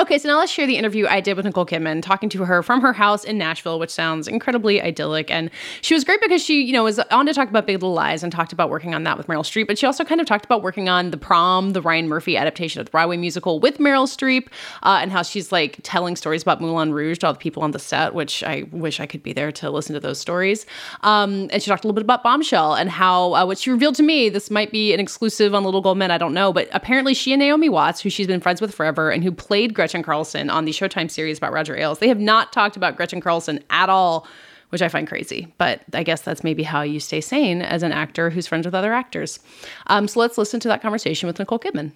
Okay, 0.00 0.16
so 0.16 0.28
now 0.28 0.38
let's 0.38 0.52
share 0.52 0.64
the 0.64 0.76
interview 0.76 1.08
I 1.08 1.20
did 1.20 1.36
with 1.36 1.44
Nicole 1.44 1.66
Kidman, 1.66 2.02
talking 2.02 2.28
to 2.28 2.44
her 2.44 2.62
from 2.62 2.80
her 2.82 2.92
house 2.92 3.24
in 3.24 3.36
Nashville, 3.36 3.80
which 3.80 3.90
sounds 3.90 4.28
incredibly 4.28 4.80
idyllic. 4.80 5.28
And 5.28 5.50
she 5.80 5.92
was 5.92 6.04
great 6.04 6.20
because 6.20 6.40
she, 6.40 6.62
you 6.62 6.72
know, 6.72 6.84
was 6.84 7.00
on 7.00 7.26
to 7.26 7.34
talk 7.34 7.48
about 7.48 7.66
Big 7.66 7.74
Little 7.74 7.94
Lies 7.94 8.22
and 8.22 8.30
talked 8.32 8.52
about 8.52 8.70
working 8.70 8.94
on 8.94 9.02
that 9.02 9.18
with 9.18 9.26
Meryl 9.26 9.42
Streep. 9.42 9.66
But 9.66 9.76
she 9.76 9.86
also 9.86 10.04
kind 10.04 10.20
of 10.20 10.26
talked 10.28 10.44
about 10.44 10.62
working 10.62 10.88
on 10.88 11.10
The 11.10 11.16
Prom, 11.16 11.72
the 11.72 11.82
Ryan 11.82 12.06
Murphy 12.06 12.36
adaptation 12.36 12.78
of 12.78 12.86
the 12.86 12.92
Broadway 12.92 13.16
musical 13.16 13.58
with 13.58 13.78
Meryl 13.78 14.06
Streep, 14.06 14.46
uh, 14.84 15.00
and 15.02 15.10
how 15.10 15.22
she's 15.22 15.50
like 15.50 15.80
telling 15.82 16.14
stories 16.14 16.42
about 16.42 16.60
Moulin 16.60 16.92
Rouge 16.92 17.18
to 17.18 17.26
all 17.26 17.32
the 17.32 17.38
people 17.40 17.64
on 17.64 17.72
the 17.72 17.80
set, 17.80 18.14
which 18.14 18.44
I 18.44 18.66
wish 18.70 19.00
I 19.00 19.06
could 19.06 19.24
be 19.24 19.32
there 19.32 19.50
to 19.50 19.68
listen 19.68 19.94
to 19.94 20.00
those 20.00 20.20
stories. 20.20 20.64
Um, 21.00 21.48
and 21.52 21.60
she 21.60 21.68
talked 21.68 21.82
a 21.82 21.88
little 21.88 21.96
bit 21.96 22.04
about 22.04 22.22
Bombshell 22.22 22.74
and 22.74 22.88
how 22.88 23.34
uh, 23.34 23.44
what 23.44 23.58
she 23.58 23.70
revealed 23.70 23.96
to 23.96 24.04
me. 24.04 24.28
This 24.28 24.48
might 24.48 24.70
be 24.70 24.94
an 24.94 25.00
exclusive 25.00 25.56
on 25.56 25.64
Little 25.64 25.80
Gold 25.80 25.98
Men, 25.98 26.12
I 26.12 26.18
don't 26.18 26.34
know, 26.34 26.52
but 26.52 26.68
apparently 26.70 27.14
she 27.14 27.32
and 27.32 27.40
Naomi 27.40 27.68
Watts, 27.68 28.00
who 28.00 28.10
she's 28.10 28.28
been 28.28 28.40
friends 28.40 28.60
with 28.60 28.72
forever 28.72 29.10
and 29.10 29.24
who 29.24 29.32
played 29.32 29.74
Gretchen 29.74 29.87
Carlson 30.02 30.50
on 30.50 30.64
the 30.64 30.72
Showtime 30.72 31.10
series 31.10 31.38
about 31.38 31.52
Roger 31.52 31.76
Ailes, 31.76 31.98
they 31.98 32.08
have 32.08 32.20
not 32.20 32.52
talked 32.52 32.76
about 32.76 32.96
Gretchen 32.96 33.20
Carlson 33.20 33.62
at 33.70 33.88
all. 33.88 34.26
Which 34.70 34.82
I 34.82 34.88
find 34.88 35.08
crazy, 35.08 35.50
but 35.56 35.80
I 35.94 36.02
guess 36.02 36.20
that's 36.20 36.44
maybe 36.44 36.62
how 36.62 36.82
you 36.82 37.00
stay 37.00 37.22
sane 37.22 37.62
as 37.62 37.82
an 37.82 37.90
actor 37.90 38.28
who's 38.28 38.46
friends 38.46 38.66
with 38.66 38.74
other 38.74 38.92
actors. 38.92 39.40
Um, 39.86 40.06
so 40.06 40.20
let's 40.20 40.36
listen 40.36 40.60
to 40.60 40.68
that 40.68 40.82
conversation 40.82 41.26
with 41.26 41.38
Nicole 41.38 41.58
Kidman. 41.58 41.92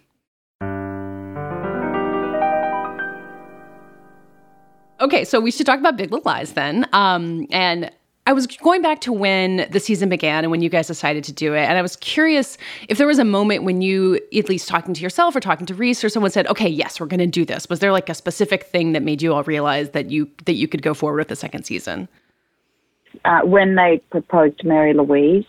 Okay, 5.03 5.25
so 5.25 5.39
we 5.39 5.51
should 5.51 5.67
talk 5.67 5.81
about 5.81 5.99
Big 5.99 6.13
Little 6.13 6.25
Lies 6.25 6.53
then. 6.53 6.89
Um, 6.95 7.47
and 7.51 7.91
I 8.27 8.33
was 8.33 8.47
going 8.47 8.83
back 8.83 9.01
to 9.01 9.13
when 9.13 9.69
the 9.71 9.81
season 9.81 10.09
began 10.09 10.45
and 10.45 10.51
when 10.51 10.63
you 10.63 10.69
guys 10.69 10.87
decided 10.87 11.25
to 11.25 11.33
do 11.33 11.55
it. 11.55 11.63
And 11.63 11.77
I 11.77 11.83
was 11.83 11.97
curious 11.97 12.57
if 12.89 12.97
there 12.97 13.07
was 13.09 13.19
a 13.19 13.25
moment 13.25 13.65
when 13.65 13.83
you, 13.83 14.21
at 14.37 14.49
least 14.49 14.69
talking 14.69 14.95
to 14.95 15.01
yourself 15.01 15.35
or 15.35 15.41
talking 15.41 15.67
to 15.67 15.75
Reese 15.75 16.05
or 16.05 16.09
someone 16.09 16.31
said, 16.31 16.47
okay, 16.47 16.69
yes, 16.69 17.01
we're 17.01 17.07
going 17.07 17.19
to 17.19 17.27
do 17.27 17.45
this. 17.45 17.69
Was 17.69 17.81
there 17.81 17.91
like 17.91 18.09
a 18.09 18.15
specific 18.15 18.63
thing 18.65 18.93
that 18.93 19.03
made 19.03 19.23
you 19.23 19.35
all 19.35 19.43
realize 19.43 19.91
that 19.91 20.11
you, 20.11 20.31
that 20.45 20.55
you 20.55 20.69
could 20.69 20.83
go 20.83 20.95
forward 20.95 21.19
with 21.19 21.29
the 21.29 21.37
second 21.37 21.65
season? 21.65 22.09
uh, 23.25 23.41
when 23.41 23.75
they 23.75 24.01
proposed 24.11 24.61
to 24.61 24.67
Mary 24.67 24.95
Louise, 24.95 25.45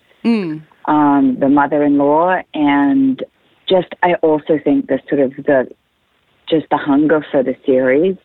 um, 0.85 1.37
the 1.39 1.49
mother-in-law, 1.49 2.41
and 2.53 3.23
just 3.67 3.87
I 4.03 4.15
also 4.15 4.59
think 4.63 4.87
the 4.87 4.99
sort 5.09 5.21
of 5.21 5.31
the 5.37 5.69
just 6.47 6.69
the 6.69 6.77
hunger 6.77 7.25
for 7.31 7.43
the 7.43 7.55
series. 7.65 8.17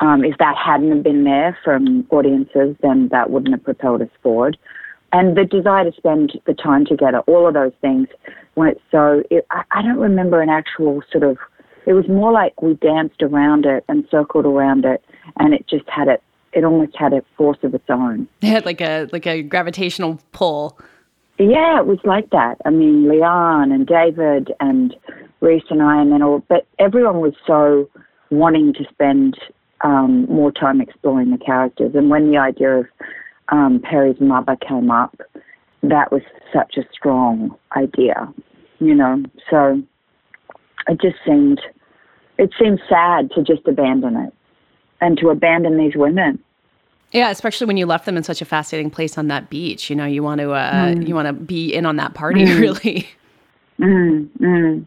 Um, 0.00 0.24
if 0.24 0.36
that 0.38 0.56
hadn't 0.56 1.02
been 1.02 1.24
there 1.24 1.56
from 1.64 2.06
audiences, 2.10 2.76
then 2.82 3.08
that 3.12 3.30
wouldn't 3.30 3.54
have 3.54 3.64
propelled 3.64 4.02
us 4.02 4.08
forward. 4.22 4.56
And 5.12 5.36
the 5.36 5.44
desire 5.44 5.88
to 5.88 5.96
spend 5.96 6.32
the 6.46 6.54
time 6.54 6.84
together, 6.84 7.20
all 7.20 7.46
of 7.46 7.54
those 7.54 7.72
things. 7.80 8.08
When 8.54 8.68
it's 8.68 8.80
so, 8.90 9.22
it, 9.30 9.46
I, 9.50 9.62
I 9.70 9.82
don't 9.82 9.98
remember 9.98 10.42
an 10.42 10.48
actual 10.48 11.02
sort 11.10 11.24
of. 11.24 11.38
It 11.86 11.92
was 11.92 12.08
more 12.08 12.32
like 12.32 12.60
we 12.62 12.74
danced 12.74 13.22
around 13.22 13.66
it 13.66 13.84
and 13.88 14.06
circled 14.10 14.46
around 14.46 14.84
it, 14.84 15.04
and 15.38 15.54
it 15.54 15.66
just 15.68 15.88
had 15.88 16.08
it. 16.08 16.22
It 16.52 16.64
almost 16.64 16.96
had 16.96 17.12
a 17.12 17.22
force 17.36 17.58
of 17.62 17.74
its 17.74 17.88
own. 17.88 18.28
It 18.40 18.48
had 18.48 18.64
like 18.64 18.80
a, 18.80 19.08
like 19.12 19.26
a 19.26 19.42
gravitational 19.42 20.20
pull. 20.32 20.78
Yeah, 21.38 21.80
it 21.80 21.86
was 21.86 21.98
like 22.04 22.30
that. 22.30 22.58
I 22.64 22.70
mean, 22.70 23.08
Liane 23.08 23.72
and 23.72 23.86
David 23.86 24.52
and 24.60 24.94
Reese 25.40 25.64
and 25.68 25.82
I, 25.82 26.00
and 26.00 26.12
then 26.12 26.22
all, 26.22 26.44
but 26.48 26.66
everyone 26.78 27.20
was 27.20 27.34
so 27.46 27.88
wanting 28.30 28.72
to 28.74 28.84
spend 28.90 29.36
um, 29.84 30.26
more 30.26 30.50
time 30.50 30.80
exploring 30.80 31.30
the 31.30 31.38
characters. 31.38 31.92
And 31.94 32.10
when 32.10 32.30
the 32.30 32.38
idea 32.38 32.80
of 32.80 32.86
um, 33.50 33.80
Perry's 33.80 34.20
mother 34.20 34.56
came 34.56 34.90
up, 34.90 35.20
that 35.82 36.10
was 36.10 36.22
such 36.52 36.76
a 36.76 36.82
strong 36.92 37.54
idea, 37.76 38.32
you 38.80 38.94
know. 38.94 39.22
So 39.50 39.82
it 40.88 41.00
just 41.00 41.16
seemed, 41.24 41.60
it 42.38 42.50
seemed 42.58 42.80
sad 42.88 43.30
to 43.36 43.42
just 43.42 43.68
abandon 43.68 44.16
it 44.16 44.32
and 45.00 45.18
to 45.18 45.28
abandon 45.28 45.76
these 45.76 45.94
women. 45.94 46.38
Yeah, 47.12 47.30
especially 47.30 47.66
when 47.68 47.76
you 47.76 47.86
left 47.86 48.06
them 48.06 48.16
in 48.16 48.24
such 48.24 48.42
a 48.42 48.44
fascinating 48.44 48.90
place 48.90 49.16
on 49.16 49.28
that 49.28 49.48
beach. 49.48 49.88
You 49.88 49.94
know, 49.94 50.06
you 50.06 50.22
want 50.24 50.40
to 50.40 50.50
uh, 50.52 50.94
Mm. 50.94 51.06
you 51.06 51.14
want 51.14 51.26
to 51.28 51.32
be 51.32 51.72
in 51.72 51.86
on 51.86 51.96
that 51.96 52.14
party, 52.14 52.40
Mm. 52.46 52.58
really. 52.60 53.08
Mm, 53.78 54.28
mm. 54.40 54.86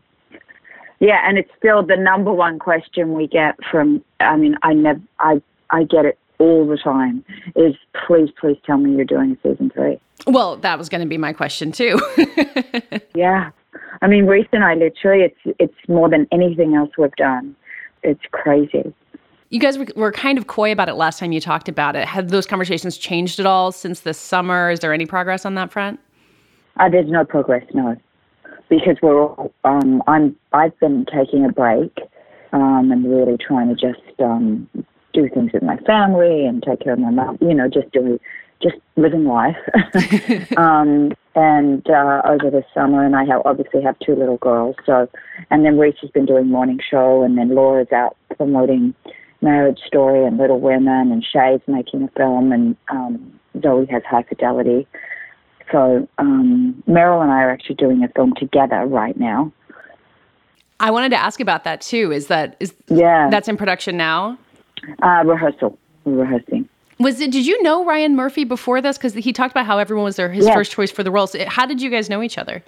Yeah, 0.99 1.21
and 1.27 1.37
it's 1.37 1.51
still 1.57 1.85
the 1.85 1.95
number 1.97 2.31
one 2.33 2.57
question 2.59 3.13
we 3.13 3.27
get 3.27 3.55
from. 3.69 4.03
I 4.19 4.35
mean, 4.35 4.55
I 4.63 4.73
never, 4.73 5.01
I, 5.19 5.41
I 5.69 5.83
get 5.83 6.05
it 6.05 6.17
all 6.39 6.67
the 6.67 6.77
time. 6.77 7.23
Is 7.55 7.75
please, 8.07 8.29
please 8.39 8.57
tell 8.65 8.77
me 8.77 8.95
you're 8.95 9.05
doing 9.05 9.37
a 9.43 9.47
season 9.47 9.69
three. 9.69 9.99
Well, 10.25 10.57
that 10.57 10.77
was 10.77 10.89
going 10.89 11.01
to 11.01 11.07
be 11.07 11.17
my 11.17 11.33
question 11.33 11.71
too. 11.71 11.99
Yeah, 13.15 13.49
I 14.01 14.07
mean, 14.07 14.27
Reese 14.27 14.47
and 14.51 14.63
I 14.63 14.75
literally, 14.75 15.23
it's 15.23 15.55
it's 15.59 15.89
more 15.89 16.07
than 16.09 16.27
anything 16.31 16.75
else 16.75 16.91
we've 16.97 17.15
done. 17.15 17.55
It's 18.03 18.21
crazy. 18.31 18.93
you 19.49 19.59
guys 19.59 19.77
were, 19.77 19.87
were 19.95 20.11
kind 20.11 20.37
of 20.37 20.45
coy 20.47 20.71
about 20.71 20.87
it 20.87 20.93
last 20.93 21.17
time 21.19 21.31
you 21.31 21.41
talked 21.41 21.67
about 21.67 21.95
it. 21.95 22.07
Have 22.07 22.29
those 22.29 22.45
conversations 22.45 22.97
changed 22.97 23.39
at 23.39 23.45
all 23.47 23.71
since 23.71 24.01
this 24.01 24.19
summer? 24.19 24.69
Is 24.69 24.81
there 24.81 24.93
any 24.93 25.05
progress 25.07 25.45
on 25.45 25.55
that 25.55 25.71
front? 25.71 25.99
Uh, 26.79 26.89
there's 26.89 27.09
no 27.09 27.25
progress, 27.25 27.63
no, 27.73 27.95
because 28.69 28.97
we're 29.01 29.21
all. 29.21 29.53
Um, 29.63 30.01
I'm. 30.07 30.35
I've 30.53 30.77
been 30.79 31.05
taking 31.05 31.45
a 31.45 31.51
break, 31.51 31.97
um, 32.53 32.91
and 32.91 33.09
really 33.09 33.37
trying 33.37 33.69
to 33.69 33.75
just 33.75 34.19
um, 34.19 34.69
do 35.13 35.29
things 35.33 35.51
with 35.53 35.63
my 35.63 35.77
family 35.77 36.45
and 36.45 36.63
take 36.63 36.81
care 36.81 36.93
of 36.93 36.99
my 36.99 37.11
mom. 37.11 37.37
You 37.41 37.53
know, 37.53 37.67
just 37.67 37.91
doing, 37.91 38.19
just 38.61 38.77
living 38.95 39.25
life. 39.25 39.57
um, 40.57 41.13
and 41.35 41.87
uh, 41.87 42.21
over 42.25 42.49
the 42.49 42.63
summer, 42.73 43.05
and 43.05 43.15
I 43.15 43.23
have 43.25 43.41
obviously 43.45 43.81
have 43.83 43.97
two 43.99 44.15
little 44.15 44.37
girls. 44.37 44.75
So, 44.85 45.07
and 45.51 45.63
then 45.63 45.77
Reese 45.77 45.97
has 46.01 46.09
been 46.09 46.25
doing 46.25 46.47
morning 46.47 46.79
show, 46.89 47.21
and 47.23 47.37
then 47.37 47.53
Laura's 47.53 47.91
out 47.91 48.17
promoting 48.35 48.95
Marriage 49.41 49.79
Story 49.85 50.25
and 50.25 50.37
Little 50.37 50.59
Women, 50.59 51.11
and 51.11 51.23
Shay's 51.23 51.61
making 51.67 52.03
a 52.03 52.07
film, 52.17 52.51
and 52.51 52.75
um, 52.89 53.39
Zoe 53.61 53.85
has 53.91 54.03
High 54.09 54.23
Fidelity. 54.23 54.87
So 55.71 56.07
um, 56.17 56.81
Meryl 56.87 57.21
and 57.21 57.31
I 57.31 57.41
are 57.43 57.49
actually 57.51 57.75
doing 57.75 58.03
a 58.03 58.07
film 58.09 58.33
together 58.37 58.85
right 58.85 59.17
now. 59.17 59.51
I 60.79 60.91
wanted 60.91 61.09
to 61.09 61.17
ask 61.17 61.39
about 61.39 61.63
that 61.63 61.81
too. 61.81 62.11
Is 62.11 62.27
that 62.27 62.55
is 62.59 62.73
Yeah, 62.87 63.29
that's 63.29 63.47
in 63.47 63.57
production 63.57 63.97
now? 63.97 64.37
uh, 65.01 65.23
rehearsal. 65.25 65.77
We're 66.05 66.21
rehearsing. 66.23 66.69
Was 66.99 67.19
it? 67.19 67.31
Did 67.31 67.45
you 67.45 67.61
know 67.63 67.83
Ryan 67.85 68.15
Murphy 68.15 68.43
before 68.43 68.81
this? 68.81 68.97
Because 68.97 69.13
he 69.13 69.33
talked 69.33 69.51
about 69.51 69.65
how 69.65 69.77
everyone 69.79 70.05
was 70.05 70.15
their 70.15 70.31
his 70.31 70.45
Yes. 70.45 70.53
first 70.53 70.71
choice 70.71 70.91
for 70.91 71.03
the 71.03 71.11
roles. 71.11 71.31
So 71.31 71.43
how 71.47 71.65
did 71.65 71.81
you 71.81 71.89
guys 71.89 72.09
know 72.09 72.21
each 72.23 72.37
other? 72.37 72.63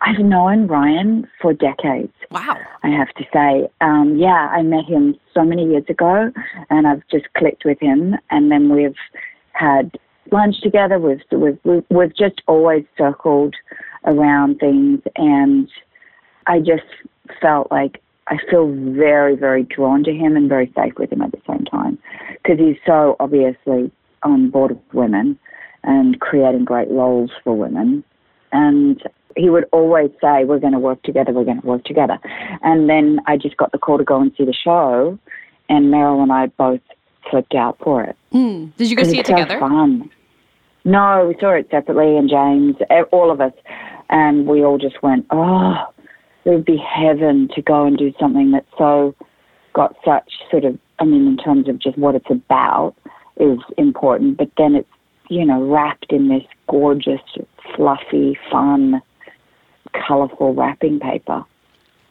I've 0.00 0.18
known 0.18 0.66
Ryan 0.66 1.28
for 1.42 1.52
decades. 1.52 2.12
Wow. 2.30 2.56
I 2.82 2.88
have 2.88 3.08
to 3.16 3.24
say. 3.32 3.68
Um, 3.80 4.16
yeah, 4.16 4.48
I 4.50 4.62
met 4.62 4.86
him 4.86 5.14
so 5.34 5.44
many 5.44 5.66
years 5.68 5.84
ago, 5.88 6.32
and 6.70 6.86
I've 6.86 7.02
just 7.10 7.26
clicked 7.36 7.64
with 7.64 7.78
him. 7.80 8.16
And 8.30 8.50
then 8.50 8.74
we've 8.74 8.96
had 9.52 9.90
lunch 10.32 10.60
together. 10.62 10.98
We've 10.98 11.20
we've 11.30 11.84
we've, 11.90 12.16
just 12.16 12.42
always 12.46 12.84
circled 12.96 13.54
around 14.04 14.58
things, 14.58 15.00
and 15.16 15.68
I 16.46 16.58
just 16.58 16.82
felt 17.40 17.70
like 17.70 18.00
I 18.28 18.38
feel 18.50 18.72
very 18.72 19.36
very 19.36 19.64
drawn 19.64 20.04
to 20.04 20.12
him 20.12 20.36
and 20.36 20.48
very 20.48 20.72
safe 20.76 20.94
with 20.98 21.12
him 21.12 21.22
at 21.22 21.32
the 21.32 21.40
same 21.48 21.64
time 21.64 21.98
because 22.42 22.58
he's 22.58 22.76
so 22.86 23.16
obviously 23.20 23.90
on 24.22 24.50
board 24.50 24.72
with 24.72 24.94
women 24.94 25.38
and 25.82 26.20
creating 26.20 26.64
great 26.64 26.90
roles 26.90 27.30
for 27.42 27.54
women 27.54 28.02
and 28.52 29.02
he 29.36 29.50
would 29.50 29.66
always 29.72 30.10
say, 30.20 30.44
"We're 30.44 30.60
going 30.60 30.72
to 30.72 30.78
work 30.78 31.02
together. 31.02 31.32
We're 31.32 31.44
going 31.44 31.60
to 31.60 31.66
work 31.66 31.84
together." 31.84 32.18
And 32.62 32.88
then 32.88 33.20
I 33.26 33.36
just 33.36 33.56
got 33.56 33.72
the 33.72 33.78
call 33.78 33.98
to 33.98 34.04
go 34.04 34.20
and 34.20 34.32
see 34.36 34.44
the 34.44 34.54
show, 34.54 35.18
and 35.68 35.92
Meryl 35.92 36.22
and 36.22 36.32
I 36.32 36.46
both 36.46 36.80
flipped 37.30 37.54
out 37.54 37.78
for 37.82 38.02
it. 38.02 38.16
Mm. 38.32 38.74
Did 38.76 38.90
you 38.90 38.96
go 38.96 39.04
see 39.04 39.16
it 39.18 39.20
it's 39.20 39.28
so 39.28 39.36
together? 39.36 39.60
fun. 39.60 40.10
No, 40.84 41.26
we 41.28 41.40
saw 41.40 41.52
it 41.52 41.68
separately, 41.70 42.16
and 42.16 42.28
James, 42.28 42.76
all 43.10 43.30
of 43.30 43.40
us, 43.40 43.52
and 44.10 44.46
we 44.46 44.62
all 44.64 44.78
just 44.78 45.02
went, 45.02 45.26
"Oh, 45.30 45.86
it 46.44 46.50
would 46.50 46.64
be 46.64 46.76
heaven 46.76 47.48
to 47.54 47.62
go 47.62 47.84
and 47.84 47.96
do 47.96 48.12
something 48.20 48.50
that's 48.50 48.66
so 48.76 49.14
got 49.72 49.96
such 50.04 50.30
sort 50.50 50.64
of, 50.64 50.78
I 50.98 51.04
mean, 51.04 51.26
in 51.26 51.36
terms 51.36 51.68
of 51.68 51.78
just 51.78 51.96
what 51.96 52.14
it's 52.14 52.30
about, 52.30 52.94
is 53.38 53.58
important, 53.78 54.36
but 54.36 54.50
then 54.58 54.74
it's 54.74 54.88
you 55.28 55.44
know 55.44 55.62
wrapped 55.62 56.12
in 56.12 56.28
this 56.28 56.44
gorgeous, 56.68 57.22
fluffy, 57.74 58.38
fun, 58.50 59.00
colorful 59.92 60.54
wrapping 60.54 61.00
paper." 61.00 61.44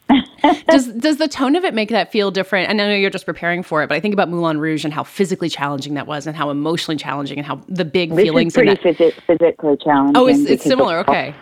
does 0.67 0.87
does 0.93 1.17
the 1.17 1.27
tone 1.27 1.55
of 1.55 1.63
it 1.63 1.73
make 1.73 1.89
that 1.89 2.11
feel 2.11 2.29
different? 2.31 2.69
And 2.69 2.81
I 2.81 2.87
know 2.87 2.95
you're 2.95 3.09
just 3.09 3.25
preparing 3.25 3.63
for 3.63 3.81
it, 3.83 3.87
but 3.87 3.95
I 3.95 3.99
think 3.99 4.13
about 4.13 4.29
Moulin 4.29 4.59
Rouge 4.59 4.83
and 4.83 4.93
how 4.93 5.03
physically 5.03 5.49
challenging 5.49 5.93
that 5.93 6.07
was, 6.07 6.27
and 6.27 6.35
how 6.35 6.49
emotionally 6.49 6.97
challenging, 6.97 7.37
and 7.37 7.47
how 7.47 7.61
the 7.67 7.85
big 7.85 8.09
This 8.11 8.23
feelings. 8.25 8.53
is 8.53 8.57
pretty 8.57 8.73
that. 8.73 8.81
physi- 8.97 9.13
physically 9.25 9.77
challenging. 9.83 10.17
Oh, 10.17 10.27
it's, 10.27 10.39
it's 10.41 10.63
similar. 10.63 10.99
of- 10.99 11.07
Okay. 11.09 11.33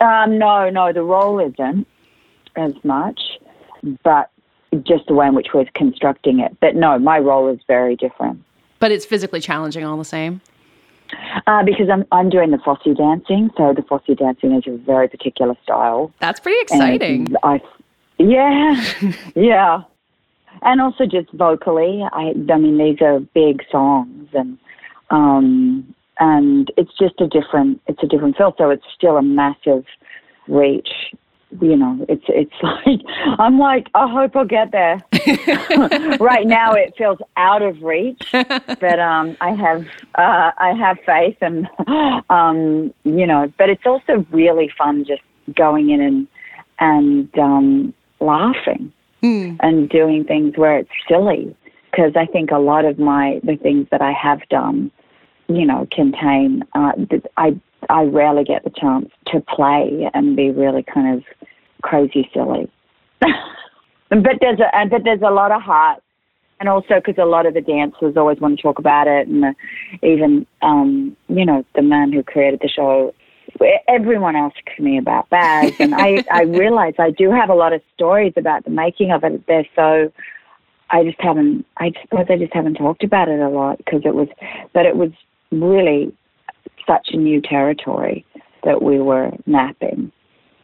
Um, 0.00 0.38
no, 0.38 0.70
no, 0.70 0.92
the 0.92 1.02
role 1.02 1.40
isn't 1.40 1.86
as 2.54 2.72
much, 2.84 3.20
but 4.04 4.30
just 4.84 5.06
the 5.08 5.14
way 5.14 5.26
in 5.26 5.34
which 5.34 5.48
we're 5.52 5.64
constructing 5.74 6.38
it. 6.38 6.56
But 6.60 6.76
no, 6.76 6.98
my 7.00 7.18
role 7.18 7.48
is 7.48 7.58
very 7.66 7.96
different 7.96 8.40
But 8.78 8.92
it's 8.92 9.04
physically 9.04 9.40
challenging 9.40 9.84
all 9.84 9.96
the 9.96 10.04
same. 10.04 10.40
uh, 11.48 11.64
because 11.64 11.88
I'm 11.90 12.04
I'm 12.12 12.28
doing 12.30 12.52
the 12.52 12.58
Fosse 12.58 12.94
dancing. 12.96 13.50
So 13.56 13.72
the 13.74 13.82
Fosse 13.82 14.16
dancing 14.16 14.52
is 14.52 14.62
a 14.68 14.76
very 14.76 15.08
particular 15.08 15.56
style. 15.64 16.12
That's 16.20 16.38
pretty 16.38 16.60
exciting. 16.60 17.34
I, 17.42 17.60
yeah, 18.18 18.84
yeah, 19.34 19.82
and 20.62 20.80
also 20.80 21.06
just 21.06 21.30
vocally. 21.32 22.02
I, 22.12 22.34
I 22.50 22.58
mean, 22.58 22.78
these 22.78 23.00
are 23.00 23.20
big 23.20 23.62
songs, 23.70 24.28
and 24.32 24.58
um, 25.10 25.94
and 26.18 26.70
it's 26.76 26.92
just 26.98 27.20
a 27.20 27.28
different. 27.28 27.80
It's 27.86 28.02
a 28.02 28.06
different 28.06 28.36
feel. 28.36 28.54
So 28.58 28.70
it's 28.70 28.84
still 28.94 29.16
a 29.16 29.22
massive 29.22 29.84
reach. 30.48 30.88
You 31.60 31.76
know, 31.76 32.04
it's 32.08 32.24
it's 32.28 32.52
like 32.62 33.00
I'm 33.38 33.58
like 33.58 33.88
I 33.94 34.10
hope 34.10 34.36
I'll 34.36 34.44
get 34.44 34.72
there. 34.72 35.00
right 36.20 36.46
now, 36.46 36.72
it 36.72 36.94
feels 36.98 37.18
out 37.36 37.62
of 37.62 37.82
reach, 37.82 38.30
but 38.32 38.98
um, 38.98 39.36
I 39.40 39.50
have 39.52 39.86
uh, 40.16 40.50
I 40.58 40.74
have 40.78 40.98
faith, 41.06 41.38
and 41.40 41.68
um, 42.30 42.92
you 43.04 43.26
know, 43.26 43.50
but 43.56 43.70
it's 43.70 43.86
also 43.86 44.26
really 44.30 44.70
fun 44.76 45.04
just 45.04 45.22
going 45.54 45.90
in 45.90 46.00
and 46.00 46.28
and 46.80 47.38
um, 47.38 47.94
laughing 48.20 48.92
and 49.60 49.88
doing 49.88 50.24
things 50.24 50.56
where 50.56 50.78
it's 50.78 50.90
silly 51.08 51.54
because 51.90 52.12
I 52.16 52.26
think 52.26 52.50
a 52.50 52.58
lot 52.58 52.84
of 52.84 52.98
my 52.98 53.40
the 53.42 53.56
things 53.56 53.86
that 53.90 54.02
I 54.02 54.12
have 54.12 54.40
done, 54.48 54.90
you 55.48 55.64
know, 55.64 55.86
contain 55.92 56.62
uh, 56.74 56.92
I 57.36 57.58
I 57.88 58.02
rarely 58.02 58.44
get 58.44 58.64
the 58.64 58.70
chance 58.70 59.10
to 59.28 59.40
play 59.40 60.08
and 60.14 60.36
be 60.36 60.50
really 60.50 60.82
kind 60.82 61.16
of 61.16 61.24
crazy 61.82 62.28
silly. 62.34 62.70
but 63.20 64.38
there's 64.40 64.60
a 64.60 64.86
but 64.88 65.04
there's 65.04 65.22
a 65.22 65.30
lot 65.30 65.52
of 65.52 65.62
heart, 65.62 66.02
and 66.60 66.68
also 66.68 66.96
because 66.96 67.18
a 67.18 67.26
lot 67.26 67.46
of 67.46 67.54
the 67.54 67.60
dancers 67.60 68.16
always 68.16 68.40
want 68.40 68.56
to 68.56 68.62
talk 68.62 68.78
about 68.78 69.06
it, 69.06 69.28
and 69.28 69.42
the, 69.42 69.54
even 70.06 70.46
um, 70.62 71.16
you 71.28 71.44
know 71.44 71.64
the 71.74 71.82
man 71.82 72.12
who 72.12 72.22
created 72.22 72.60
the 72.60 72.68
show. 72.68 73.14
Everyone 73.88 74.36
asks 74.36 74.78
me 74.78 74.98
about 74.98 75.28
Baz, 75.30 75.72
and 75.78 75.94
I 75.94 76.24
I 76.30 76.42
realize 76.42 76.94
I 76.98 77.10
do 77.10 77.30
have 77.30 77.50
a 77.50 77.54
lot 77.54 77.72
of 77.72 77.80
stories 77.94 78.34
about 78.36 78.64
the 78.64 78.70
making 78.70 79.10
of 79.10 79.24
it. 79.24 79.46
They're 79.46 79.66
so 79.74 80.12
I 80.90 81.04
just 81.04 81.20
haven't. 81.20 81.66
I 81.76 81.92
suppose 82.02 82.26
I 82.28 82.36
just 82.36 82.54
haven't 82.54 82.74
talked 82.74 83.04
about 83.04 83.28
it 83.28 83.40
a 83.40 83.48
lot 83.48 83.78
because 83.78 84.02
it 84.04 84.14
was, 84.14 84.28
but 84.72 84.86
it 84.86 84.96
was 84.96 85.10
really 85.50 86.12
such 86.86 87.08
a 87.12 87.16
new 87.16 87.40
territory 87.40 88.24
that 88.64 88.82
we 88.82 88.98
were 88.98 89.30
mapping. 89.46 90.12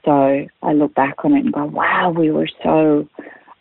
So 0.05 0.47
I 0.63 0.73
look 0.73 0.95
back 0.95 1.25
on 1.25 1.35
it 1.35 1.45
and 1.45 1.53
go, 1.53 1.65
wow, 1.65 2.11
we 2.11 2.31
were 2.31 2.49
so 2.63 3.09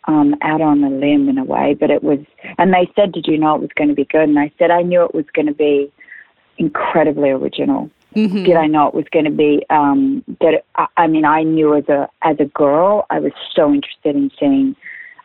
um, 0.06 0.34
out 0.42 0.60
on 0.60 0.84
a 0.84 0.90
limb 0.90 1.28
in 1.28 1.38
a 1.38 1.44
way. 1.44 1.74
But 1.78 1.90
it 1.90 2.02
was, 2.02 2.18
and 2.58 2.72
they 2.72 2.90
said, 2.94 3.12
did 3.12 3.26
you 3.26 3.38
know 3.38 3.54
it 3.54 3.60
was 3.60 3.70
going 3.74 3.88
to 3.88 3.94
be 3.94 4.04
good? 4.04 4.28
And 4.28 4.38
I 4.38 4.50
said, 4.58 4.70
I 4.70 4.82
knew 4.82 5.02
it 5.04 5.14
was 5.14 5.24
going 5.34 5.46
to 5.46 5.54
be 5.54 5.90
incredibly 6.58 7.30
original. 7.30 7.90
Mm-hmm. 8.14 8.44
Did 8.44 8.56
I 8.56 8.66
know 8.66 8.88
it 8.88 8.94
was 8.94 9.06
going 9.12 9.24
to 9.24 9.30
be 9.30 9.64
um, 9.70 10.24
that? 10.40 10.54
It, 10.54 10.66
I, 10.76 10.86
I 10.96 11.06
mean, 11.06 11.24
I 11.24 11.42
knew 11.42 11.74
as 11.74 11.88
a 11.88 12.08
as 12.22 12.36
a 12.38 12.46
girl, 12.46 13.06
I 13.10 13.18
was 13.18 13.32
so 13.54 13.72
interested 13.72 14.14
in 14.16 14.30
seeing 14.38 14.76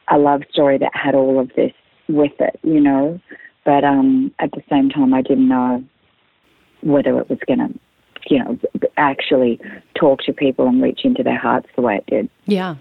a 0.10 0.18
love 0.18 0.42
story 0.52 0.78
that 0.80 0.92
had 0.96 1.16
all 1.16 1.40
of 1.40 1.52
this 1.56 1.72
with 2.08 2.34
it, 2.40 2.60
you 2.64 2.80
know. 2.80 3.20
But 3.64 3.84
um, 3.84 4.34
at 4.40 4.52
the 4.52 4.64
same 4.70 4.90
time, 4.90 5.14
I 5.14 5.22
didn't 5.22 5.48
know 5.48 5.84
whether 6.82 7.20
it 7.20 7.30
was 7.30 7.40
going 7.46 7.60
to, 7.60 7.80
you 8.28 8.44
know, 8.44 8.58
actually 8.98 9.60
talk 9.96 10.22
to 10.22 10.34
people 10.34 10.68
and 10.68 10.82
reach 10.82 11.02
into 11.04 11.24
their 11.24 11.38
hearts 11.38 11.68
the 11.76 11.82
way 11.82 11.98
it 11.98 12.06
did. 12.08 12.30
Yeah. 12.46 12.76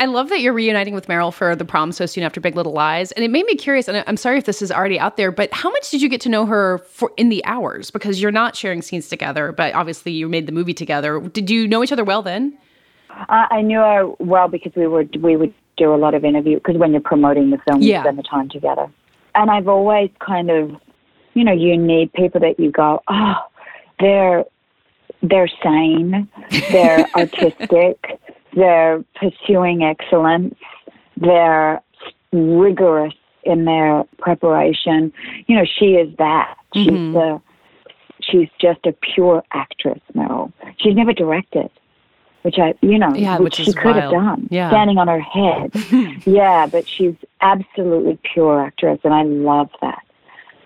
I 0.00 0.06
love 0.06 0.28
that 0.28 0.40
you're 0.40 0.52
reuniting 0.52 0.94
with 0.94 1.08
Meryl 1.08 1.32
for 1.32 1.54
the 1.56 1.64
prom 1.64 1.92
so 1.92 2.06
soon 2.06 2.24
after 2.24 2.40
Big 2.40 2.56
Little 2.56 2.72
Lies, 2.72 3.12
and 3.12 3.24
it 3.24 3.30
made 3.30 3.44
me 3.46 3.54
curious. 3.56 3.88
And 3.88 4.02
I'm 4.06 4.16
sorry 4.16 4.38
if 4.38 4.44
this 4.44 4.62
is 4.62 4.70
already 4.72 4.98
out 4.98 5.16
there, 5.16 5.30
but 5.30 5.52
how 5.52 5.70
much 5.70 5.90
did 5.90 6.00
you 6.02 6.08
get 6.08 6.20
to 6.22 6.28
know 6.28 6.46
her 6.46 6.78
for 6.88 7.12
in 7.16 7.28
the 7.28 7.44
hours? 7.44 7.90
Because 7.90 8.20
you're 8.22 8.30
not 8.32 8.56
sharing 8.56 8.80
scenes 8.82 9.08
together, 9.08 9.52
but 9.52 9.74
obviously 9.74 10.12
you 10.12 10.28
made 10.28 10.46
the 10.46 10.52
movie 10.52 10.74
together. 10.74 11.20
Did 11.20 11.50
you 11.50 11.66
know 11.68 11.82
each 11.82 11.92
other 11.92 12.04
well 12.04 12.22
then? 12.22 12.56
Uh, 13.10 13.46
I 13.50 13.62
knew 13.62 13.78
her 13.78 14.06
well 14.20 14.48
because 14.48 14.72
we 14.76 14.86
would 14.86 15.20
we 15.22 15.36
would 15.36 15.52
do 15.76 15.92
a 15.94 15.96
lot 15.96 16.14
of 16.14 16.24
interview 16.24 16.56
because 16.58 16.76
when 16.76 16.92
you're 16.92 17.00
promoting 17.00 17.50
the 17.50 17.58
film, 17.68 17.82
Yeah. 17.82 17.98
you 17.98 18.02
spend 18.04 18.18
the 18.18 18.22
time 18.22 18.48
together. 18.48 18.88
And 19.34 19.50
I've 19.50 19.68
always 19.68 20.10
kind 20.20 20.50
of, 20.50 20.70
you 21.34 21.44
know, 21.44 21.52
you 21.52 21.76
need 21.76 22.12
people 22.12 22.40
that 22.40 22.58
you 22.60 22.70
go, 22.70 23.02
oh, 23.08 23.34
they're 24.00 24.44
they're 25.22 25.48
sane, 25.62 26.28
they're 26.70 27.06
artistic, 27.16 28.20
they're 28.58 29.04
pursuing 29.14 29.82
excellence, 29.82 30.54
they're 31.16 31.80
rigorous 32.32 33.14
in 33.44 33.64
their 33.64 34.04
preparation. 34.18 35.12
You 35.46 35.56
know, 35.56 35.64
she 35.78 35.94
is 35.94 36.14
that. 36.18 36.54
She's 36.74 36.86
Mhm. 36.88 37.12
the 37.14 37.40
she's 38.20 38.48
just 38.60 38.84
a 38.84 38.92
pure 38.92 39.42
actress, 39.52 40.00
Meryl. 40.14 40.52
She's 40.78 40.94
never 40.94 41.12
directed. 41.14 41.70
Which 42.42 42.58
I, 42.58 42.74
you 42.82 42.98
know, 42.98 43.14
Yeah, 43.14 43.38
which, 43.38 43.58
which 43.58 43.66
she 43.66 43.72
could 43.72 43.96
have 43.96 44.12
wild. 44.12 44.24
done, 44.24 44.48
Yeah. 44.50 44.68
standing 44.70 44.96
on 44.98 45.08
her 45.08 45.18
head. 45.20 45.72
yeah, 46.26 46.66
but 46.66 46.86
she's 46.88 47.14
absolutely 47.40 48.18
pure 48.22 48.60
actress, 48.60 49.00
and 49.02 49.12
I 49.14 49.22
love 49.22 49.70
that. 49.80 50.02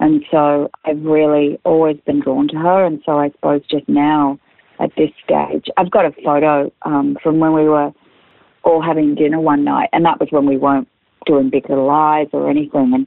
And 0.00 0.24
so 0.30 0.70
I've 0.84 1.02
really 1.04 1.58
always 1.64 1.96
been 2.04 2.20
drawn 2.20 2.48
to 2.48 2.56
her. 2.58 2.84
And 2.84 3.00
so 3.06 3.18
I 3.18 3.30
suppose 3.30 3.62
just 3.70 3.88
now 3.88 4.38
at 4.82 4.90
this 4.96 5.10
stage, 5.24 5.66
I've 5.76 5.90
got 5.90 6.04
a 6.04 6.12
photo 6.24 6.72
um, 6.82 7.16
from 7.22 7.38
when 7.38 7.52
we 7.52 7.64
were 7.64 7.92
all 8.64 8.82
having 8.82 9.14
dinner 9.14 9.40
one 9.40 9.64
night, 9.64 9.88
and 9.92 10.04
that 10.04 10.18
was 10.18 10.28
when 10.30 10.44
we 10.44 10.56
weren't 10.56 10.88
doing 11.24 11.50
Big 11.50 11.68
Little 11.68 11.86
Lies 11.86 12.26
or 12.32 12.50
anything. 12.50 12.92
And 12.92 13.06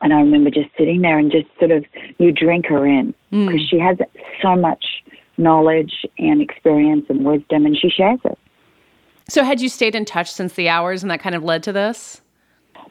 and 0.00 0.12
I 0.12 0.16
remember 0.16 0.50
just 0.50 0.70
sitting 0.76 1.02
there 1.02 1.18
and 1.18 1.30
just 1.30 1.46
sort 1.58 1.70
of 1.70 1.84
you 2.18 2.32
drink 2.32 2.66
her 2.66 2.86
in 2.86 3.14
because 3.30 3.60
she 3.68 3.78
has 3.78 3.98
so 4.42 4.56
much 4.56 4.84
knowledge 5.36 6.06
and 6.18 6.40
experience 6.40 7.06
and 7.08 7.24
wisdom, 7.24 7.66
and 7.66 7.76
she 7.76 7.90
shares 7.90 8.20
it. 8.24 8.38
So 9.28 9.44
had 9.44 9.60
you 9.60 9.68
stayed 9.68 9.94
in 9.94 10.04
touch 10.04 10.32
since 10.32 10.54
the 10.54 10.68
hours, 10.68 11.02
and 11.02 11.10
that 11.10 11.20
kind 11.20 11.34
of 11.34 11.44
led 11.44 11.62
to 11.64 11.72
this? 11.72 12.22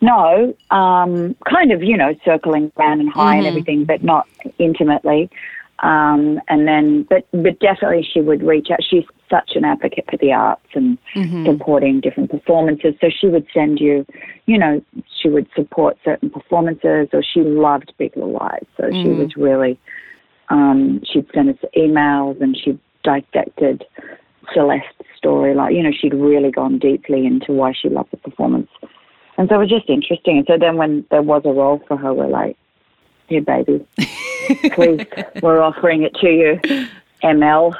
No, 0.01 0.55
um, 0.71 1.36
kind 1.47 1.71
of, 1.71 1.84
you 1.84 1.95
know, 1.97 2.15
circling 2.25 2.71
around 2.77 3.01
and 3.01 3.09
high 3.11 3.36
and 3.36 3.45
Mhm. 3.45 3.49
everything, 3.49 3.86
but 3.86 4.03
not 4.03 4.25
intimately. 4.57 5.29
Um, 5.82 6.39
and 6.47 6.67
then, 6.67 7.07
but 7.09 7.25
but 7.32 7.59
definitely, 7.59 8.03
she 8.03 8.21
would 8.21 8.43
reach 8.43 8.67
out. 8.71 8.79
She's 8.88 9.03
such 9.29 9.51
an 9.55 9.65
advocate 9.65 10.05
for 10.09 10.17
the 10.17 10.32
arts 10.32 10.67
and 10.75 10.97
Mhm. 11.15 11.45
supporting 11.45 11.99
different 12.01 12.29
performances. 12.29 12.93
So 13.01 13.09
she 13.09 13.27
would 13.27 13.47
send 13.53 13.79
you, 13.79 14.05
you 14.45 14.57
know, 14.57 14.82
she 15.19 15.29
would 15.29 15.47
support 15.55 15.97
certain 16.03 16.29
performances, 16.29 17.09
or 17.13 17.23
she 17.23 17.41
loved 17.41 17.93
Big 17.97 18.15
Little 18.15 18.34
Lies. 18.34 18.65
So 18.77 18.91
she 18.91 19.09
Mhm. 19.09 19.17
was 19.17 19.38
really, 19.38 19.77
um, 20.49 21.01
she'd 21.03 21.25
send 21.34 21.49
us 21.49 21.57
emails 21.75 22.39
and 22.41 22.55
she 22.55 22.77
dissected 23.03 23.84
Celeste's 24.53 25.07
story. 25.17 25.55
Like, 25.55 25.73
you 25.73 25.82
know, 25.82 25.91
she'd 25.91 26.13
really 26.13 26.51
gone 26.51 26.77
deeply 26.77 27.25
into 27.25 27.53
why 27.53 27.71
she 27.71 27.89
loved 27.89 28.11
the 28.11 28.17
performance. 28.17 28.69
And 29.38 29.49
so 29.49 29.55
it 29.55 29.59
was 29.59 29.69
just 29.69 29.89
interesting. 29.89 30.38
And 30.38 30.45
so 30.45 30.57
then 30.57 30.77
when 30.77 31.05
there 31.09 31.23
was 31.23 31.41
a 31.45 31.51
role 31.51 31.79
for 31.88 31.97
her, 31.97 32.13
we're 32.13 32.27
like, 32.27 32.55
here, 33.32 33.41
baby, 33.41 33.86
please, 34.73 35.05
we're 35.41 35.61
offering 35.61 36.03
it 36.03 36.13
to 36.21 36.27
you, 36.27 36.59
ML, 37.23 37.73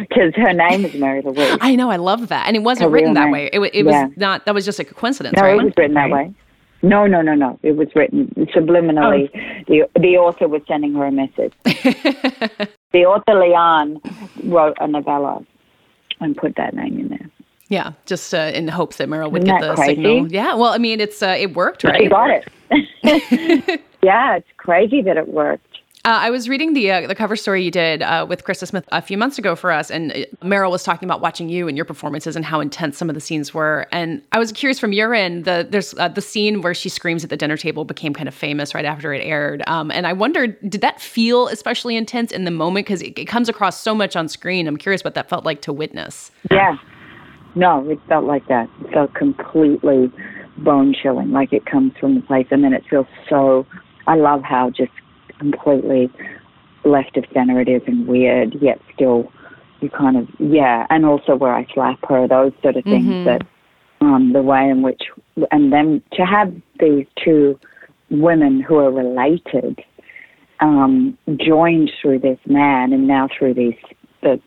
because 0.00 0.32
her 0.36 0.52
name 0.52 0.84
is 0.84 0.94
Mary 0.94 1.22
Louise. 1.22 1.58
I 1.60 1.74
know, 1.74 1.90
I 1.90 1.96
love 1.96 2.28
that, 2.28 2.46
and 2.46 2.54
it 2.56 2.62
wasn't 2.62 2.92
written 2.92 3.14
that 3.14 3.24
name. 3.24 3.32
way. 3.32 3.46
It, 3.52 3.60
it 3.60 3.84
Yeah. 3.86 4.06
was 4.06 4.12
not. 4.16 4.44
That 4.46 4.54
was 4.54 4.64
just 4.64 4.78
a 4.78 4.84
coincidence, 4.84 5.34
No, 5.36 5.42
right? 5.42 5.58
it 5.60 5.64
was 5.64 5.72
written 5.76 5.94
that 5.94 6.10
way. 6.10 6.32
No, 6.82 7.06
no, 7.06 7.20
no, 7.20 7.34
no. 7.34 7.58
It 7.62 7.72
was 7.76 7.88
written 7.94 8.28
subliminally. 8.54 9.30
The 9.66 9.88
the 10.00 10.16
author 10.16 10.48
was 10.48 10.62
sending 10.68 10.94
her 10.94 11.04
a 11.06 11.12
message. 11.12 11.52
the 11.64 13.04
author 13.06 13.34
Liane 13.34 14.00
wrote 14.44 14.76
a 14.80 14.86
novella 14.88 15.44
and 16.20 16.36
put 16.36 16.56
that 16.56 16.74
name 16.74 16.98
in 17.00 17.08
there. 17.08 17.30
Yeah, 17.68 17.92
just 18.06 18.34
uh, 18.34 18.50
in 18.54 18.66
hopes 18.66 18.96
that 18.96 19.08
Meryl 19.08 19.30
would 19.30 19.44
Isn't 19.44 19.58
get 19.60 19.68
the 19.68 19.74
crazy? 19.74 19.94
signal. 19.96 20.32
Yeah, 20.32 20.54
well, 20.54 20.70
I 20.72 20.78
mean, 20.78 21.00
it's 21.00 21.22
uh, 21.22 21.36
it 21.38 21.54
worked, 21.54 21.84
right? 21.84 22.00
She 22.02 22.08
got 22.08 22.30
it. 22.30 23.80
yeah, 24.02 24.36
it's 24.36 24.48
crazy 24.56 25.02
that 25.02 25.16
it 25.16 25.28
worked. 25.28 25.66
Uh, 26.02 26.16
I 26.16 26.30
was 26.30 26.48
reading 26.48 26.72
the 26.72 26.90
uh, 26.90 27.06
the 27.06 27.14
cover 27.14 27.36
story 27.36 27.62
you 27.62 27.70
did 27.70 28.00
uh, 28.00 28.24
with 28.26 28.42
Krista 28.42 28.66
Smith 28.66 28.88
a 28.90 29.02
few 29.02 29.18
months 29.18 29.38
ago 29.38 29.54
for 29.54 29.70
us, 29.70 29.90
and 29.90 30.12
uh, 30.12 30.16
Meryl 30.42 30.70
was 30.70 30.82
talking 30.82 31.06
about 31.06 31.20
watching 31.20 31.50
you 31.50 31.68
and 31.68 31.76
your 31.76 31.84
performances 31.84 32.36
and 32.36 32.42
how 32.42 32.58
intense 32.58 32.96
some 32.96 33.10
of 33.10 33.14
the 33.14 33.20
scenes 33.20 33.52
were. 33.52 33.86
And 33.92 34.22
I 34.32 34.38
was 34.38 34.50
curious 34.50 34.80
from 34.80 34.94
your 34.94 35.12
end, 35.12 35.44
the 35.44 35.68
there's 35.68 35.92
uh, 35.98 36.08
the 36.08 36.22
scene 36.22 36.62
where 36.62 36.72
she 36.72 36.88
screams 36.88 37.22
at 37.22 37.28
the 37.28 37.36
dinner 37.36 37.58
table 37.58 37.84
became 37.84 38.14
kind 38.14 38.28
of 38.28 38.34
famous 38.34 38.74
right 38.74 38.86
after 38.86 39.12
it 39.12 39.20
aired. 39.22 39.62
Um, 39.66 39.90
and 39.90 40.06
I 40.06 40.14
wondered, 40.14 40.56
did 40.70 40.80
that 40.80 41.02
feel 41.02 41.48
especially 41.48 41.96
intense 41.96 42.32
in 42.32 42.46
the 42.46 42.50
moment 42.50 42.86
because 42.86 43.02
it, 43.02 43.18
it 43.18 43.26
comes 43.26 43.50
across 43.50 43.78
so 43.78 43.94
much 43.94 44.16
on 44.16 44.26
screen? 44.26 44.66
I'm 44.66 44.78
curious 44.78 45.04
what 45.04 45.14
that 45.16 45.28
felt 45.28 45.44
like 45.44 45.60
to 45.62 45.72
witness. 45.72 46.30
Yeah. 46.50 46.78
No, 47.54 47.86
it 47.90 47.98
felt 48.08 48.24
like 48.24 48.48
that. 48.48 48.70
It 48.84 48.92
felt 48.94 49.12
completely 49.12 50.10
bone 50.56 50.94
chilling, 50.94 51.30
like 51.30 51.52
it 51.52 51.66
comes 51.66 51.92
from 52.00 52.14
the 52.14 52.22
place. 52.22 52.46
And 52.50 52.64
then 52.64 52.72
it 52.72 52.84
feels 52.88 53.06
so, 53.28 53.66
I 54.10 54.16
love 54.16 54.42
how 54.42 54.70
just 54.70 54.90
completely 55.38 56.10
left 56.84 57.16
of 57.16 57.24
center 57.32 57.60
it 57.60 57.68
is 57.68 57.82
and 57.86 58.08
weird, 58.08 58.56
yet 58.60 58.80
still 58.92 59.30
you 59.80 59.88
kind 59.88 60.16
of, 60.16 60.28
yeah. 60.40 60.86
And 60.90 61.06
also 61.06 61.36
where 61.36 61.54
I 61.54 61.64
slap 61.72 61.98
her, 62.08 62.26
those 62.26 62.52
sort 62.60 62.76
of 62.76 62.84
things 62.84 63.06
Mhm. 63.06 63.24
that, 63.24 63.42
um, 64.00 64.32
the 64.32 64.42
way 64.42 64.68
in 64.68 64.82
which, 64.82 65.02
and 65.52 65.72
then 65.72 66.02
to 66.14 66.26
have 66.26 66.52
these 66.80 67.06
two 67.24 67.58
women 68.10 68.60
who 68.60 68.76
are 68.78 68.90
related 68.90 69.82
um, 70.58 71.16
joined 71.36 71.90
through 72.02 72.18
this 72.18 72.38
man 72.46 72.92
and 72.92 73.06
now 73.06 73.28
through 73.28 73.54
these 73.54 73.78
the 74.22 74.38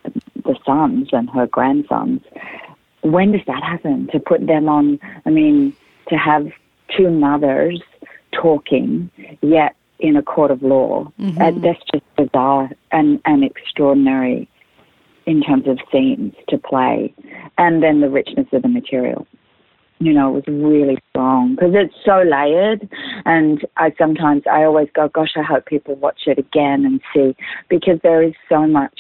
the 0.43 0.55
sons 0.66 1.09
and 1.14 1.28
her 1.32 1.47
grandsons. 1.47 2.22
When 3.01 3.32
does 3.32 3.45
that 3.47 3.64
happen? 3.64 4.07
To 4.11 4.20
put 4.20 4.45
them 4.45 4.70
on, 4.70 4.99
I 5.26 5.30
mean, 5.32 5.74
to 6.09 6.16
have 6.18 6.51
two 6.95 7.09
mothers 7.09 7.82
talking, 8.42 9.10
yet 9.42 9.76
in 10.00 10.18
a 10.18 10.22
court 10.22 10.52
of 10.52 10.62
law. 10.62 11.12
Mhm. 11.20 11.40
Uh, 11.40 11.60
that's 11.60 11.80
just 11.92 12.04
bizarre 12.18 12.70
and, 12.92 13.22
and 13.26 13.44
extraordinary 13.44 14.48
in 15.26 15.42
terms 15.42 15.68
of 15.68 15.80
scenes 15.92 16.34
to 16.50 16.58
play. 16.58 17.14
And 17.58 17.82
then 17.82 18.02
the 18.02 18.10
richness 18.10 18.48
of 18.52 18.64
the 18.64 18.68
material. 18.68 19.26
You 20.00 20.12
know, 20.12 20.36
it 20.36 20.46
was 20.46 20.48
really 20.48 20.98
strong 21.10 21.56
because 21.56 21.74
it's 21.74 21.96
so 22.04 22.24
layered. 22.24 22.90
And 23.26 23.66
I 23.78 23.94
sometimes, 23.98 24.44
I 24.52 24.64
always 24.64 24.90
go, 24.94 25.08
gosh, 25.08 25.34
I 25.38 25.44
hope 25.44 25.66
people 25.66 25.96
watch 25.96 26.24
it 26.26 26.38
again 26.38 26.86
and 26.86 27.00
see 27.14 27.36
because 27.70 28.00
there 28.04 28.22
is 28.22 28.34
so 28.50 28.68
much 28.68 29.00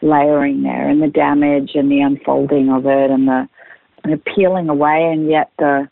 layering 0.00 0.64
there 0.64 0.88
and 0.88 1.00
the 1.00 1.06
damage 1.06 1.72
and 1.74 1.88
the 1.92 2.00
unfolding 2.00 2.70
of 2.70 2.86
it 2.86 3.10
and 3.10 3.28
the, 3.28 3.48
the 4.02 4.16
peeling 4.34 4.68
away 4.68 5.08
and 5.12 5.30
yet 5.30 5.52
the 5.60 5.88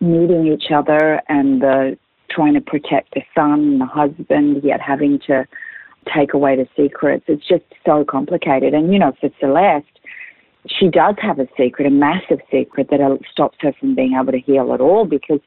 meeting 0.00 0.46
each 0.46 0.70
other 0.70 1.20
and 1.28 1.62
the 1.62 1.98
trying 2.30 2.54
to 2.54 2.60
protect 2.60 3.14
the 3.14 3.22
son 3.34 3.52
and 3.52 3.80
the 3.80 3.86
husband 3.86 4.62
yet 4.62 4.80
having 4.80 5.18
to 5.26 5.46
take 6.14 6.34
away 6.34 6.56
the 6.56 6.68
secrets. 6.76 7.24
It's 7.26 7.46
just 7.46 7.64
so 7.84 8.04
complicated. 8.04 8.74
And 8.74 8.92
you 8.92 8.98
know, 8.98 9.12
for 9.20 9.30
Celeste, 9.40 9.86
she 10.66 10.88
does 10.88 11.14
have 11.20 11.38
a 11.38 11.48
secret, 11.56 11.86
a 11.86 11.90
massive 11.90 12.40
secret 12.50 12.88
that 12.90 13.18
stops 13.30 13.58
her 13.60 13.72
from 13.78 13.94
being 13.94 14.18
able 14.20 14.32
to 14.32 14.40
heal 14.40 14.72
at 14.72 14.80
all 14.80 15.04
because, 15.04 15.40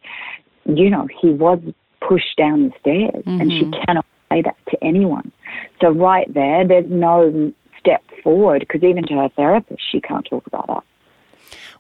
you 0.66 0.90
know, 0.90 1.08
he 1.22 1.30
was 1.30 1.60
pushed 2.00 2.36
down 2.38 2.70
the 2.70 2.74
stairs 2.80 3.24
and 3.26 3.52
she 3.52 3.66
Mhm. 3.66 3.86
cannot 3.86 4.06
say 4.32 4.42
that 4.42 4.56
to 4.70 4.84
anyone. 4.84 5.32
So 5.80 5.92
right 5.92 6.32
there, 6.34 6.66
there's 6.66 6.90
no 6.90 7.52
step 7.78 8.04
forward 8.24 8.62
because 8.62 8.84
even 8.84 9.04
to 9.04 9.16
her 9.16 9.30
therapist, 9.30 9.82
she 9.92 10.02
can't 10.02 10.26
talk 10.26 10.46
about 10.48 10.68
that. 10.68 10.84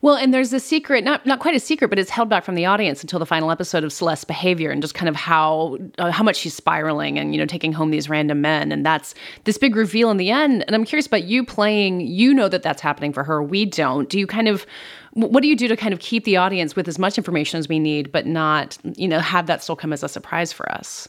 Well, 0.03 0.15
and 0.15 0.33
there's 0.33 0.51
a 0.51 0.59
secret, 0.59 1.03
not 1.03 1.25
not 1.27 1.39
quite 1.39 1.55
a 1.55 1.59
secret, 1.59 1.89
but 1.89 1.99
it's 1.99 2.09
held 2.09 2.27
back 2.27 2.43
from 2.43 2.55
the 2.55 2.65
audience 2.65 3.03
until 3.03 3.19
the 3.19 3.25
final 3.25 3.51
episode 3.51 3.83
of 3.83 3.93
Celeste's 3.93 4.25
behavior 4.25 4.71
and 4.71 4.81
just 4.81 4.95
kind 4.95 5.07
of 5.07 5.15
how 5.15 5.77
uh, 5.99 6.09
how 6.11 6.23
much 6.23 6.37
she's 6.37 6.55
spiraling 6.55 7.19
and 7.19 7.33
you 7.33 7.39
know 7.39 7.45
taking 7.45 7.71
home 7.71 7.91
these 7.91 8.09
random 8.09 8.41
men, 8.41 8.71
and 8.71 8.83
that's 8.83 9.13
this 9.43 9.57
big 9.59 9.75
reveal 9.75 10.09
in 10.09 10.17
the 10.17 10.31
end. 10.31 10.63
And 10.65 10.75
I'm 10.75 10.85
curious 10.85 11.05
about 11.05 11.25
you 11.25 11.45
playing. 11.45 12.01
You 12.01 12.33
know 12.33 12.49
that 12.49 12.63
that's 12.63 12.81
happening 12.81 13.13
for 13.13 13.23
her. 13.23 13.43
We 13.43 13.65
don't. 13.65 14.09
Do 14.09 14.17
you 14.17 14.25
kind 14.25 14.47
of 14.47 14.65
what 15.13 15.41
do 15.41 15.47
you 15.47 15.55
do 15.55 15.67
to 15.67 15.75
kind 15.75 15.93
of 15.93 15.99
keep 15.99 16.23
the 16.23 16.37
audience 16.37 16.75
with 16.75 16.87
as 16.87 16.97
much 16.97 17.17
information 17.17 17.59
as 17.59 17.67
we 17.67 17.77
need, 17.77 18.11
but 18.11 18.25
not 18.25 18.79
you 18.95 19.07
know 19.07 19.19
have 19.19 19.45
that 19.47 19.61
still 19.61 19.75
come 19.75 19.93
as 19.93 20.01
a 20.01 20.09
surprise 20.09 20.51
for 20.51 20.71
us? 20.71 21.07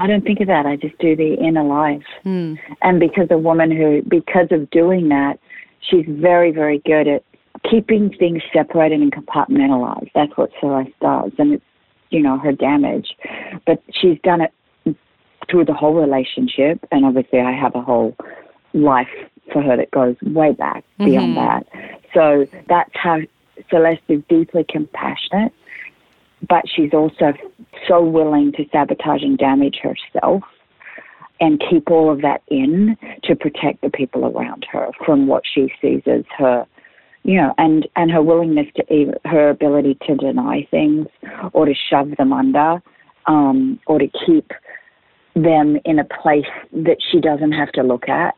I 0.00 0.06
don't 0.06 0.22
think 0.22 0.40
of 0.40 0.46
that. 0.46 0.66
I 0.66 0.76
just 0.76 0.96
do 0.98 1.16
the 1.16 1.34
inner 1.34 1.64
life. 1.64 2.04
Hmm. 2.22 2.54
And 2.82 3.00
because 3.00 3.26
a 3.30 3.38
woman 3.38 3.70
who, 3.70 4.02
because 4.02 4.46
of 4.52 4.70
doing 4.70 5.08
that, 5.08 5.40
she's 5.80 6.04
very, 6.06 6.52
very 6.52 6.78
good 6.86 7.08
at 7.08 7.24
keeping 7.68 8.12
things 8.18 8.42
separated 8.52 9.00
and 9.00 9.12
compartmentalized. 9.12 10.10
That's 10.14 10.36
what 10.36 10.50
Celeste 10.60 10.98
does. 11.00 11.32
And 11.38 11.54
it's, 11.54 11.64
you 12.10 12.22
know, 12.22 12.38
her 12.38 12.52
damage. 12.52 13.16
But 13.66 13.82
she's 13.90 14.18
done 14.22 14.40
it 14.40 14.52
through 15.50 15.64
the 15.64 15.74
whole 15.74 15.94
relationship. 15.94 16.86
And 16.90 17.04
obviously, 17.04 17.40
I 17.40 17.52
have 17.52 17.74
a 17.74 17.82
whole 17.82 18.16
life 18.74 19.08
for 19.52 19.62
her 19.62 19.76
that 19.76 19.90
goes 19.90 20.16
way 20.22 20.52
back 20.52 20.84
beyond 20.98 21.36
Mhm. 21.36 21.36
that. 21.36 21.66
So 22.12 22.46
that's 22.68 22.94
how 22.94 23.20
Celeste 23.70 24.02
is 24.08 24.22
deeply 24.28 24.64
compassionate 24.64 25.52
but 26.46 26.64
she's 26.68 26.92
also 26.92 27.32
so 27.86 28.02
willing 28.02 28.52
to 28.52 28.64
sabotage 28.70 29.22
and 29.22 29.38
damage 29.38 29.80
herself 29.82 30.42
and 31.40 31.62
keep 31.68 31.90
all 31.90 32.10
of 32.10 32.22
that 32.22 32.42
in 32.48 32.96
to 33.24 33.34
protect 33.34 33.80
the 33.80 33.90
people 33.90 34.26
around 34.26 34.66
her 34.70 34.90
from 35.04 35.26
what 35.26 35.42
she 35.52 35.72
sees 35.80 36.02
as 36.06 36.24
her 36.36 36.66
you 37.24 37.36
know 37.36 37.54
and 37.58 37.88
and 37.96 38.10
her 38.10 38.22
willingness 38.22 38.66
to 38.76 39.12
her 39.24 39.50
ability 39.50 39.96
to 40.06 40.14
deny 40.16 40.66
things 40.70 41.06
or 41.52 41.66
to 41.66 41.74
shove 41.74 42.16
them 42.16 42.32
under 42.32 42.82
um 43.26 43.78
or 43.86 43.98
to 43.98 44.08
keep 44.26 44.52
them 45.34 45.78
in 45.84 45.98
a 45.98 46.04
place 46.04 46.46
that 46.72 46.96
she 47.10 47.20
doesn't 47.20 47.52
have 47.52 47.70
to 47.72 47.82
look 47.82 48.08
at 48.08 48.34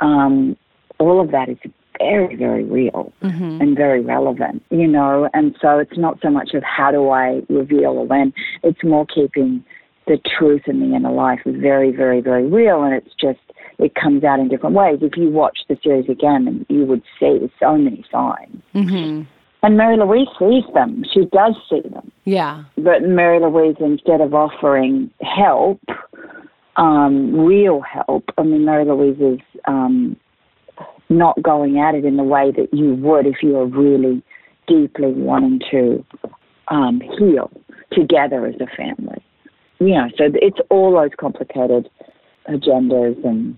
um 0.00 0.56
all 0.98 1.20
of 1.20 1.30
that 1.30 1.48
is 1.48 1.58
very 1.98 2.36
very 2.36 2.64
real 2.64 3.12
Mm-hmm. 3.22 3.60
and 3.60 3.76
very 3.76 4.00
relevant, 4.00 4.62
you 4.70 4.86
know. 4.86 5.28
And 5.34 5.56
so 5.60 5.78
it's 5.78 5.98
not 5.98 6.18
so 6.22 6.30
much 6.30 6.54
of 6.54 6.62
how 6.62 6.90
do 6.92 7.10
I 7.10 7.42
reveal 7.48 7.90
or 7.90 8.06
when, 8.06 8.32
it's 8.62 8.82
more 8.84 9.04
keeping 9.06 9.64
the 10.06 10.18
truth 10.38 10.62
in 10.66 10.78
the 10.78 10.94
inner 10.94 11.10
life 11.10 11.40
very, 11.44 11.90
very, 11.90 12.20
very 12.20 12.46
real. 12.46 12.82
And 12.82 12.94
it's 12.94 13.14
just, 13.20 13.40
it 13.78 13.94
comes 13.94 14.24
out 14.24 14.40
in 14.40 14.48
different 14.48 14.74
ways. 14.74 14.98
If 15.02 15.16
you 15.16 15.30
watch 15.30 15.58
the 15.68 15.76
series 15.82 16.08
again, 16.08 16.64
you 16.68 16.84
would 16.84 17.02
see 17.20 17.50
so 17.60 17.76
many 17.76 18.04
signs. 18.10 18.62
Mm-hmm. 18.74 19.22
And 19.62 19.76
Mary 19.76 19.96
Louise 19.96 20.28
sees 20.38 20.64
them. 20.74 21.04
She 21.12 21.26
does 21.32 21.56
see 21.68 21.80
them. 21.88 22.10
Yeah. 22.24 22.64
But 22.76 23.02
Mary 23.02 23.40
Louise, 23.40 23.76
instead 23.80 24.20
of 24.20 24.32
offering 24.32 25.10
help, 25.22 25.80
um, 26.76 27.34
real 27.34 27.80
help, 27.80 28.24
I 28.38 28.42
mean, 28.42 28.64
Mary 28.64 28.84
Louise 28.84 29.18
is 29.20 29.40
um, 29.66 30.16
not 31.08 31.40
going 31.42 31.78
at 31.78 31.94
it 31.94 32.04
in 32.04 32.16
the 32.16 32.22
way 32.22 32.52
that 32.52 32.72
you 32.72 32.94
would 32.94 33.26
if 33.26 33.42
you 33.42 33.50
were 33.50 33.66
really 33.66 34.22
deeply 34.66 35.12
wanting 35.12 35.60
to 35.70 36.04
um, 36.68 37.00
heal 37.18 37.50
together 37.92 38.46
as 38.46 38.54
a 38.60 38.66
family. 38.76 39.22
You 39.78 39.94
know, 39.94 40.08
so 40.16 40.24
it's 40.32 40.58
all 40.70 40.92
those 40.92 41.10
complicated 41.18 41.88
agendas 42.48 43.22
and 43.24 43.56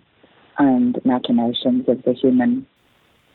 and 0.58 1.00
machinations 1.04 1.88
of 1.88 2.02
the 2.04 2.12
human 2.12 2.66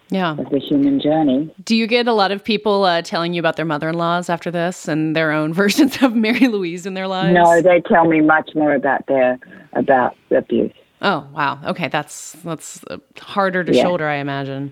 Yeah. 0.10 0.32
of 0.38 0.50
the 0.50 0.60
human 0.60 1.00
journey. 1.00 1.54
Do 1.64 1.76
you 1.76 1.88
get 1.88 2.08
a 2.08 2.14
lot 2.14 2.32
of 2.32 2.44
people 2.44 2.84
uh, 2.84 3.02
telling 3.02 3.34
you 3.34 3.40
about 3.40 3.56
their 3.56 3.66
mother-in-laws 3.66 4.30
after 4.30 4.52
this 4.52 4.88
and 4.88 5.16
their 5.16 5.32
own 5.32 5.54
versions 5.62 6.02
of 6.04 6.16
Mary 6.16 6.48
Louise 6.48 6.86
in 6.86 6.94
their 6.94 7.08
lives? 7.08 7.36
No, 7.36 7.62
they 7.62 7.82
tell 7.82 8.06
me 8.06 8.22
much 8.22 8.52
more 8.56 8.74
about 8.76 9.08
their 9.08 9.40
about 9.74 10.16
abuse. 10.32 10.72
Oh 11.02 11.28
wow. 11.34 11.60
Okay, 11.66 11.88
that's 11.90 12.34
that's 12.44 12.82
uh, 12.90 12.98
harder 13.20 13.64
to 13.64 13.74
Yeah. 13.74 13.82
shoulder, 13.84 14.08
I 14.08 14.16
imagine. 14.18 14.72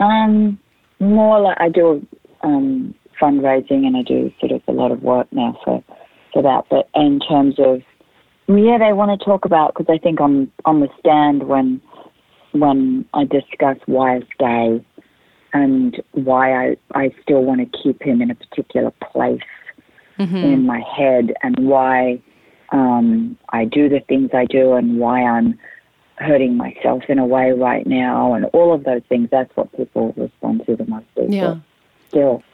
Um, 0.00 0.58
more 1.00 1.40
like 1.40 1.56
I 1.60 1.68
do 1.68 2.04
um, 2.42 2.94
fundraising 3.20 3.86
and 3.86 3.96
I 3.96 4.02
do 4.02 4.30
sort 4.40 4.52
of 4.52 4.60
a 4.68 4.72
lot 4.72 4.90
of 4.90 5.02
work 5.02 5.26
now 5.32 5.58
for 5.64 5.82
for 6.32 6.42
that. 6.42 6.64
But 6.68 6.88
in 6.94 7.20
terms 7.20 7.54
of 7.58 7.80
yeah, 8.48 8.78
they 8.78 8.92
want 8.92 9.18
to 9.18 9.24
talk 9.24 9.44
about 9.44 9.74
because 9.74 9.92
I 9.92 9.98
think 9.98 10.20
on 10.20 10.50
on 10.64 10.80
the 10.80 10.88
stand 11.00 11.44
when 11.44 11.80
when 12.52 13.04
I 13.14 13.24
discuss 13.24 13.78
why 13.86 14.16
I 14.16 14.20
stay 14.34 14.84
and 15.52 16.02
why 16.12 16.68
I 16.70 16.76
I 16.94 17.10
still 17.22 17.42
want 17.44 17.60
to 17.60 17.78
keep 17.82 18.02
him 18.02 18.20
in 18.22 18.30
a 18.30 18.34
particular 18.34 18.92
place 19.12 19.40
Mm-hmm. 20.16 20.36
in 20.36 20.64
my 20.64 20.78
head 20.96 21.34
and 21.42 21.58
why 21.58 22.22
um, 22.70 23.36
I 23.48 23.64
do 23.64 23.88
the 23.88 23.98
things 23.98 24.30
I 24.32 24.44
do 24.44 24.74
and 24.74 25.00
why 25.00 25.20
I'm 25.24 25.58
hurting 26.18 26.56
myself 26.56 27.02
in 27.08 27.18
a 27.18 27.26
way 27.26 27.50
right 27.50 27.84
now 27.84 28.32
and 28.34 28.44
all 28.52 28.72
of 28.72 28.84
those 28.84 29.02
things. 29.08 29.28
That's 29.32 29.50
what 29.56 29.76
people 29.76 30.14
respond 30.16 30.62
to 30.66 30.76
the 30.76 30.86
most. 30.86 31.06
Yeah. 31.16 31.56
Still, 32.10 32.44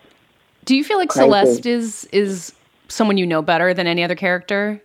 Do 0.64 0.74
you 0.74 0.82
feel 0.82 0.96
like 0.96 1.10
Crazy. 1.10 1.26
Celeste 1.26 1.66
is 1.66 2.04
is 2.12 2.54
someone 2.88 3.18
you 3.18 3.26
know 3.26 3.42
better 3.42 3.74
than 3.74 3.86
any 3.86 4.02
other 4.02 4.14
character? 4.16 4.80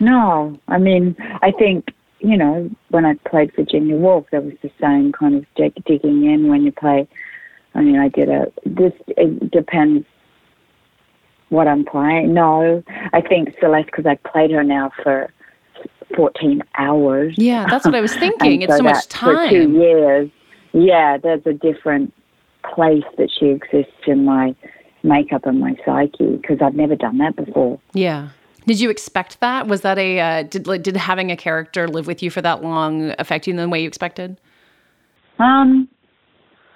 No. 0.00 0.58
I 0.68 0.78
mean, 0.78 1.16
I 1.42 1.50
think 1.52 1.88
you 2.20 2.36
know 2.36 2.70
when 2.90 3.04
I 3.04 3.14
played 3.28 3.54
Virginia 3.54 3.96
Woolf, 3.96 4.26
there 4.30 4.40
was 4.40 4.54
the 4.62 4.70
same 4.80 5.12
kind 5.12 5.34
of 5.36 5.46
dig- 5.56 5.84
digging 5.84 6.24
in 6.24 6.48
when 6.48 6.62
you 6.62 6.72
play 6.72 7.08
I 7.74 7.82
mean, 7.82 7.98
I 7.98 8.08
did 8.08 8.28
a. 8.28 8.50
This 8.66 8.92
it 9.08 9.50
depends 9.50 10.04
what 11.50 11.68
I'm 11.68 11.84
playing. 11.84 12.34
No, 12.34 12.82
I 13.12 13.20
think 13.20 13.54
Celeste 13.60 13.86
because 13.86 14.06
I 14.06 14.16
played 14.28 14.50
her 14.50 14.64
now 14.64 14.90
for 15.02 15.32
14 16.16 16.62
hours. 16.76 17.34
Yeah, 17.38 17.66
that's 17.68 17.84
what 17.84 17.94
I 17.94 18.00
was 18.00 18.14
thinking. 18.16 18.62
It's 18.62 18.76
so 18.76 18.82
much 18.82 19.08
that 19.08 19.12
For 19.12 19.48
two 19.48 19.64
time. 19.64 19.74
years. 19.74 20.30
Yeah, 20.72 21.18
there's 21.18 21.46
a 21.46 21.52
different 21.52 22.12
place 22.74 23.04
that 23.16 23.30
she 23.30 23.46
exists 23.46 23.92
in 24.06 24.24
my 24.24 24.54
makeup 25.02 25.46
and 25.46 25.60
my 25.60 25.76
psyche 25.84 26.36
because 26.36 26.58
I've 26.60 26.74
never 26.74 26.96
done 26.96 27.18
that 27.18 27.36
before. 27.36 27.78
Yeah. 27.94 28.30
Did 28.68 28.80
you 28.80 28.90
expect 28.90 29.40
that? 29.40 29.66
Was 29.66 29.80
that 29.80 29.96
a 29.96 30.20
uh, 30.20 30.42
did 30.42 30.64
did 30.82 30.94
having 30.94 31.30
a 31.30 31.38
character 31.38 31.88
live 31.88 32.06
with 32.06 32.22
you 32.22 32.28
for 32.28 32.42
that 32.42 32.62
long 32.62 33.14
affect 33.18 33.46
you 33.46 33.52
in 33.52 33.56
the 33.56 33.66
way 33.66 33.80
you 33.80 33.88
expected? 33.88 34.38
Um, 35.38 35.88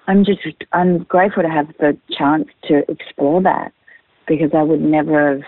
I'm 0.09 0.25
just 0.25 0.41
I'm 0.73 1.03
grateful 1.03 1.43
to 1.43 1.51
have 1.51 1.69
the 1.81 1.95
chance 2.17 2.49
to 2.69 2.91
explore 2.91 3.43
that 3.43 3.75
because 4.27 4.53
I 4.57 4.63
would 4.63 4.81
never 4.81 5.35
have 5.35 5.43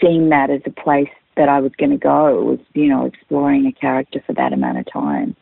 seen 0.00 0.28
that 0.28 0.50
as 0.50 0.60
a 0.66 0.70
place 0.70 1.10
that 1.36 1.48
I 1.48 1.58
was 1.58 1.72
going 1.78 1.90
to 1.90 1.96
go. 1.96 2.38
It 2.38 2.44
was 2.44 2.60
you 2.74 2.86
know 2.86 3.04
exploring 3.04 3.66
a 3.66 3.72
character 3.72 4.22
for 4.24 4.34
that 4.34 4.52
amount 4.52 4.78
of 4.78 4.86
time, 4.92 5.34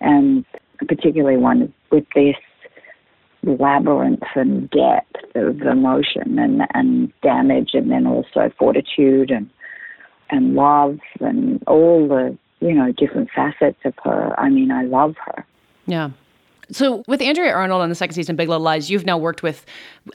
and 0.00 0.44
particularly 0.86 1.36
one 1.36 1.74
with 1.90 2.04
this 2.14 2.36
labyrinth 3.42 4.22
and 4.36 4.70
depth 4.70 5.16
of 5.34 5.62
emotion 5.62 6.38
and 6.38 6.62
and 6.74 7.12
damage, 7.22 7.70
and 7.72 7.90
then 7.90 8.06
also 8.06 8.52
fortitude 8.56 9.32
and 9.32 9.50
and 10.34 10.54
love 10.54 10.98
and 11.20 11.62
all 11.66 12.08
the 12.08 12.36
you 12.60 12.74
know 12.74 12.92
different 12.92 13.30
facets 13.34 13.78
of 13.84 13.94
her. 14.02 14.38
I 14.38 14.48
mean, 14.48 14.70
I 14.70 14.84
love 14.84 15.14
her. 15.24 15.46
Yeah. 15.86 16.10
So 16.70 17.02
with 17.06 17.20
Andrea 17.20 17.52
Arnold 17.52 17.82
on 17.82 17.88
the 17.88 17.94
second 17.94 18.14
season 18.14 18.34
of 18.34 18.36
Big 18.36 18.48
Little 18.48 18.62
Lies, 18.62 18.90
you've 18.90 19.04
now 19.04 19.18
worked 19.18 19.42
with 19.42 19.66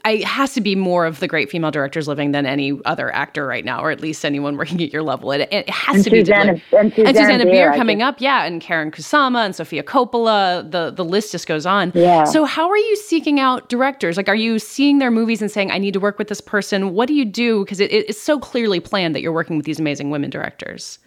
I 0.04 0.12
it 0.12 0.24
has 0.24 0.54
to 0.54 0.60
be 0.60 0.74
more 0.76 1.06
of 1.06 1.20
the 1.20 1.26
great 1.28 1.50
female 1.50 1.70
directors 1.70 2.06
living 2.08 2.32
than 2.32 2.46
any 2.46 2.78
other 2.84 3.12
actor 3.14 3.46
right 3.46 3.64
now, 3.64 3.82
or 3.82 3.90
at 3.90 4.00
least 4.00 4.24
anyone 4.24 4.56
working 4.58 4.82
at 4.82 4.92
your 4.92 5.02
level. 5.02 5.32
It, 5.32 5.48
it 5.52 5.68
has 5.70 5.96
And 5.96 6.04
to 6.04 6.10
be 6.10 6.20
Susanna- 6.20 6.60
and 6.76 6.92
Susanne 6.94 7.44
Bier, 7.46 7.72
I 7.72 7.76
coming 7.76 8.02
up, 8.02 8.20
yeah, 8.20 8.44
and 8.44 8.60
Karyn 8.62 8.90
Kusama 8.92 9.44
and 9.44 9.54
Sofia 9.54 9.82
Coppola. 9.82 10.70
The 10.70 10.90
the 10.90 11.04
list 11.04 11.32
just 11.32 11.46
goes 11.46 11.66
on. 11.66 11.92
Yeah. 11.94 12.24
So 12.24 12.44
how 12.44 12.68
are 12.68 12.76
you 12.78 12.96
seeking 12.96 13.40
out 13.40 13.68
directors? 13.68 14.16
Like, 14.16 14.28
are 14.28 14.34
you 14.34 14.58
seeing 14.58 14.98
their 14.98 15.10
movies 15.10 15.40
and 15.42 15.50
saying, 15.50 15.70
"I 15.70 15.78
need 15.78 15.94
to 15.94 16.00
work 16.00 16.18
with 16.18 16.28
this 16.28 16.40
person"? 16.40 16.94
What 16.94 17.06
do 17.08 17.14
you 17.14 17.24
do? 17.24 17.64
Because 17.64 17.80
it, 17.80 17.92
it's 17.92 18.20
so 18.20 18.38
clearly 18.38 18.80
planned 18.80 19.14
that 19.14 19.20
you're 19.22 19.32
working 19.32 19.56
with 19.56 19.66
these 19.66 19.80
amazing 19.80 20.10
women 20.10 20.30
directors. 20.30 20.98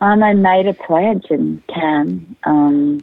Um, 0.00 0.22
I 0.22 0.34
made 0.34 0.66
a 0.66 0.74
pledge 0.74 1.26
in 1.30 1.62
Cannes 1.72 2.34
um, 2.44 3.00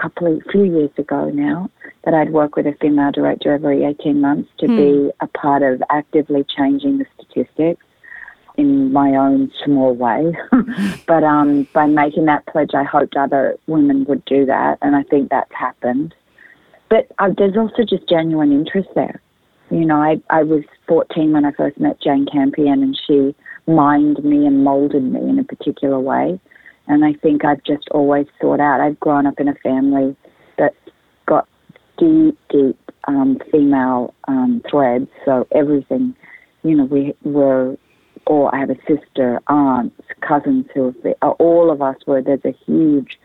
couple 0.00 0.36
of 0.36 0.42
few 0.50 0.64
years 0.64 0.90
ago 0.96 1.30
now 1.30 1.70
that 2.04 2.14
I'd 2.14 2.32
work 2.32 2.56
with 2.56 2.66
a 2.66 2.74
female 2.80 3.10
director 3.12 3.52
every 3.52 3.84
18 3.84 4.20
months 4.20 4.50
to 4.58 4.66
Hmm. 4.66 4.76
be 4.76 5.10
a 5.20 5.26
part 5.26 5.62
of 5.62 5.82
actively 5.90 6.44
changing 6.44 6.98
the 6.98 7.06
statistics 7.14 7.84
in 8.56 8.92
my 8.92 9.14
own 9.14 9.50
small 9.64 9.94
way. 9.94 10.36
but 11.06 11.24
um, 11.24 11.66
by 11.72 11.86
making 11.86 12.26
that 12.26 12.46
pledge, 12.46 12.74
I 12.74 12.84
hoped 12.84 13.16
other 13.16 13.56
women 13.66 14.04
would 14.06 14.24
do 14.24 14.44
that, 14.46 14.78
and 14.82 14.96
I 14.96 15.04
think 15.04 15.30
that's 15.30 15.52
happened. 15.54 16.14
But 16.88 17.06
uh, 17.18 17.30
there's 17.36 17.56
also 17.56 17.84
just 17.84 18.08
genuine 18.08 18.52
interest 18.52 18.88
there. 18.94 19.20
You 19.70 19.84
know, 19.84 20.00
I, 20.00 20.20
I 20.30 20.42
was 20.42 20.64
14 20.86 21.32
when 21.32 21.44
I 21.44 21.52
first 21.52 21.78
met 21.78 22.00
Jane 22.00 22.26
Campion, 22.32 22.82
and 22.82 22.98
she 23.06 23.34
mined 23.66 24.24
me 24.24 24.46
and 24.46 24.64
molded 24.64 25.04
me 25.04 25.20
in 25.20 25.38
a 25.38 25.44
particular 25.44 26.00
way. 26.00 26.40
And 26.88 27.04
I 27.04 27.12
think 27.12 27.44
I've 27.44 27.62
just 27.64 27.88
always 27.90 28.26
thought 28.40 28.60
out. 28.60 28.80
I've 28.80 28.98
grown 28.98 29.26
up 29.26 29.38
in 29.38 29.48
a 29.48 29.54
family 29.56 30.16
that's 30.56 30.74
got 31.26 31.46
deep, 31.98 32.38
deep 32.50 32.78
um, 33.06 33.38
female 33.52 34.14
um, 34.26 34.62
threads. 34.70 35.08
So 35.24 35.46
everything, 35.54 36.16
you 36.62 36.76
know, 36.76 36.84
we 36.84 37.14
were, 37.22 37.76
or 38.26 38.54
I 38.54 38.60
have 38.60 38.70
a 38.70 38.76
sister, 38.86 39.40
aunts, 39.48 40.00
cousins 40.26 40.66
who 40.74 40.94
have 41.04 41.32
all 41.38 41.70
of 41.70 41.82
us 41.82 41.96
were, 42.06 42.22
there's 42.22 42.44
a 42.44 42.54
huge 42.66 43.18